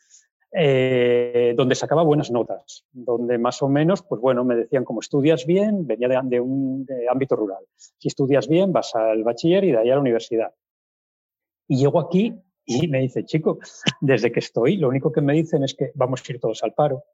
Eh, 0.50 1.52
donde 1.54 1.74
sacaba 1.74 2.02
buenas 2.02 2.30
notas, 2.30 2.86
donde 2.90 3.36
más 3.36 3.60
o 3.60 3.68
menos, 3.68 4.02
pues 4.02 4.18
bueno, 4.18 4.44
me 4.44 4.56
decían, 4.56 4.82
como 4.82 5.00
estudias 5.00 5.44
bien, 5.44 5.86
venía 5.86 6.08
de, 6.08 6.40
un 6.40 6.86
ámbito 7.10 7.36
rural. 7.36 7.62
Si 7.76 8.08
estudias 8.08 8.48
bien, 8.48 8.72
vas 8.72 8.94
al 8.94 9.24
bachiller 9.24 9.64
y 9.64 9.72
de 9.72 9.78
ahí 9.78 9.90
a 9.90 9.96
la 9.96 10.00
universidad. 10.00 10.54
Y 11.66 11.76
llego 11.76 12.00
aquí 12.00 12.34
y 12.64 12.88
me 12.88 13.00
dice, 13.00 13.26
chico, 13.26 13.58
desde 14.00 14.32
que 14.32 14.40
estoy, 14.40 14.78
lo 14.78 14.88
único 14.88 15.12
que 15.12 15.20
me 15.20 15.34
dicen 15.34 15.64
es 15.64 15.74
que 15.74 15.92
vamos 15.94 16.22
a 16.26 16.32
ir 16.32 16.40
todos 16.40 16.62
al 16.64 16.72
paro, 16.72 17.04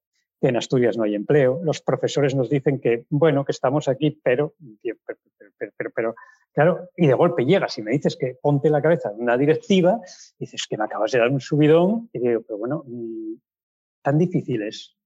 que 0.40 0.48
en 0.48 0.56
Asturias 0.56 0.96
no 0.96 1.02
hay 1.02 1.16
empleo. 1.16 1.60
Los 1.64 1.80
profesores 1.80 2.36
nos 2.36 2.48
dicen 2.48 2.80
que, 2.80 3.04
bueno, 3.10 3.44
que 3.44 3.52
estamos 3.52 3.88
aquí, 3.88 4.20
pero, 4.22 4.54
pero, 5.04 5.18
pero, 5.76 5.90
pero 5.92 6.14
Claro, 6.54 6.88
y 6.96 7.08
de 7.08 7.14
golpe 7.14 7.44
llegas 7.44 7.76
y 7.78 7.82
me 7.82 7.90
dices 7.90 8.16
que 8.16 8.36
ponte 8.40 8.70
la 8.70 8.80
cabeza 8.80 9.10
una 9.16 9.36
directiva, 9.36 10.00
dices 10.38 10.66
que 10.68 10.78
me 10.78 10.84
acabas 10.84 11.10
de 11.10 11.18
dar 11.18 11.30
un 11.30 11.40
subidón, 11.40 12.08
y 12.12 12.20
digo, 12.20 12.42
pero 12.46 12.58
bueno, 12.58 12.84
mm, 12.86 13.34
tan 14.02 14.18
difícil 14.18 14.62
es. 14.62 14.96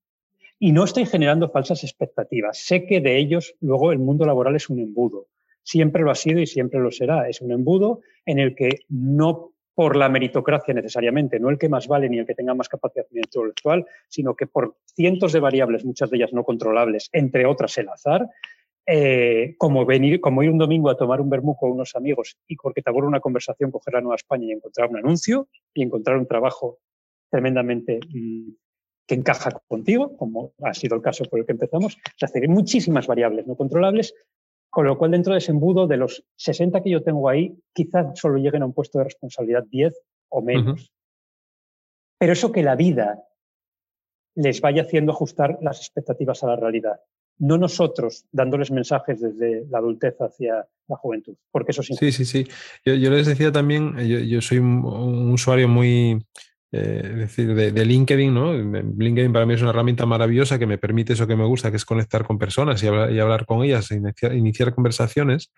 Y 0.59 0.73
no 0.73 0.85
estoy 0.85 1.07
generando 1.07 1.49
falsas 1.49 1.85
expectativas. 1.85 2.59
Sé 2.59 2.85
que 2.85 3.01
de 3.01 3.17
ellos 3.17 3.55
luego 3.61 3.93
el 3.93 3.99
mundo 3.99 4.27
laboral 4.27 4.57
es 4.57 4.69
un 4.69 4.81
embudo. 4.81 5.29
Siempre 5.63 6.03
lo 6.03 6.11
ha 6.11 6.15
sido 6.15 6.41
y 6.41 6.47
siempre 6.47 6.81
lo 6.81 6.91
será. 6.91 7.29
Es 7.29 7.41
un 7.41 7.53
embudo 7.53 8.01
en 8.27 8.41
el 8.41 8.55
que 8.55 8.81
no 8.89 9.53
por 9.75 9.97
la 9.97 10.09
meritocracia 10.09 10.75
necesariamente, 10.75 11.39
no 11.39 11.51
el 11.51 11.59
que 11.59 11.69
más 11.69 11.87
vale 11.87 12.09
ni 12.09 12.19
el 12.19 12.27
que 12.27 12.35
tenga 12.35 12.53
más 12.53 12.69
capacidad 12.69 13.07
intelectual, 13.13 13.87
sino 14.09 14.35
que 14.35 14.49
por 14.49 14.77
cientos 14.85 15.33
de 15.33 15.39
variables, 15.39 15.85
muchas 15.85 16.11
de 16.11 16.17
ellas 16.17 16.33
no 16.33 16.43
controlables, 16.43 17.09
entre 17.13 17.47
otras 17.47 17.79
el 17.79 17.89
azar, 17.89 18.29
eh, 18.91 19.55
como, 19.59 19.85
venir, 19.85 20.19
como 20.19 20.43
ir 20.43 20.49
un 20.49 20.57
domingo 20.57 20.89
a 20.89 20.97
tomar 20.97 21.21
un 21.21 21.29
vermú 21.29 21.55
con 21.55 21.73
unos 21.73 21.95
amigos 21.95 22.39
y 22.47 22.57
porque 22.57 22.81
te 22.81 22.89
aburre 22.89 23.07
una 23.07 23.21
conversación, 23.21 23.71
coger 23.71 23.93
la 23.93 24.01
Nueva 24.01 24.17
España 24.17 24.47
y 24.47 24.53
encontrar 24.53 24.89
un 24.89 24.97
anuncio 24.97 25.47
y 25.75 25.83
encontrar 25.83 26.17
un 26.17 26.27
trabajo 26.27 26.79
tremendamente 27.31 28.01
mm, 28.09 28.49
que 29.07 29.15
encaja 29.15 29.51
contigo, 29.69 30.17
como 30.17 30.55
ha 30.63 30.73
sido 30.73 30.97
el 30.97 31.03
caso 31.03 31.25
por 31.27 31.39
el 31.39 31.45
que 31.45 31.53
empezamos, 31.53 31.99
es 32.19 32.33
decir, 32.33 32.49
muchísimas 32.49 33.07
variables 33.07 33.47
no 33.47 33.57
controlables, 33.57 34.15
con 34.71 34.87
lo 34.87 34.97
cual 34.97 35.11
dentro 35.11 35.35
de 35.35 35.41
ese 35.41 35.53
embudo 35.53 35.87
de 35.87 35.99
los 35.99 36.25
60 36.37 36.83
que 36.83 36.89
yo 36.89 37.03
tengo 37.03 37.29
ahí, 37.29 37.59
quizás 37.75 38.19
solo 38.19 38.39
lleguen 38.39 38.63
a 38.63 38.67
un 38.67 38.73
puesto 38.73 38.97
de 38.97 39.05
responsabilidad 39.05 39.65
10 39.65 40.01
o 40.31 40.41
menos. 40.41 40.91
Pero 42.19 42.33
eso 42.33 42.53
que 42.53 42.63
la 42.63 42.75
vida 42.75 43.23
les 44.35 44.63
vaya 44.63 44.81
haciendo 44.81 45.13
ajustar 45.13 45.59
las 45.61 45.79
expectativas 45.81 46.43
a 46.43 46.47
la 46.47 46.57
realidad 46.57 47.01
no 47.39 47.57
nosotros 47.57 48.25
dándoles 48.33 48.71
mensajes 48.71 49.21
desde 49.21 49.67
la 49.71 49.79
adultez 49.79 50.17
hacia 50.21 50.67
la 50.89 50.97
juventud, 50.97 51.35
porque 51.51 51.73
eso 51.73 51.83
Sí, 51.83 52.13
sí, 52.13 52.25
sí. 52.25 52.47
Yo, 52.85 53.11
les 53.11 53.27
decía 53.27 53.53
también, 53.53 53.97
yo, 53.99 54.41
soy 54.41 54.59
un, 54.59 55.33
usuario 55.33 55.69
muy, 55.69 56.25
eh, 56.73 57.13
decir, 57.17 57.55
de, 57.55 57.85
LinkedIn, 57.85 58.33
¿no? 58.35 58.53
LinkedIn 58.53 59.33
para 59.33 59.47
mí 59.47 59.55
es 59.55 59.61
una 59.61 59.71
herramienta 59.71 60.07
maravillosa 60.07 60.59
que 60.59 60.67
me 60.67 60.79
permite 60.79 61.13
eso 61.13 61.27
que 61.27 61.37
me 61.37 61.45
gusta, 61.45 61.71
que 61.71 61.77
es 61.77 61.85
conectar 61.85 62.25
con 62.25 62.39
personas 62.39 62.83
y 62.83 62.89
hablar, 62.89 63.47
con 63.47 63.63
ellas, 63.63 63.91
iniciar, 63.91 64.75
conversaciones. 64.75 65.53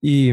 Y, 0.00 0.32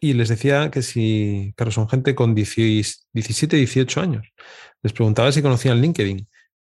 y, 0.00 0.12
les 0.14 0.28
decía 0.28 0.70
que 0.70 0.82
si, 0.82 1.52
claro, 1.56 1.70
son 1.70 1.88
gente 1.88 2.14
con 2.14 2.34
17, 2.34 3.56
18 3.56 4.00
años. 4.00 4.32
Les 4.82 4.92
preguntaba 4.92 5.30
si 5.30 5.42
conocían 5.42 5.80
LinkedIn 5.80 6.26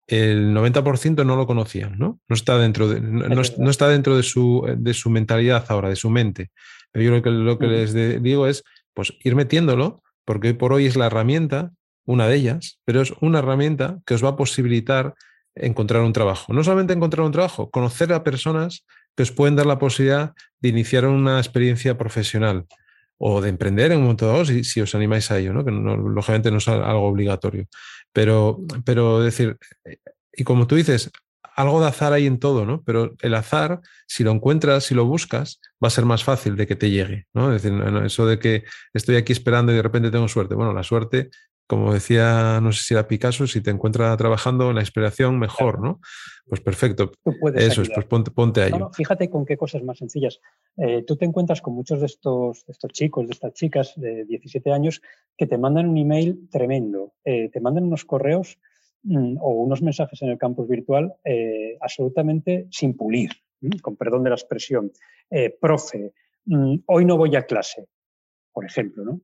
el 0.08 0.54
90% 0.54 1.26
no 1.26 1.36
lo 1.36 1.48
conocían, 1.48 1.98
¿no? 1.98 2.20
No 2.28 2.34
está 2.36 2.58
dentro 2.58 2.88
de, 2.88 3.02
no, 3.02 3.70
está 3.70 3.88
dentro 3.88 4.16
de 4.16 4.24
su, 4.24 4.66
de 4.78 4.94
su, 4.94 5.10
mentalidad 5.10 5.66
ahora, 5.70 5.90
de 5.90 5.96
su 5.96 6.10
mente. 6.10 6.52
Pero 6.92 7.06
yo 7.06 7.12
lo 7.12 7.22
que, 7.22 7.30
lo 7.32 7.58
que 7.58 7.68
les 7.68 8.22
digo 8.22 8.48
es, 8.48 8.64
pues 8.94 9.14
ir 9.24 9.36
metiéndolo, 9.36 10.04
porque 10.24 10.50
hoy 10.50 10.54
por 10.54 10.74
hoy 10.74 10.86
es 10.86 10.96
la 10.96 11.08
herramienta, 11.08 11.72
una 12.06 12.28
de 12.28 12.36
ellas, 12.36 12.80
pero 12.86 13.02
es 13.02 13.14
una 13.20 13.40
herramienta 13.40 14.00
que 14.06 14.14
os 14.14 14.24
va 14.24 14.30
a 14.30 14.36
posibilitar 14.36 15.16
encontrar 15.56 16.04
un 16.04 16.14
trabajo. 16.14 16.54
No 16.54 16.64
solamente 16.64 16.94
encontrar 16.94 17.26
un 17.26 17.32
trabajo, 17.32 17.72
conocer 17.72 18.14
a 18.14 18.24
personas 18.24 18.86
que 19.16 19.24
os 19.24 19.32
pueden 19.32 19.56
dar 19.56 19.66
la 19.66 19.80
posibilidad 19.80 20.34
de 20.60 20.70
iniciar 20.70 21.06
una 21.06 21.40
experiencia 21.40 21.98
profesional 21.98 22.66
o 23.18 23.42
de 23.42 23.50
emprender 23.50 23.92
en 23.92 24.00
un 24.00 24.04
momento 24.04 24.28
dado 24.28 24.46
si, 24.46 24.64
si 24.64 24.82
os 24.82 24.94
animáis 24.96 25.32
a 25.32 25.40
ello, 25.40 25.54
¿no? 25.54 25.64
que 25.64 25.72
lógicamente 25.72 26.52
no 26.52 26.58
es 26.58 26.68
algo 26.68 27.08
obligatorio. 27.08 27.66
Pero, 28.12 28.60
pero 28.84 29.20
decir, 29.22 29.58
y 30.34 30.44
como 30.44 30.68
tú 30.68 30.76
dices, 30.76 31.12
algo 31.56 31.80
de 31.80 31.88
azar 31.88 32.12
hay 32.14 32.28
en 32.28 32.40
todo, 32.40 32.66
¿no? 32.66 32.84
Pero 32.84 33.16
el 33.22 33.34
azar, 33.34 33.80
si 34.08 34.24
lo 34.24 34.32
encuentras, 34.32 34.84
si 34.84 34.94
lo 34.94 35.06
buscas, 35.06 35.62
va 35.82 35.88
a 35.88 35.92
ser 35.92 36.04
más 36.04 36.24
fácil 36.24 36.58
de 36.58 36.68
que 36.68 36.76
te 36.76 36.90
llegue, 36.90 37.28
¿no? 37.34 37.54
Es 37.54 37.64
decir, 37.64 37.82
eso 38.04 38.26
de 38.26 38.40
que 38.40 38.66
estoy 38.94 39.16
aquí 39.16 39.32
esperando 39.32 39.72
y 39.72 39.76
de 39.76 39.82
repente 39.82 40.12
tengo 40.12 40.28
suerte. 40.28 40.56
Bueno, 40.56 40.74
la 40.74 40.84
suerte 40.84 41.30
como 41.68 41.94
decía, 41.94 42.60
no 42.62 42.72
sé 42.72 42.84
si 42.84 42.94
era 42.94 43.08
Picasso, 43.08 43.48
si 43.48 43.62
te 43.62 43.72
encuentra 43.72 44.16
trabajando 44.18 44.70
en 44.70 44.76
la 44.76 44.82
inspiración, 44.82 45.40
mejor, 45.40 45.82
¿no? 45.82 46.00
Pues 46.48 46.62
perfecto. 46.62 47.12
Eso 47.56 47.82
es, 47.82 47.90
pues 47.90 48.06
ponte, 48.06 48.30
ponte 48.30 48.62
a 48.62 48.68
ello. 48.68 48.92
fíjate 48.94 49.30
con 49.30 49.46
qué 49.46 49.58
cosas 49.58 49.82
más 49.84 49.98
sencillas. 49.98 50.40
Eh, 50.78 51.04
tú 51.04 51.16
te 51.18 51.26
encuentras 51.26 51.62
con 51.62 51.74
muchos 51.74 52.00
de 52.00 52.06
estos, 52.06 52.64
estos 52.68 52.92
chicos, 52.92 53.28
de 53.28 53.34
estas 53.34 53.54
chicas 53.54 53.94
de 53.96 54.26
17 54.26 54.72
años, 54.72 55.02
que 55.36 55.48
te 55.48 55.58
mandan 55.58 55.88
un 55.88 55.98
email 55.98 56.48
tremendo, 56.52 57.14
eh, 57.24 57.50
te 57.50 57.60
mandan 57.60 57.86
unos 57.86 58.06
correos 58.06 58.60
mm, 59.04 59.38
o 59.42 59.50
unos 59.50 59.82
mensajes 59.82 60.22
en 60.22 60.30
el 60.30 60.38
campus 60.38 60.68
virtual 60.68 61.16
eh, 61.24 61.78
absolutamente 61.82 62.68
sin 62.70 62.96
pulir, 62.96 63.32
con 63.82 63.96
perdón 63.96 64.24
de 64.24 64.30
la 64.30 64.36
expresión. 64.36 64.92
profe, 65.60 66.14
mm, 66.46 66.76
hoy 66.86 67.06
no 67.06 67.18
voy 67.18 67.36
a 67.36 67.48
clase, 67.48 67.88
por 68.54 68.66
ejemplo, 68.66 69.04
¿no? 69.04 69.22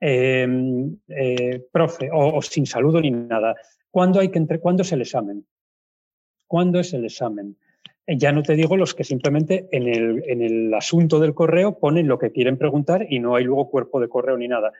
Em, 0.00 0.96
eh, 1.08 1.66
profe, 1.72 2.08
o, 2.12 2.40
sin 2.42 2.66
saludo 2.66 3.00
ni 3.00 3.10
nada. 3.10 3.54
¿Cuándo, 3.90 4.20
hay 4.20 4.28
que 4.30 4.38
entre, 4.38 4.60
¿Cuándo 4.60 4.82
es 4.82 4.92
el 4.92 5.00
examen? 5.00 5.44
¿Cuándo 6.46 6.78
es 6.78 6.92
el 6.94 7.04
examen? 7.04 7.56
Eh, 8.06 8.16
ya 8.16 8.30
no 8.30 8.42
te 8.42 8.54
digo 8.54 8.76
los 8.76 8.94
que 8.94 9.04
simplemente 9.04 9.68
en 9.72 9.88
el, 9.88 10.22
en 10.26 10.42
el 10.42 10.74
asunto 10.74 11.18
del 11.18 11.34
correo 11.34 11.78
ponen 11.78 12.06
lo 12.06 12.18
que 12.18 12.30
quieren 12.30 12.58
preguntar 12.58 13.06
y 13.08 13.18
no 13.18 13.34
hay 13.34 13.44
luego 13.44 13.70
cuerpo 13.70 14.00
de 14.00 14.08
correo 14.08 14.36
ni 14.36 14.46
nada. 14.46 14.72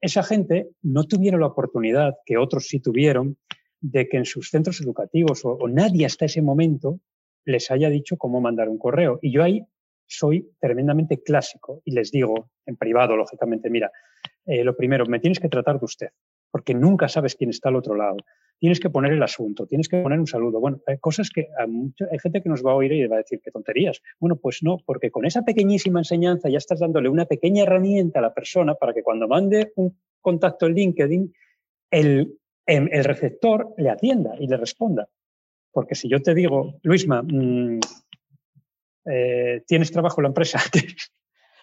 Esa 0.00 0.22
gente 0.22 0.68
no 0.82 1.04
tuvieron 1.04 1.40
la 1.40 1.46
oportunidad, 1.46 2.16
que 2.26 2.36
otros 2.36 2.68
sí 2.68 2.78
tuvieron, 2.78 3.36
de 3.80 4.08
que 4.08 4.18
en 4.18 4.24
sus 4.26 4.50
centros 4.50 4.80
educativos 4.80 5.44
o, 5.44 5.50
o 5.50 5.68
nadie 5.68 6.04
hasta 6.04 6.26
ese 6.26 6.42
momento 6.42 7.00
les 7.44 7.70
haya 7.70 7.88
dicho 7.88 8.16
cómo 8.16 8.40
mandar 8.40 8.68
un 8.68 8.78
correo. 8.78 9.18
Y 9.22 9.32
yo 9.32 9.42
ahí 9.42 9.64
soy 10.08 10.50
tremendamente 10.58 11.22
clásico 11.22 11.82
y 11.84 11.92
les 11.92 12.10
digo 12.10 12.50
en 12.66 12.76
privado, 12.76 13.16
lógicamente, 13.16 13.70
mira, 13.70 13.92
eh, 14.46 14.64
lo 14.64 14.74
primero, 14.74 15.04
me 15.06 15.20
tienes 15.20 15.38
que 15.38 15.48
tratar 15.48 15.78
de 15.78 15.84
usted, 15.84 16.08
porque 16.50 16.74
nunca 16.74 17.08
sabes 17.08 17.34
quién 17.34 17.50
está 17.50 17.68
al 17.68 17.76
otro 17.76 17.94
lado. 17.94 18.16
Tienes 18.58 18.80
que 18.80 18.90
poner 18.90 19.12
el 19.12 19.22
asunto, 19.22 19.66
tienes 19.66 19.88
que 19.88 20.02
poner 20.02 20.18
un 20.18 20.26
saludo. 20.26 20.58
Bueno, 20.58 20.80
hay 20.86 20.98
cosas 20.98 21.30
que 21.30 21.48
hay 21.58 22.18
gente 22.18 22.42
que 22.42 22.48
nos 22.48 22.64
va 22.64 22.72
a 22.72 22.74
oír 22.74 22.90
y 22.92 23.06
va 23.06 23.16
a 23.16 23.18
decir 23.18 23.40
qué 23.44 23.52
tonterías. 23.52 24.00
Bueno, 24.18 24.36
pues 24.36 24.62
no, 24.62 24.78
porque 24.84 25.10
con 25.10 25.26
esa 25.26 25.42
pequeñísima 25.42 26.00
enseñanza 26.00 26.48
ya 26.48 26.58
estás 26.58 26.80
dándole 26.80 27.08
una 27.08 27.26
pequeña 27.26 27.62
herramienta 27.62 28.18
a 28.18 28.22
la 28.22 28.34
persona 28.34 28.74
para 28.74 28.92
que 28.92 29.02
cuando 29.02 29.28
mande 29.28 29.72
un 29.76 29.96
contacto 30.20 30.66
en 30.66 30.74
LinkedIn, 30.74 31.32
el, 31.90 32.38
em, 32.66 32.88
el 32.90 33.04
receptor 33.04 33.74
le 33.76 33.90
atienda 33.90 34.34
y 34.40 34.48
le 34.48 34.56
responda. 34.56 35.08
Porque 35.70 35.94
si 35.94 36.08
yo 36.08 36.20
te 36.20 36.34
digo, 36.34 36.80
Luisma, 36.82 37.22
mm, 37.22 37.78
eh, 39.10 39.62
¿tienes 39.66 39.90
trabajo 39.90 40.20
en 40.20 40.24
la 40.24 40.28
empresa? 40.28 40.60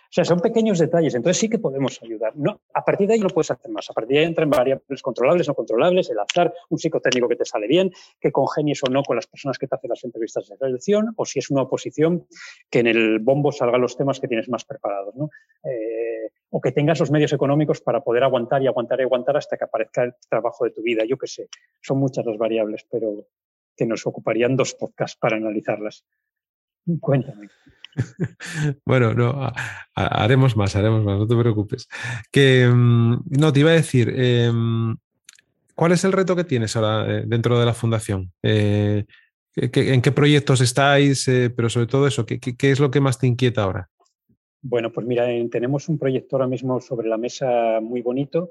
O 0.06 0.14
sea, 0.16 0.24
son 0.24 0.40
pequeños 0.40 0.80
detalles, 0.80 1.14
entonces 1.16 1.38
sí 1.38 1.50
que 1.50 1.60
podemos 1.60 2.02
ayudar. 2.02 2.32
No, 2.38 2.62
a 2.74 2.86
partir 2.86 3.06
de 3.06 3.16
ahí 3.16 3.20
no 3.20 3.28
puedes 3.28 3.52
hacer 3.52 3.70
más. 3.70 3.90
A 3.90 3.94
partir 3.94 4.14
de 4.14 4.20
ahí 4.20 4.26
entran 4.26 4.50
variables 4.50 5.02
controlables, 5.02 5.46
no 5.48 5.56
controlables, 5.56 6.10
el 6.10 6.20
azar, 6.20 6.54
un 6.70 6.78
psicotécnico 6.78 7.28
que 7.28 7.36
te 7.36 7.44
sale 7.44 7.68
bien, 7.68 7.92
que 8.22 8.32
congenies 8.32 8.82
o 8.84 8.90
no 8.90 9.04
con 9.04 9.18
las 9.18 9.28
personas 9.28 9.58
que 9.58 9.68
te 9.68 9.76
hacen 9.76 9.90
las 9.90 10.04
entrevistas 10.06 10.48
de 10.48 10.56
selección, 10.56 11.14
o 11.18 11.26
si 11.26 11.40
es 11.40 11.50
una 11.50 11.64
oposición, 11.64 12.28
que 12.70 12.80
en 12.80 12.88
el 12.88 13.20
bombo 13.20 13.52
salgan 13.52 13.82
los 13.82 13.98
temas 13.98 14.22
que 14.22 14.30
tienes 14.30 14.48
más 14.48 14.64
preparados. 14.64 15.14
Eh, 15.64 16.30
o 16.50 16.62
que 16.62 16.72
tengas 16.72 17.00
los 17.02 17.12
medios 17.12 17.34
económicos 17.34 17.82
para 17.82 18.02
poder 18.02 18.24
aguantar 18.24 18.64
y 18.64 18.68
aguantar 18.68 19.02
y 19.02 19.04
aguantar 19.04 19.36
hasta 19.36 19.58
que 19.58 19.66
aparezca 19.66 20.04
el 20.04 20.14
trabajo 20.30 20.64
de 20.64 20.72
tu 20.72 20.82
vida. 20.82 21.04
Yo 21.04 21.18
qué 21.18 21.28
sé, 21.28 21.50
son 21.82 21.98
muchas 21.98 22.26
las 22.26 22.38
variables, 22.38 22.88
pero 22.90 23.28
que 23.76 23.86
nos 23.86 24.08
ocuparían 24.08 24.56
dos 24.56 24.74
podcasts 24.76 25.18
para 25.20 25.36
analizarlas. 25.36 26.06
Cuéntame. 27.00 27.50
bueno, 28.86 29.14
no, 29.14 29.52
haremos 29.94 30.56
más, 30.58 30.76
haremos 30.76 31.04
más, 31.04 31.18
no 31.18 31.28
te 31.28 31.36
preocupes. 31.36 31.88
Que 32.32 32.68
mm, 32.68 33.24
no, 33.40 33.54
te 33.54 33.60
iba 33.62 33.72
a 33.72 33.76
decir, 33.76 34.14
em, 34.16 34.96
¿cuál 35.74 35.94
es 35.94 36.04
el 36.04 36.12
reto 36.12 36.36
que 36.36 36.44
tienes 36.44 36.76
ahora 36.76 37.20
eh, 37.20 37.24
dentro 37.26 37.60
de 37.60 37.66
la 37.66 37.74
fundación? 37.74 38.32
Eh, 38.44 39.06
¿En 39.56 40.02
qué 40.02 40.12
proyectos 40.12 40.60
estáis? 40.60 41.28
Eh, 41.30 41.50
pero 41.50 41.70
sobre 41.70 41.88
todo 41.88 42.08
eso, 42.08 42.26
¿qué, 42.26 42.40
es 42.60 42.80
lo 42.80 42.92
que 42.92 43.00
más 43.00 43.18
te 43.18 43.28
inquieta 43.28 43.64
ahora? 43.64 43.90
Bueno, 44.62 44.92
pues 44.92 45.08
mira, 45.08 45.28
tenemos 45.50 45.88
un 45.88 45.98
proyecto 45.98 46.36
ahora 46.36 46.48
mismo 46.48 46.82
sobre 46.82 47.08
la 47.08 47.18
mesa 47.18 47.80
muy 47.82 48.02
bonito, 48.02 48.50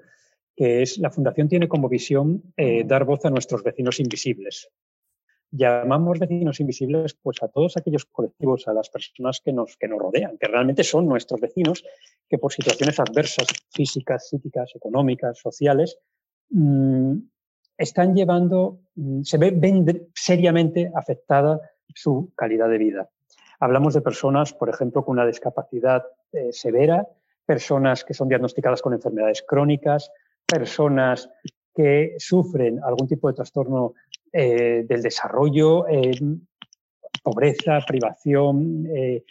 que 0.56 0.80
es 0.80 0.96
la 0.96 1.10
Fundación 1.10 1.48
tiene 1.48 1.68
como 1.68 1.88
visión 1.88 2.54
dar 2.86 3.04
voz 3.04 3.24
a 3.24 3.30
nuestros 3.30 3.64
vecinos 3.64 3.98
invisibles 3.98 4.70
llamamos 5.56 6.18
vecinos 6.18 6.58
invisibles 6.58 7.14
pues 7.14 7.42
a 7.42 7.48
todos 7.48 7.76
aquellos 7.76 8.04
colectivos, 8.06 8.66
a 8.66 8.72
las 8.72 8.90
personas 8.90 9.40
que 9.40 9.52
nos, 9.52 9.76
que 9.76 9.86
nos 9.86 10.00
rodean, 10.00 10.36
que 10.36 10.48
realmente 10.48 10.82
son 10.82 11.06
nuestros 11.06 11.40
vecinos, 11.40 11.84
que 12.28 12.38
por 12.38 12.52
situaciones 12.52 12.98
adversas, 12.98 13.46
físicas, 13.70 14.28
psíquicas, 14.28 14.72
económicas, 14.74 15.38
sociales, 15.38 15.98
mm, 16.50 17.18
están 17.78 18.14
llevando, 18.14 18.80
mm, 18.96 19.22
se 19.22 19.38
ve, 19.38 19.52
ven 19.52 20.08
seriamente 20.14 20.90
afectada 20.94 21.60
su 21.94 22.32
calidad 22.34 22.68
de 22.68 22.78
vida. 22.78 23.10
Hablamos 23.60 23.94
de 23.94 24.00
personas, 24.00 24.52
por 24.52 24.68
ejemplo, 24.68 25.04
con 25.04 25.12
una 25.12 25.26
discapacidad 25.26 26.04
eh, 26.32 26.52
severa, 26.52 27.06
personas 27.46 28.04
que 28.04 28.14
son 28.14 28.28
diagnosticadas 28.28 28.82
con 28.82 28.92
enfermedades 28.92 29.44
crónicas, 29.46 30.10
personas 30.46 31.30
que 31.74 32.14
sufren 32.18 32.80
algún 32.82 33.08
tipo 33.08 33.28
de 33.28 33.34
trastorno 33.34 33.94
eh, 34.32 34.84
del 34.88 35.02
desarrollo, 35.02 35.88
eh, 35.88 36.12
pobreza, 37.22 37.80
privación, 37.86 38.86
eh, 38.94 39.24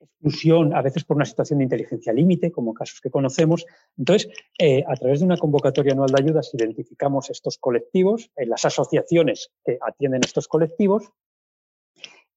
exclusión, 0.00 0.74
a 0.74 0.82
veces 0.82 1.04
por 1.04 1.16
una 1.16 1.24
situación 1.24 1.58
de 1.58 1.64
inteligencia 1.64 2.12
límite, 2.12 2.52
como 2.52 2.74
casos 2.74 3.00
que 3.00 3.10
conocemos. 3.10 3.66
Entonces, 3.98 4.28
a 4.86 4.94
través 4.94 5.18
de 5.18 5.26
una 5.26 5.36
convocatoria 5.36 5.92
anual 5.92 6.10
de 6.10 6.22
ayudas 6.22 6.54
identificamos 6.54 7.30
estos 7.30 7.58
colectivos, 7.58 8.30
las 8.36 8.64
asociaciones 8.64 9.50
que 9.64 9.78
atienden 9.80 10.22
estos 10.24 10.46
colectivos 10.46 11.10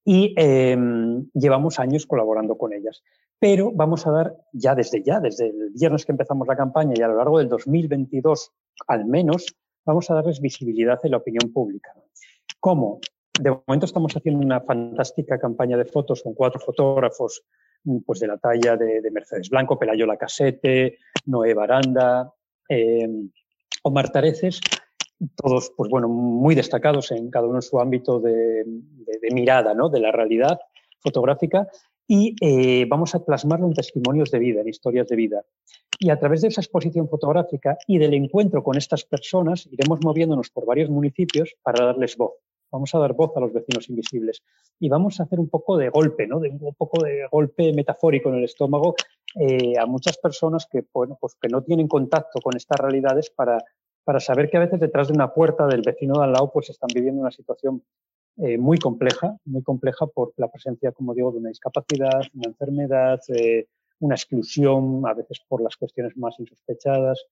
y 0.04 0.34
em, 0.38 1.30
llevamos 1.34 1.80
años 1.80 2.06
colaborando 2.06 2.58
con 2.58 2.74
ellas. 2.74 3.04
Pero 3.40 3.72
vamos 3.72 4.08
a 4.08 4.12
dar 4.12 4.38
ya 4.54 4.74
desde 4.74 5.04
ya, 5.04 5.20
desde 5.20 5.48
el 5.48 5.72
viernes 5.72 6.06
que 6.06 6.12
empezamos 6.12 6.48
la 6.48 6.56
campaña 6.56 6.94
y 6.96 7.02
a 7.02 7.08
lo 7.08 7.18
largo 7.18 7.40
del 7.40 7.50
2022 7.50 8.52
al 8.88 9.06
menos, 9.06 9.46
vamos 9.86 10.10
a 10.10 10.16
darles 10.16 10.42
visibilidad 10.42 11.00
en 11.04 11.12
la 11.12 11.18
opinión 11.18 11.52
pública. 11.54 11.94
¿Cómo? 12.60 13.00
De 13.40 13.52
momento 13.52 13.86
estamos 13.86 14.16
haciendo 14.16 14.46
una 14.46 14.62
fantástica 14.62 15.38
campaña 15.38 15.78
de 15.78 15.86
fotos 15.86 16.24
con 16.24 16.34
cuatro 16.34 16.60
fotógrafos 16.60 17.44
mm, 17.84 18.00
pues 18.06 18.20
de 18.20 18.28
la 18.28 18.38
talla 18.38 18.78
de, 18.78 19.10
Mercedes 19.12 19.50
Blanco, 19.50 19.78
Pelayo 19.78 20.06
Lacasete, 20.06 21.00
Noé 21.26 21.54
Baranda, 21.54 22.34
eh, 22.70 23.10
Omar 23.84 24.12
Tareces, 24.12 24.60
todos 25.36 25.72
pues 25.76 25.90
bueno, 25.90 26.08
muy 26.08 26.56
destacados 26.56 27.12
en 27.12 27.30
cada 27.30 27.48
uno 27.48 27.58
en 27.58 27.62
su 27.62 27.80
ámbito 27.80 28.20
de, 28.20 28.66
mirada 29.32 29.74
¿no? 29.74 29.90
de 29.90 30.00
la 30.00 30.12
realidad 30.12 30.60
fotográfica 31.00 31.68
y 32.08 32.36
eh, 32.42 32.86
vamos 32.88 33.16
a 33.16 33.24
plasmarlo 33.24 33.68
en 33.68 33.74
testimonios 33.74 34.32
de 34.32 34.40
vida, 34.40 34.62
en 34.62 34.68
historias 34.68 35.08
de 35.08 35.16
vida. 35.16 35.44
Y 36.00 36.10
a 36.10 36.20
través 36.20 36.42
de 36.42 36.50
esa 36.50 36.62
exposición 36.62 37.08
fotográfica 37.08 37.78
y 37.88 37.98
del 37.98 38.14
encuentro 38.14 38.64
con 38.64 38.78
estas 38.78 39.06
personas, 39.06 39.68
iremos 39.72 40.00
moviéndonos 40.04 40.50
por 40.50 40.66
varios 40.66 40.90
municipios 40.90 41.56
para 41.64 41.86
darles 41.86 42.18
voz. 42.18 42.34
Vamos 42.72 42.94
a 42.94 43.00
dar 43.00 43.14
voz 43.14 43.32
a 43.38 43.40
los 43.40 43.54
vecinos 43.54 43.90
invisibles 43.90 44.44
y 44.80 44.90
vamos 44.90 45.20
a 45.20 45.24
hacer 45.24 45.40
un 45.40 45.48
poco 45.48 45.78
de 45.78 45.90
golpe, 45.90 46.28
¿no? 46.28 46.40
de 46.40 46.50
un 46.50 46.76
poco 46.76 47.04
de 47.04 47.28
golpe 47.32 47.72
metafórico 47.74 48.30
en 48.30 48.36
el 48.36 48.44
estómago 48.44 48.96
eh, 49.40 49.78
a 49.80 49.86
muchas 49.86 50.18
personas 50.18 50.68
que, 50.70 50.84
bueno, 50.94 51.18
pues 51.20 51.36
que 51.40 51.48
no 51.48 51.64
tienen 51.64 51.88
contacto 51.88 52.42
con 52.42 52.58
estas 52.58 52.80
realidades 52.80 53.30
para, 53.30 53.64
para 54.04 54.20
saber 54.20 54.50
que 54.50 54.58
a 54.58 54.62
veces 54.62 54.80
detrás 54.80 55.08
de 55.08 55.14
una 55.14 55.34
puerta 55.34 55.68
del 55.68 55.82
vecino 55.82 56.20
de 56.20 56.26
al 56.26 56.34
lado 56.34 56.52
pues 56.52 56.70
están 56.70 56.90
viviendo 56.94 57.22
una 57.22 57.32
situación 57.32 57.84
eh, 58.38 58.58
muy 58.58 58.78
compleja, 58.78 59.38
muy 59.46 59.64
compleja 59.64 60.08
por 60.08 60.34
la 60.36 60.50
presencia, 60.52 60.92
como 60.92 61.14
digo, 61.14 61.32
de 61.32 61.38
una 61.40 61.50
discapacidad, 61.50 62.22
una 62.34 62.50
enfermedad, 62.50 63.22
eh, 63.30 63.68
una 64.00 64.16
exclusión, 64.16 65.04
a 65.08 65.14
veces 65.14 65.42
por 65.48 65.62
las 65.62 65.78
cuestiones 65.78 66.18
más 66.18 66.38
insospechadas. 66.40 67.26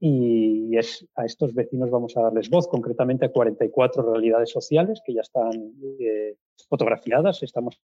Y 0.00 0.76
es, 0.76 1.06
a 1.14 1.24
estos 1.24 1.54
vecinos 1.54 1.90
vamos 1.90 2.16
a 2.16 2.22
darles 2.22 2.50
voz, 2.50 2.66
concretamente 2.66 3.26
a 3.26 3.30
44 3.30 4.02
realidades 4.12 4.50
sociales 4.50 5.00
que 5.06 5.14
ya 5.14 5.20
están 5.20 5.52
eh, 6.00 6.34
fotografiadas. 6.68 7.40
Estamos 7.44 7.80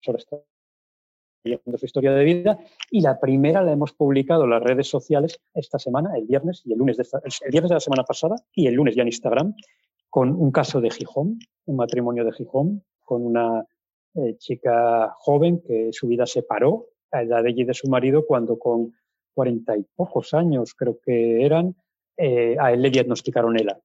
viendo 1.44 1.76
su 1.76 1.84
historia 1.84 2.12
de 2.12 2.24
vida. 2.24 2.58
Y 2.90 3.02
la 3.02 3.20
primera 3.20 3.62
la 3.62 3.72
hemos 3.72 3.92
publicado 3.92 4.44
en 4.44 4.50
las 4.50 4.62
redes 4.62 4.88
sociales 4.88 5.38
esta 5.52 5.78
semana, 5.78 6.16
el 6.16 6.24
viernes 6.24 6.62
y 6.64 6.72
el 6.72 6.78
lunes 6.78 6.96
de 6.96 7.02
el 7.02 7.50
viernes 7.50 7.68
de 7.68 7.74
la 7.74 7.80
semana 7.80 8.04
pasada 8.04 8.36
y 8.54 8.66
el 8.66 8.74
lunes 8.74 8.96
ya 8.96 9.02
en 9.02 9.08
Instagram, 9.08 9.54
con 10.16 10.34
un 10.34 10.50
caso 10.50 10.80
de 10.80 10.90
Gijón, 10.90 11.38
un 11.66 11.76
matrimonio 11.76 12.24
de 12.24 12.32
Gijón, 12.32 12.82
con 13.02 13.22
una 13.22 13.66
eh, 14.14 14.38
chica 14.38 15.14
joven 15.18 15.60
que 15.60 15.90
su 15.92 16.06
vida 16.08 16.24
se 16.24 16.42
paró 16.42 16.86
a 17.10 17.20
edad 17.20 17.42
de 17.42 17.50
y 17.50 17.64
de 17.64 17.74
su 17.74 17.86
marido 17.90 18.24
cuando 18.24 18.58
con 18.58 18.94
cuarenta 19.34 19.76
y 19.76 19.84
pocos 19.94 20.32
años, 20.32 20.72
creo 20.72 20.98
que 21.04 21.44
eran, 21.44 21.76
eh, 22.16 22.56
a 22.58 22.72
él 22.72 22.80
le 22.80 22.88
diagnosticaron 22.88 23.60
ELA, 23.60 23.78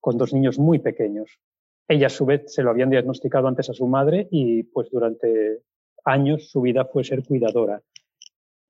con 0.00 0.18
dos 0.18 0.32
niños 0.32 0.58
muy 0.58 0.80
pequeños. 0.80 1.38
Ella 1.86 2.08
a 2.08 2.10
su 2.10 2.26
vez 2.26 2.52
se 2.52 2.64
lo 2.64 2.70
habían 2.70 2.90
diagnosticado 2.90 3.46
antes 3.46 3.70
a 3.70 3.72
su 3.72 3.86
madre 3.86 4.26
y 4.28 4.64
pues 4.64 4.90
durante 4.90 5.62
años 6.04 6.50
su 6.50 6.62
vida 6.62 6.84
fue 6.84 7.04
ser 7.04 7.22
cuidadora. 7.22 7.80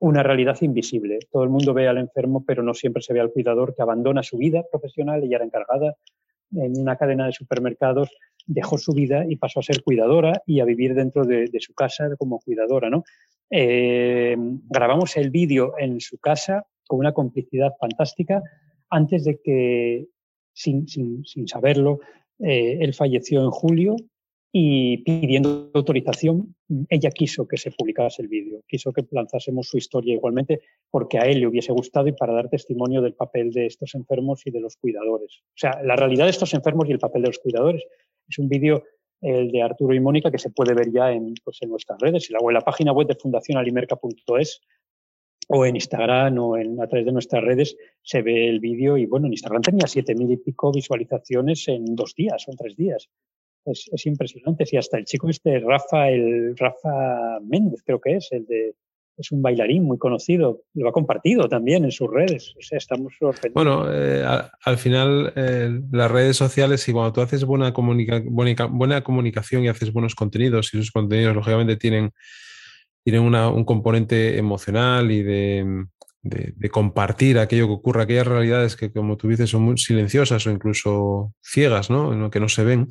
una 0.00 0.22
realidad 0.22 0.58
invisible. 0.60 1.18
Todo 1.30 1.44
el 1.44 1.48
mundo 1.48 1.72
ve 1.72 1.88
al 1.88 1.96
enfermo, 1.96 2.44
pero 2.46 2.62
no 2.62 2.74
siempre 2.74 3.02
se 3.02 3.14
ve 3.14 3.20
al 3.20 3.32
cuidador 3.32 3.74
que 3.74 3.80
abandona 3.80 4.22
su 4.22 4.36
vida 4.36 4.62
profesional, 4.70 5.24
ella 5.24 5.36
era 5.36 5.46
encargada 5.46 5.96
en 6.52 6.78
una 6.78 6.96
cadena 6.96 7.26
de 7.26 7.32
supermercados, 7.32 8.10
dejó 8.46 8.78
su 8.78 8.92
vida 8.92 9.24
y 9.28 9.36
pasó 9.36 9.60
a 9.60 9.62
ser 9.62 9.82
cuidadora 9.82 10.42
y 10.46 10.60
a 10.60 10.64
vivir 10.64 10.94
dentro 10.94 11.24
de, 11.24 11.48
su 11.60 11.74
casa 11.74 12.08
como 12.18 12.40
cuidadora. 12.40 12.90
¿no? 12.90 13.04
Eh, 13.50 14.36
grabamos 14.68 15.16
el 15.16 15.30
vídeo 15.30 15.74
en 15.78 16.00
su 16.00 16.18
casa 16.18 16.66
con 16.86 16.98
una 16.98 17.12
complicidad 17.12 17.72
fantástica 17.78 18.42
antes 18.90 19.24
de 19.24 19.40
que, 19.40 20.06
sin, 20.52 20.86
saberlo, 21.46 22.00
eh, 22.40 22.78
él 22.80 22.94
falleció 22.94 23.42
en 23.42 23.50
julio 23.50 23.96
y 24.52 24.98
pidiendo 24.98 25.70
autorización, 25.74 26.56
ella 26.88 27.10
quiso 27.10 27.46
que 27.46 27.56
se 27.56 27.70
publicase 27.70 28.22
el 28.22 28.28
vídeo, 28.28 28.62
quiso 28.66 28.92
que 28.92 29.06
lanzásemos 29.12 29.68
su 29.68 29.78
historia 29.78 30.14
igualmente 30.14 30.60
porque 30.90 31.18
a 31.18 31.22
él 31.22 31.40
le 31.40 31.46
hubiese 31.46 31.72
gustado 31.72 32.08
y 32.08 32.12
para 32.12 32.32
dar 32.32 32.48
testimonio 32.48 33.00
del 33.00 33.14
papel 33.14 33.52
de 33.52 33.66
estos 33.66 33.94
enfermos 33.94 34.44
y 34.46 34.50
de 34.50 34.60
los 34.60 34.76
cuidadores. 34.76 35.42
O 35.44 35.56
sea, 35.56 35.80
la 35.84 35.94
realidad 35.94 36.24
de 36.24 36.30
estos 36.30 36.52
enfermos 36.54 36.88
y 36.88 36.92
el 36.92 36.98
papel 36.98 37.22
de 37.22 37.28
los 37.28 37.38
cuidadores. 37.38 37.84
Es 38.28 38.38
un 38.38 38.48
vídeo, 38.48 38.82
el 39.20 39.52
de 39.52 39.62
Arturo 39.62 39.94
y 39.94 40.00
Mónica, 40.00 40.32
que 40.32 40.38
se 40.38 40.50
puede 40.50 40.74
ver 40.74 40.90
ya 40.92 41.12
en, 41.12 41.34
pues, 41.44 41.58
nuestras 41.68 42.00
redes, 42.00 42.28
en 42.30 42.52
la, 42.52 42.60
página 42.60 42.92
web 42.92 43.06
de 43.06 43.14
fundacionalimerca.es 43.14 44.60
o 45.48 45.64
en 45.64 45.76
Instagram 45.76 46.38
o 46.38 46.56
en, 46.56 46.80
a 46.80 46.88
través 46.88 47.06
de 47.06 47.12
nuestras 47.12 47.42
redes 47.42 47.76
se 48.02 48.22
ve 48.22 48.48
el 48.48 48.60
vídeo 48.60 48.96
y 48.96 49.06
bueno, 49.06 49.26
en 49.26 49.32
Instagram 49.32 49.62
tenía 49.62 49.86
siete 49.88 50.14
mil 50.14 50.30
y 50.30 50.36
pico 50.36 50.70
visualizaciones 50.72 51.66
en 51.66 51.96
dos 51.96 52.14
días 52.14 52.46
o 52.46 52.52
en 52.52 52.56
tres 52.56 52.76
días 52.76 53.10
es, 53.66 54.06
impresionante. 54.06 54.64
Y 54.70 54.76
hasta 54.76 54.98
el 54.98 55.04
chico 55.04 55.28
este, 55.28 55.60
Rafa, 55.60 56.10
el 56.10 56.56
Rafa 56.56 57.40
Méndez, 57.42 57.82
creo 57.84 58.00
que 58.00 58.16
es, 58.16 58.28
el 58.32 58.46
de 58.46 58.74
es 59.20 59.32
un 59.32 59.42
bailarín 59.42 59.84
muy 59.84 59.98
conocido, 59.98 60.62
lo 60.74 60.88
ha 60.88 60.92
compartido 60.92 61.46
también 61.48 61.84
en 61.84 61.92
sus 61.92 62.10
redes. 62.10 62.54
O 62.58 62.62
sea, 62.62 62.78
estamos 62.78 63.12
sorprendidos. 63.18 63.52
Bueno, 63.52 63.86
eh, 63.92 64.24
al, 64.64 64.78
final 64.78 65.32
eh, 65.36 65.78
las 65.92 66.10
redes 66.10 66.38
sociales, 66.38 66.88
y 66.88 66.92
cuando 66.92 67.12
tú 67.12 67.20
haces 67.20 67.44
buena, 67.44 67.70
buena, 67.70 69.02
comunicación 69.02 69.64
y 69.64 69.68
haces 69.68 69.92
buenos 69.92 70.14
contenidos, 70.14 70.72
y 70.72 70.78
esos 70.78 70.90
contenidos 70.90 71.34
lógicamente 71.34 71.76
tienen, 71.76 72.12
tienen 73.04 73.22
un 73.22 73.64
componente 73.64 74.38
emocional 74.38 75.10
y 75.10 75.22
de, 75.22 75.84
de, 76.22 76.70
compartir 76.70 77.38
aquello 77.38 77.66
que 77.66 77.74
ocurre, 77.74 78.02
aquellas 78.02 78.26
realidades 78.26 78.76
que, 78.76 78.90
como 78.92 79.16
tú 79.16 79.28
dices, 79.28 79.50
son 79.50 79.62
muy 79.62 79.78
silenciosas 79.78 80.46
o 80.46 80.50
incluso 80.50 81.34
ciegas, 81.42 81.90
¿no? 81.90 82.30
que 82.30 82.40
no 82.40 82.48
se 82.48 82.64
ven. 82.64 82.88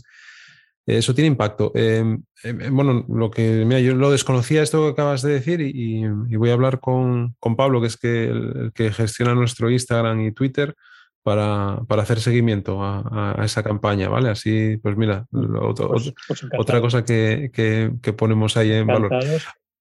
Eso 0.98 1.14
tiene 1.14 1.28
impacto. 1.28 1.72
Em, 1.76 2.22
em, 2.44 2.62
em, 2.62 2.76
bueno, 2.76 3.06
lo 3.08 3.30
que 3.30 3.64
mira, 3.66 3.80
yo 3.80 3.94
lo 3.96 4.12
desconocía 4.12 4.64
esto 4.64 4.84
que 4.84 4.92
acabas 4.92 5.22
de 5.22 5.34
decir 5.34 5.62
y, 5.62 6.08
voy 6.36 6.50
a 6.50 6.54
hablar 6.54 6.80
con, 6.80 7.36
Pablo, 7.56 7.80
que 7.82 7.88
es 7.88 7.98
que 7.98 8.26
el, 8.26 8.72
que 8.74 8.92
gestiona 8.92 9.36
nuestro 9.36 9.70
Instagram 9.70 10.22
y 10.22 10.32
Twitter, 10.32 10.76
para, 11.22 12.02
hacer 12.02 12.20
seguimiento 12.20 12.80
a, 12.82 13.40
esa 13.44 13.62
campaña, 13.62 14.10
¿vale? 14.10 14.30
Así, 14.30 14.78
pues 14.78 14.98
mira, 14.98 15.28
pues, 15.30 16.14
pues 16.28 16.46
otra 16.58 16.82
cosa 16.82 17.04
que, 17.06 17.92
ponemos 18.18 18.58
ahí 18.58 18.72
en 18.72 18.88
valor. 18.88 19.12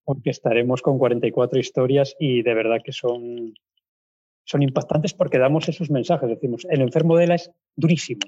Porque 0.04 0.30
estaremos 0.30 0.80
con 0.80 0.98
44 0.98 1.58
historias 1.58 2.16
y 2.18 2.42
de 2.42 2.54
verdad 2.54 2.78
que 2.82 2.92
son, 2.92 3.54
son 4.44 4.62
impactantes 4.62 5.12
porque 5.12 5.38
damos 5.38 5.68
esos 5.68 5.90
mensajes. 5.90 6.28
Decimos, 6.28 6.66
el 6.70 6.80
enfermo 6.80 7.16
de 7.16 7.26
la 7.26 7.34
es 7.34 7.50
durísimo, 7.76 8.20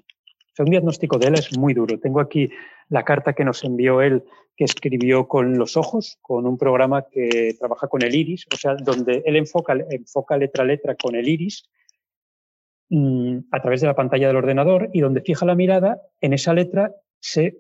un 0.58 0.66
diagnóstico 0.66 1.18
de 1.18 1.28
él 1.28 1.34
es 1.34 1.56
muy 1.56 1.74
duro. 1.74 1.98
Tengo 1.98 2.20
aquí 2.20 2.50
la 2.88 3.04
carta 3.04 3.32
que 3.32 3.44
nos 3.44 3.64
envió 3.64 4.02
él, 4.02 4.24
que 4.56 4.64
escribió 4.64 5.28
con 5.28 5.56
los 5.56 5.76
ojos, 5.76 6.18
con 6.20 6.46
un 6.46 6.58
programa 6.58 7.06
que 7.10 7.54
trabaja 7.58 7.88
con 7.88 8.02
el 8.02 8.14
iris, 8.14 8.46
o 8.52 8.56
sea, 8.56 8.74
donde 8.74 9.22
él 9.24 9.36
enfoca, 9.36 9.74
enfoca 9.90 10.36
letra 10.36 10.64
a 10.64 10.66
letra 10.66 10.94
con 10.96 11.14
el 11.14 11.28
iris 11.28 11.68
mm, 12.90 13.38
a 13.50 13.60
través 13.60 13.80
de 13.80 13.86
la 13.86 13.94
pantalla 13.94 14.26
del 14.26 14.36
ordenador 14.36 14.90
y 14.92 15.00
donde 15.00 15.22
fija 15.22 15.46
la 15.46 15.54
mirada, 15.54 16.00
en 16.20 16.32
esa 16.32 16.52
letra 16.52 16.94
se 17.20 17.58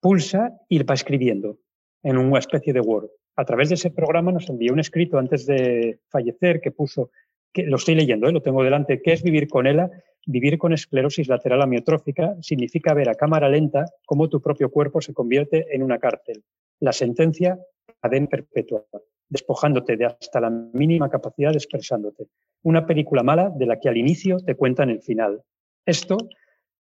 pulsa 0.00 0.52
y 0.68 0.82
va 0.82 0.94
escribiendo 0.94 1.58
en 2.02 2.18
una 2.18 2.38
especie 2.38 2.72
de 2.72 2.80
Word. 2.80 3.08
A 3.36 3.44
través 3.44 3.68
de 3.68 3.74
ese 3.74 3.90
programa 3.90 4.32
nos 4.32 4.48
envió 4.48 4.72
un 4.72 4.80
escrito 4.80 5.18
antes 5.18 5.46
de 5.46 6.00
fallecer 6.08 6.60
que 6.60 6.70
puso, 6.70 7.10
que 7.52 7.64
lo 7.64 7.76
estoy 7.76 7.94
leyendo, 7.94 8.28
¿eh? 8.28 8.32
lo 8.32 8.42
tengo 8.42 8.62
delante, 8.62 9.02
que 9.02 9.12
es 9.12 9.22
vivir 9.22 9.48
con 9.48 9.66
ella 9.66 9.90
Vivir 10.28 10.58
con 10.58 10.72
esclerosis 10.72 11.28
lateral 11.28 11.62
amiotrófica 11.62 12.34
significa 12.42 12.94
ver 12.94 13.08
a 13.08 13.14
cámara 13.14 13.48
lenta 13.48 13.84
cómo 14.04 14.28
tu 14.28 14.40
propio 14.40 14.70
cuerpo 14.70 15.00
se 15.00 15.14
convierte 15.14 15.66
en 15.72 15.84
una 15.84 16.00
cárcel. 16.00 16.42
La 16.80 16.92
sentencia, 16.92 17.60
cadena 18.00 18.26
perpetua, 18.26 18.84
despojándote 19.28 19.96
de 19.96 20.06
hasta 20.06 20.40
la 20.40 20.50
mínima 20.50 21.08
capacidad 21.08 21.50
de 21.50 21.58
expresándote. 21.58 22.26
Una 22.64 22.86
película 22.86 23.22
mala 23.22 23.50
de 23.50 23.66
la 23.66 23.78
que 23.78 23.88
al 23.88 23.96
inicio 23.96 24.38
te 24.38 24.56
cuentan 24.56 24.90
el 24.90 25.00
final. 25.00 25.42
Esto 25.84 26.16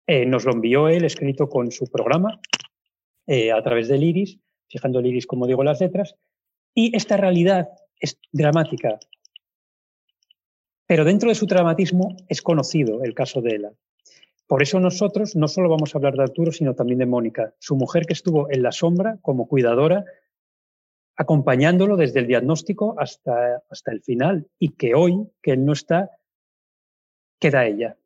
eh, 0.06 0.24
nos 0.24 0.46
lo 0.46 0.52
envió 0.52 0.88
él 0.88 1.04
escrito 1.04 1.46
con 1.46 1.70
su 1.70 1.86
programa 1.90 2.40
eh, 3.26 3.52
a 3.52 3.62
través 3.62 3.88
del 3.88 4.04
iris, 4.04 4.38
fijando 4.68 5.00
el 5.00 5.06
iris, 5.06 5.26
como 5.26 5.46
digo, 5.46 5.62
las 5.62 5.82
letras. 5.82 6.14
Y 6.74 6.96
esta 6.96 7.18
realidad 7.18 7.68
es 8.00 8.18
dramática, 8.32 8.98
pero 10.86 11.04
dentro 11.04 11.28
de 11.28 11.34
su 11.34 11.46
dramatismo 11.46 12.16
es 12.28 12.42
conocido 12.42 13.02
el 13.02 13.14
caso 13.14 13.40
de 13.40 13.56
Ela. 13.56 13.72
Por 14.46 14.62
eso 14.62 14.78
nosotros 14.78 15.36
no 15.36 15.48
solo 15.48 15.70
vamos 15.70 15.94
a 15.94 15.98
hablar 15.98 16.14
de 16.14 16.22
Arturo, 16.22 16.52
sino 16.52 16.74
también 16.74 16.98
de 16.98 17.06
Mónica, 17.06 17.54
su 17.58 17.76
mujer 17.76 18.04
que 18.04 18.12
estuvo 18.12 18.50
en 18.50 18.62
la 18.62 18.72
sombra 18.72 19.18
como 19.22 19.48
cuidadora, 19.48 20.04
acompañándolo 21.16 21.96
desde 21.96 22.20
el 22.20 22.26
diagnóstico 22.26 22.94
hasta, 22.98 23.62
hasta 23.70 23.92
el 23.92 24.02
final 24.02 24.48
y 24.58 24.70
que 24.70 24.94
hoy, 24.94 25.26
que 25.42 25.52
él 25.52 25.64
no 25.64 25.72
está, 25.72 26.10
queda 27.40 27.66
ella. 27.66 27.96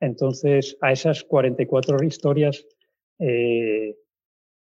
Entonces, 0.00 0.76
a 0.80 0.92
esas 0.92 1.24
44 1.24 2.04
historias 2.04 2.64
eh, 3.18 3.96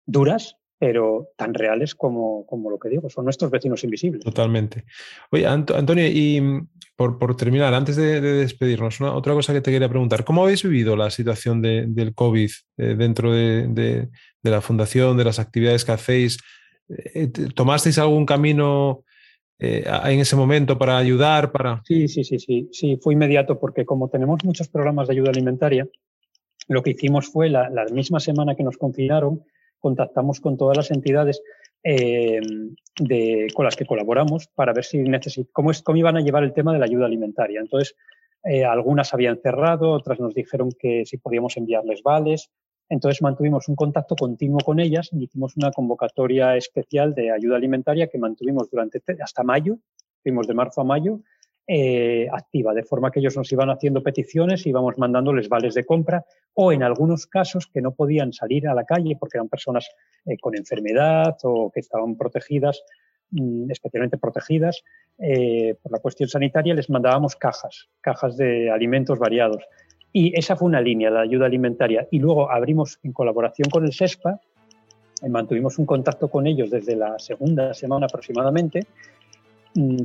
duras, 0.05 0.57
pero 0.81 1.29
tan 1.37 1.53
reales 1.53 1.93
como, 1.93 2.43
como, 2.47 2.71
lo 2.71 2.79
que 2.79 2.89
digo, 2.89 3.07
son 3.07 3.25
nuestros 3.25 3.51
vecinos 3.51 3.83
invisibles. 3.83 4.23
Totalmente. 4.23 4.85
Oye, 5.29 5.45
Antonio, 5.45 6.07
y 6.07 6.41
mm, 6.41 6.69
por, 6.95 7.19
por 7.19 7.37
terminar, 7.37 7.71
antes 7.75 7.97
de, 7.97 8.19
despedirnos, 8.19 8.99
una, 8.99 9.13
otra 9.13 9.33
cosa 9.33 9.53
que 9.53 9.61
te 9.61 9.71
quería 9.71 9.87
preguntar, 9.87 10.23
¿cómo 10.23 10.41
habéis 10.41 10.63
vivido 10.63 10.95
la 10.95 11.11
situación 11.11 11.61
de, 11.61 11.85
del 11.87 12.15
COVID 12.15 12.49
eh, 12.77 12.95
dentro 12.97 13.31
de, 13.31 13.67
de, 13.67 14.09
la 14.49 14.59
fundación, 14.59 15.17
de 15.17 15.23
las 15.23 15.37
actividades 15.37 15.85
que 15.85 15.91
hacéis? 15.91 16.39
Eh, 16.89 17.27
¿Tomasteis 17.53 17.99
algún 17.99 18.25
camino 18.25 19.03
eh, 19.59 19.83
en 20.05 20.19
ese 20.19 20.35
momento 20.35 20.79
para 20.79 20.97
ayudar? 20.97 21.51
Para... 21.51 21.83
Sí, 21.85 22.07
sí, 22.07 22.23
sí, 22.23 22.39
sí, 22.39 22.69
sí, 22.71 22.97
fue 22.99 23.13
inmediato 23.13 23.59
porque 23.59 23.85
como 23.85 24.09
tenemos 24.09 24.43
muchos 24.43 24.67
programas 24.67 25.07
de 25.07 25.13
ayuda 25.13 25.29
alimentaria, 25.29 25.87
lo 26.67 26.81
que 26.81 26.89
hicimos 26.89 27.27
fue 27.27 27.51
la, 27.51 27.69
la 27.69 27.85
misma 27.85 28.19
semana 28.19 28.55
que 28.55 28.63
nos 28.63 28.77
confinaron, 28.77 29.43
contactamos 29.81 30.39
con 30.39 30.57
todas 30.57 30.77
las 30.77 30.91
entidades 30.91 31.41
eh, 31.83 32.39
con 33.53 33.65
las 33.65 33.75
que 33.75 33.85
colaboramos 33.85 34.47
para 34.47 34.71
ver 34.71 34.85
si 34.85 34.99
necesit 34.99 35.49
cómo, 35.51 35.71
cómo 35.83 35.97
iban 35.97 36.15
a 36.15 36.21
llevar 36.21 36.43
el 36.43 36.53
tema 36.53 36.71
de 36.71 36.79
la 36.79 36.85
ayuda 36.85 37.07
alimentaria. 37.07 37.59
Entonces, 37.59 37.95
eh, 38.43 38.65
algunas 38.65 39.13
habían 39.13 39.39
cerrado, 39.39 39.91
otras 39.91 40.19
nos 40.19 40.33
dijeron 40.33 40.71
que 40.77 41.05
si 41.05 41.17
podíamos 41.17 41.57
enviarles 41.57 42.01
vales. 42.03 42.49
Entonces 42.89 43.21
mantuvimos 43.21 43.69
un 43.69 43.75
contacto 43.75 44.15
continuo 44.15 44.59
con 44.59 44.79
ellas 44.79 45.09
y 45.13 45.23
hicimos 45.23 45.55
una 45.55 45.71
convocatoria 45.71 46.57
especial 46.57 47.13
de 47.15 47.31
ayuda 47.31 47.55
alimentaria 47.55 48.07
que 48.07 48.17
mantuvimos 48.17 48.69
durante 48.69 49.01
hasta 49.23 49.43
mayo, 49.43 49.77
fuimos 50.23 50.45
de 50.47 50.53
marzo 50.53 50.81
a 50.81 50.83
mayo, 50.83 51.21
eh, 51.67 52.27
activa, 52.33 52.73
de 52.73 52.83
forma 52.83 53.11
que 53.11 53.19
ellos 53.19 53.37
nos 53.37 53.51
iban 53.51 53.69
haciendo 53.69 54.01
peticiones, 54.01 54.65
íbamos 54.65 54.97
mandándoles 54.97 55.47
vales 55.47 55.75
de 55.75 55.85
compra 55.85 56.25
o 56.55 56.71
en 56.71 56.81
algunos 56.81 57.27
casos 57.27 57.67
que 57.67 57.81
no 57.81 57.91
podían 57.93 58.33
salir 58.33 58.67
a 58.67 58.73
la 58.73 58.83
calle 58.83 59.15
porque 59.17 59.37
eran 59.37 59.47
personas 59.47 59.87
eh, 60.25 60.37
con 60.41 60.57
enfermedad 60.57 61.37
o 61.43 61.71
que 61.71 61.79
estaban 61.79 62.17
protegidas, 62.17 62.83
mm, 63.29 63.69
especialmente 63.69 64.17
protegidas 64.17 64.83
eh, 65.19 65.75
por 65.81 65.91
la 65.91 65.99
cuestión 65.99 66.27
sanitaria, 66.27 66.73
les 66.73 66.89
mandábamos 66.89 67.35
cajas, 67.35 67.89
cajas 68.01 68.37
de 68.37 68.71
alimentos 68.71 69.19
variados. 69.19 69.63
Y 70.11 70.37
esa 70.37 70.55
fue 70.55 70.67
una 70.67 70.81
línea, 70.81 71.09
la 71.09 71.21
ayuda 71.21 71.45
alimentaria. 71.45 72.07
Y 72.11 72.19
luego 72.19 72.51
abrimos 72.51 72.99
en 73.03 73.13
colaboración 73.13 73.69
con 73.69 73.85
el 73.85 73.93
SESPA, 73.93 74.41
mantuvimos 75.29 75.77
un 75.77 75.85
contacto 75.85 76.27
con 76.27 76.47
ellos 76.47 76.71
desde 76.71 76.95
la 76.95 77.19
segunda 77.19 77.73
semana 77.75 78.07
aproximadamente 78.07 78.87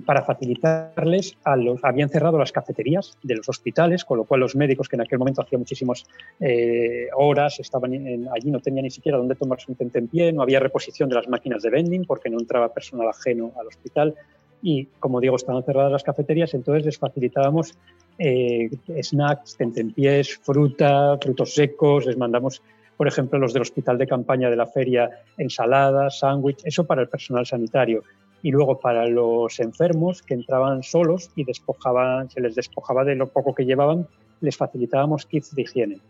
para 0.05 0.23
facilitarles 0.23 1.37
a 1.43 1.57
los 1.57 1.83
habían 1.83 2.09
cerrado 2.09 2.39
las 2.39 2.53
cafeterías 2.53 3.19
de 3.23 3.35
los 3.35 3.49
hospitales 3.49 4.05
con 4.05 4.19
lo 4.19 4.25
cual 4.25 4.41
los 4.41 4.55
médicos 4.55 4.89
que 4.89 4.95
en 4.95 5.03
aquel 5.03 5.19
momento 5.19 5.43
hacían 5.43 5.61
muchísimas 5.61 6.07
eh, 6.39 7.09
horas 7.17 7.59
estaban 7.59 7.93
allí 7.93 8.51
no 8.51 8.61
tenían 8.61 8.85
ni 8.85 8.91
siquiera 8.91 9.19
dónde 9.19 9.35
tomarse 9.35 9.67
un 9.69 9.77
tente 9.77 9.99
en 9.99 10.07
pie 10.07 10.33
no 10.33 10.43
había 10.43 10.61
reposición 10.61 11.09
de 11.09 11.17
las 11.17 11.29
máquinas 11.29 11.63
de 11.63 11.71
vending 11.71 12.05
porque 12.05 12.31
no 12.31 12.39
entraba 12.39 12.73
personal 12.73 13.09
ajeno 13.09 13.53
al 13.59 13.67
hospital. 13.67 14.15
Y 14.63 14.87
como 15.01 15.21
digo 15.21 15.37
estaban 15.37 15.63
cerradas 15.65 15.93
las 15.93 16.03
cafeterías 16.05 16.55
entonces 16.55 16.85
les 16.87 16.99
facilitábamos 16.99 17.75
eh, 18.19 18.71
snacks 19.03 19.57
tentempiés 19.57 20.39
fruta 20.39 21.19
frutos 21.21 21.55
secos 21.55 22.07
les 22.07 22.17
mandamos 22.17 22.63
por 22.97 23.07
ejemplo, 23.07 23.39
los 23.39 23.53
del 23.53 23.61
hospital 23.61 23.99
de 23.99 24.07
campaña 24.07 24.49
de 24.49 24.57
la 24.57 24.67
feria, 24.67 25.11
ensaladas, 25.37 26.21
sándwich, 26.21 26.63
eso 26.65 26.85
para 26.85 27.03
el 27.03 27.09
personal 27.09 27.45
sanitario 27.45 28.03
y 28.43 28.51
luego 28.51 28.79
para 28.81 29.07
los 29.07 29.59
enfermos 29.61 30.23
que 30.23 30.35
entraban 30.35 30.83
solos 30.83 31.31
y 31.37 31.45
despojaban, 31.45 32.31
se 32.31 32.41
les 32.41 32.55
despojaba 32.55 33.05
de 33.05 33.15
lo 33.15 33.29
poco 33.29 33.55
que 33.55 33.65
llevaban, 33.65 34.07
les 34.41 34.57
facilitábamos 34.57 35.27
kits 35.27 35.55
de 35.55 35.63
higiene. 35.63 36.01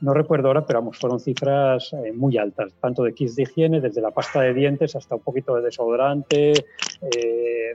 No 0.00 0.12
recuerdo 0.12 0.48
ahora, 0.48 0.66
pero 0.66 0.80
vamos, 0.80 0.98
fueron 0.98 1.20
cifras 1.20 1.92
eh, 1.92 2.12
muy 2.12 2.36
altas, 2.36 2.72
tanto 2.80 3.02
de 3.04 3.14
kits 3.14 3.36
de 3.36 3.44
higiene, 3.44 3.80
desde 3.80 4.00
la 4.00 4.10
pasta 4.10 4.40
de 4.40 4.52
dientes 4.52 4.94
hasta 4.96 5.14
un 5.14 5.22
poquito 5.22 5.54
de 5.56 5.62
desodorante, 5.62 6.52
eh, 7.00 7.74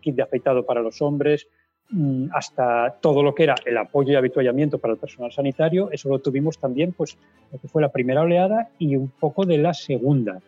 kit 0.00 0.14
de 0.14 0.22
afeitado 0.22 0.64
para 0.64 0.82
los 0.82 1.02
hombres, 1.02 1.48
mm, 1.90 2.26
hasta 2.32 2.96
todo 3.00 3.22
lo 3.22 3.34
que 3.34 3.44
era 3.44 3.54
el 3.64 3.76
apoyo 3.78 4.12
y 4.12 4.16
habituallamiento 4.16 4.78
para 4.78 4.94
el 4.94 5.00
personal 5.00 5.32
sanitario, 5.32 5.90
eso 5.90 6.08
lo 6.08 6.18
tuvimos 6.20 6.58
también, 6.58 6.92
pues, 6.92 7.18
lo 7.50 7.58
que 7.58 7.68
fue 7.68 7.82
la 7.82 7.90
primera 7.90 8.22
oleada 8.22 8.68
y 8.78 8.94
un 8.96 9.08
poco 9.08 9.44
de 9.44 9.58
la 9.58 9.74
segunda. 9.74 10.40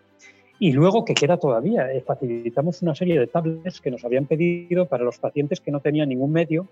Y 0.58 0.72
luego, 0.72 1.04
que 1.04 1.14
queda 1.14 1.36
todavía, 1.36 1.92
eh, 1.92 2.00
facilitamos 2.00 2.80
una 2.82 2.94
serie 2.94 3.18
de 3.18 3.26
tablets 3.26 3.80
que 3.80 3.90
nos 3.90 4.04
habían 4.04 4.26
pedido 4.26 4.86
para 4.86 5.04
los 5.04 5.18
pacientes 5.18 5.60
que 5.60 5.70
no 5.70 5.80
tenían 5.80 6.08
ningún 6.08 6.32
medio 6.32 6.66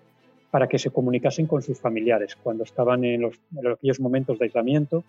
para 0.50 0.68
que 0.68 0.78
se 0.78 0.90
comunicasen 0.90 1.46
con 1.46 1.62
sus 1.62 1.80
familiares 1.80 2.36
cuando 2.36 2.64
estaban 2.64 3.04
en, 3.04 3.22
los, 3.22 3.40
en 3.56 3.72
aquellos 3.72 4.00
momentos 4.00 4.38
de 4.38 4.44
aislamiento 4.44 5.02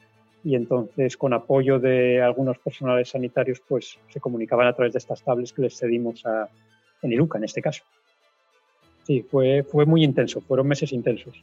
y 0.44 0.56
entonces 0.56 1.18
con 1.18 1.34
apoyo 1.34 1.80
de 1.80 2.22
algunos 2.22 2.58
personales 2.58 3.10
sanitarios 3.10 3.62
pues 3.68 3.98
se 4.10 4.20
comunicaban 4.20 4.68
a 4.68 4.74
través 4.74 4.94
de 4.94 5.00
estas 5.00 5.24
tablets 5.24 5.54
que 5.54 5.62
les 5.62 5.78
cedimos 5.78 6.26
a, 6.26 6.50
en 7.02 7.14
Iruka 7.14 7.38
en 7.38 7.44
este 7.44 7.62
caso. 7.62 7.84
Sí, 9.04 9.22
fue, 9.22 9.64
fue 9.64 9.86
muy 9.86 10.04
intenso, 10.04 10.42
fueron 10.42 10.68
meses 10.68 10.92
intensos. 10.92 11.36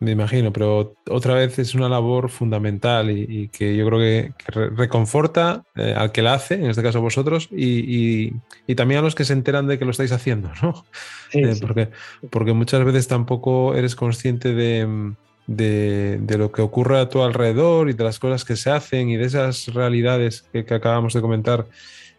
Me 0.00 0.12
imagino, 0.12 0.50
pero 0.50 0.94
otra 1.10 1.34
vez 1.34 1.58
es 1.58 1.74
una 1.74 1.86
labor 1.86 2.30
fundamental 2.30 3.10
y, 3.10 3.48
que 3.48 3.76
yo 3.76 3.86
creo 3.86 3.98
que, 3.98 4.32
reconforta 4.74 5.62
eh, 5.76 5.94
al 5.94 6.10
que 6.10 6.22
la 6.22 6.32
hace, 6.32 6.54
en 6.54 6.70
este 6.70 6.82
caso 6.82 7.02
vosotros, 7.02 7.50
y, 7.52 8.32
también 8.74 9.00
a 9.00 9.02
los 9.02 9.14
que 9.14 9.26
se 9.26 9.34
enteran 9.34 9.66
de 9.66 9.78
que 9.78 9.84
lo 9.84 9.90
estáis 9.90 10.12
haciendo, 10.12 10.50
¿no? 10.62 10.86
Eh, 11.32 11.54
porque, 11.60 11.90
porque 12.30 12.54
muchas 12.54 12.82
veces 12.82 13.08
tampoco 13.08 13.74
eres 13.74 13.94
consciente 13.94 14.54
de, 14.54 15.12
de, 15.46 16.38
lo 16.38 16.50
que 16.50 16.62
ocurre 16.62 16.98
a 16.98 17.10
tu 17.10 17.22
alrededor 17.22 17.90
y 17.90 17.92
de 17.92 18.02
las 18.02 18.18
cosas 18.18 18.46
que 18.46 18.56
se 18.56 18.70
hacen 18.70 19.10
y 19.10 19.16
de 19.16 19.26
esas 19.26 19.66
realidades 19.66 20.42
que, 20.50 20.64
que 20.64 20.74
acabamos 20.74 21.12
de 21.12 21.20
comentar 21.20 21.66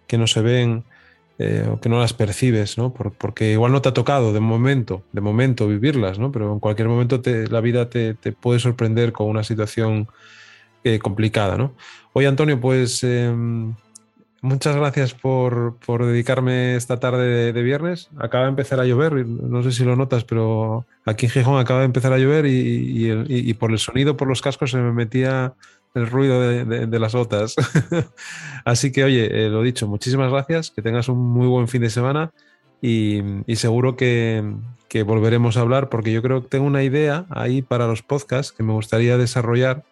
que 0.06 0.20
no 0.20 0.28
se 0.28 0.42
ven 0.42 0.84
eh, 1.40 1.68
o 1.72 1.80
que 1.80 1.90
no 1.90 2.00
las 2.00 2.14
percibes, 2.14 2.78
¿no? 2.78 2.94
porque 2.94 3.54
igual 3.54 3.72
no 3.72 3.82
te 3.82 3.90
ha 3.90 3.94
tocado 3.94 4.34
de 4.34 4.40
momento, 4.40 5.04
de 5.12 5.22
momento 5.22 5.68
vivirlas, 5.68 6.20
¿no? 6.20 6.32
Pero 6.32 6.54
en 6.54 6.60
cualquier 6.60 6.88
momento 6.88 7.22
la 7.26 7.62
vida 7.62 7.90
te, 7.90 8.14
puede 8.40 8.60
sorprender 8.60 9.12
con 9.12 9.28
una 9.28 9.44
situación 9.44 10.08
eh, 10.84 11.00
complicada, 11.00 11.58
¿no? 11.58 11.74
Oye, 12.14 12.28
Antonio, 12.28 12.60
pues 12.60 13.04
em, 13.04 13.74
muchas 14.42 14.76
gracias 14.76 15.14
por, 15.14 15.80
dedicarme 16.06 16.76
esta 16.76 17.00
tarde 17.00 17.54
de, 17.54 17.62
viernes. 17.64 18.10
Acaba 18.20 18.44
de 18.44 18.50
empezar 18.50 18.80
a 18.80 18.86
llover, 18.86 19.26
no 19.26 19.64
sé 19.64 19.72
si 19.72 19.84
lo 19.84 19.96
notas, 19.96 20.24
pero 20.26 20.86
aquí 21.06 21.26
en 21.26 21.32
Gijón 21.32 21.60
acaba 21.60 21.80
de 21.80 21.86
empezar 21.86 22.14
a 22.14 22.20
llover 22.20 22.46
y 22.48 23.54
por 23.56 23.72
el 23.72 23.80
sonido, 23.80 24.16
por 24.16 24.28
los 24.28 24.42
cascos, 24.42 24.72
se 24.72 24.78
me 24.78 24.92
metía 24.92 25.56
el 25.94 26.08
ruido 26.08 26.40
de, 26.42 27.00
las 27.00 27.14
gotas. 27.14 27.56
Así 28.66 28.92
que, 28.92 29.04
oye, 29.04 29.46
eh, 29.46 29.50
lo 29.50 29.62
dicho, 29.62 29.88
muchísimas 29.88 30.32
gracias, 30.32 30.72
que 30.72 30.82
tengas 30.82 31.10
un 31.10 31.20
muy 31.20 31.48
buen 31.48 31.68
fin 31.68 31.82
de 31.82 31.90
semana 31.90 32.32
y, 32.82 33.22
seguro 33.56 33.96
que, 33.96 34.44
volveremos 35.06 35.58
a 35.58 35.62
hablar 35.62 35.90
porque 35.90 36.12
yo 36.12 36.22
creo 36.22 36.44
que 36.44 36.50
tengo 36.50 36.66
una 36.66 36.84
idea 36.84 37.26
ahí 37.30 37.62
para 37.62 37.88
los 37.88 38.02
podcasts 38.02 38.52
que 38.52 38.64
me 38.64 38.74
gustaría 38.74 39.18
desarrollar 39.18 39.84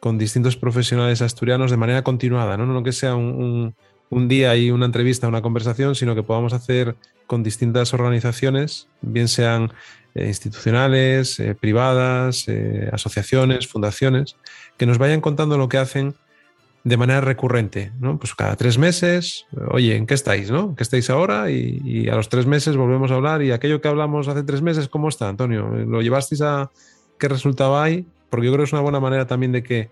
con 0.00 0.16
distintos 0.16 0.56
profesionales 0.56 1.22
asturianos 1.22 1.70
de 1.70 1.76
manera 1.76 2.02
continuada, 2.02 2.56
no, 2.56 2.64
no 2.64 2.82
que 2.82 2.92
sea 2.92 3.16
un 3.16 3.74
día 4.10 4.56
y 4.56 4.70
una 4.70 4.86
entrevista, 4.86 5.28
una 5.28 5.42
conversación, 5.42 5.94
sino 5.94 6.14
que 6.14 6.22
podamos 6.22 6.52
hacer 6.52 6.96
con 7.26 7.42
distintas 7.42 7.92
organizaciones, 7.92 8.88
bien 9.02 9.28
sean 9.28 9.72
eh, 10.14 10.26
institucionales, 10.26 11.38
eh, 11.38 11.54
privadas, 11.54 12.44
eh, 12.48 12.88
asociaciones, 12.92 13.68
fundaciones, 13.68 14.36
que 14.76 14.86
nos 14.86 14.98
vayan 14.98 15.20
contando 15.20 15.58
lo 15.58 15.68
que 15.68 15.78
hacen 15.78 16.14
de 16.84 16.96
manera 16.96 17.20
recurrente, 17.20 17.92
¿no? 18.00 18.18
Pues 18.18 18.34
cada 18.34 18.56
tres 18.56 18.78
meses, 18.78 19.46
oye, 19.70 19.96
¿en 19.96 20.06
qué 20.06 20.14
estáis, 20.14 20.50
no? 20.50 20.74
¿Qué 20.74 20.82
estáis 20.82 21.10
ahora? 21.10 21.50
Y, 21.50 22.08
a 22.08 22.14
los 22.16 22.28
tres 22.30 22.46
meses 22.46 22.76
volvemos 22.76 23.10
a 23.10 23.16
hablar 23.16 23.42
y 23.42 23.50
aquello 23.50 23.80
que 23.80 23.88
hablamos 23.88 24.26
hace 24.28 24.42
tres 24.42 24.62
meses, 24.62 24.88
¿cómo 24.88 25.08
está, 25.08 25.28
Antonio? 25.28 25.68
¿Lo 25.68 26.00
llevasteis 26.00 26.40
a 26.40 26.70
qué 27.18 27.28
resultado 27.28 27.78
hay? 27.78 28.06
Porque 28.30 28.46
yo 28.46 28.52
creo 28.52 28.64
que 28.64 28.68
es 28.68 28.72
una 28.72 28.82
buena 28.82 29.00
manera 29.00 29.26
también 29.26 29.52
de 29.52 29.62
que 29.62 29.90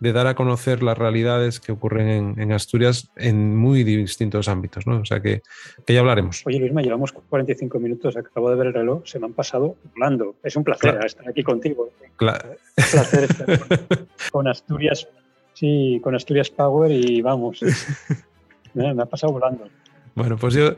de 0.00 0.12
dar 0.12 0.26
a 0.26 0.34
conocer 0.34 0.82
las 0.82 0.96
realidades 0.96 1.60
que 1.60 1.72
ocurren 1.72 2.34
en, 2.38 2.52
Asturias 2.52 3.10
en 3.16 3.56
muy 3.56 3.82
distintos 3.82 4.48
ámbitos, 4.48 4.86
¿no? 4.86 5.00
O 5.00 5.04
sea 5.04 5.20
que, 5.20 5.42
ya 5.86 6.00
hablaremos. 6.00 6.42
Oye, 6.46 6.58
Luisma, 6.58 6.82
llevamos 6.82 7.12
45 7.12 7.78
minutos, 7.78 8.16
acabo 8.16 8.50
de 8.50 8.56
ver 8.56 8.66
el 8.68 8.74
reloj, 8.74 9.02
se 9.04 9.18
me 9.18 9.26
han 9.26 9.32
pasado 9.32 9.76
volando. 9.94 10.36
Es 10.42 10.56
un 10.56 10.64
placer 10.64 10.98
estar 11.04 11.28
aquí 11.28 11.42
contigo. 11.42 11.90
Claro. 12.16 12.50
Un 12.50 12.84
placer 12.90 13.24
estar 13.24 14.06
con, 14.32 14.48
Asturias, 14.48 15.08
sí, 15.54 16.00
con 16.02 16.14
Asturias 16.14 16.50
Power 16.50 16.90
y 16.90 17.22
vamos, 17.22 17.60
me, 18.74 18.90
ha 18.90 19.06
pasado 19.06 19.32
volando. 19.32 19.68
Bueno, 20.14 20.36
pues 20.36 20.54
yo 20.54 20.76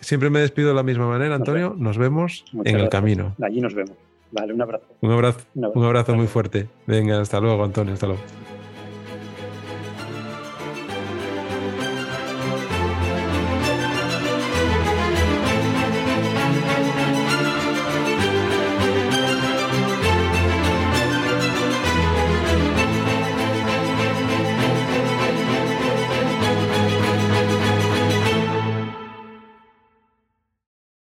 siempre 0.00 0.30
me 0.30 0.40
despido 0.40 0.68
de 0.68 0.74
la 0.74 0.82
misma 0.82 1.08
manera, 1.08 1.34
Antonio. 1.34 1.74
Nos 1.76 1.98
vemos, 1.98 2.44
en 2.64 2.78
el 2.78 2.88
camino. 2.88 3.36
Allí 3.40 3.60
nos 3.60 3.74
vemos. 3.74 3.96
Vale, 4.30 4.52
un 4.52 4.62
abrazo. 4.62 4.86
Un 5.00 5.10
abrazo, 5.10 5.40
un 5.54 5.64
abrazo, 5.64 5.78
un 5.80 5.84
abrazo 5.86 6.14
muy 6.14 6.26
fuerte. 6.26 6.68
Venga, 6.86 7.20
hasta 7.20 7.40
luego, 7.40 7.64
Antonio, 7.64 7.94
hasta 7.94 8.06
luego. 8.06 8.22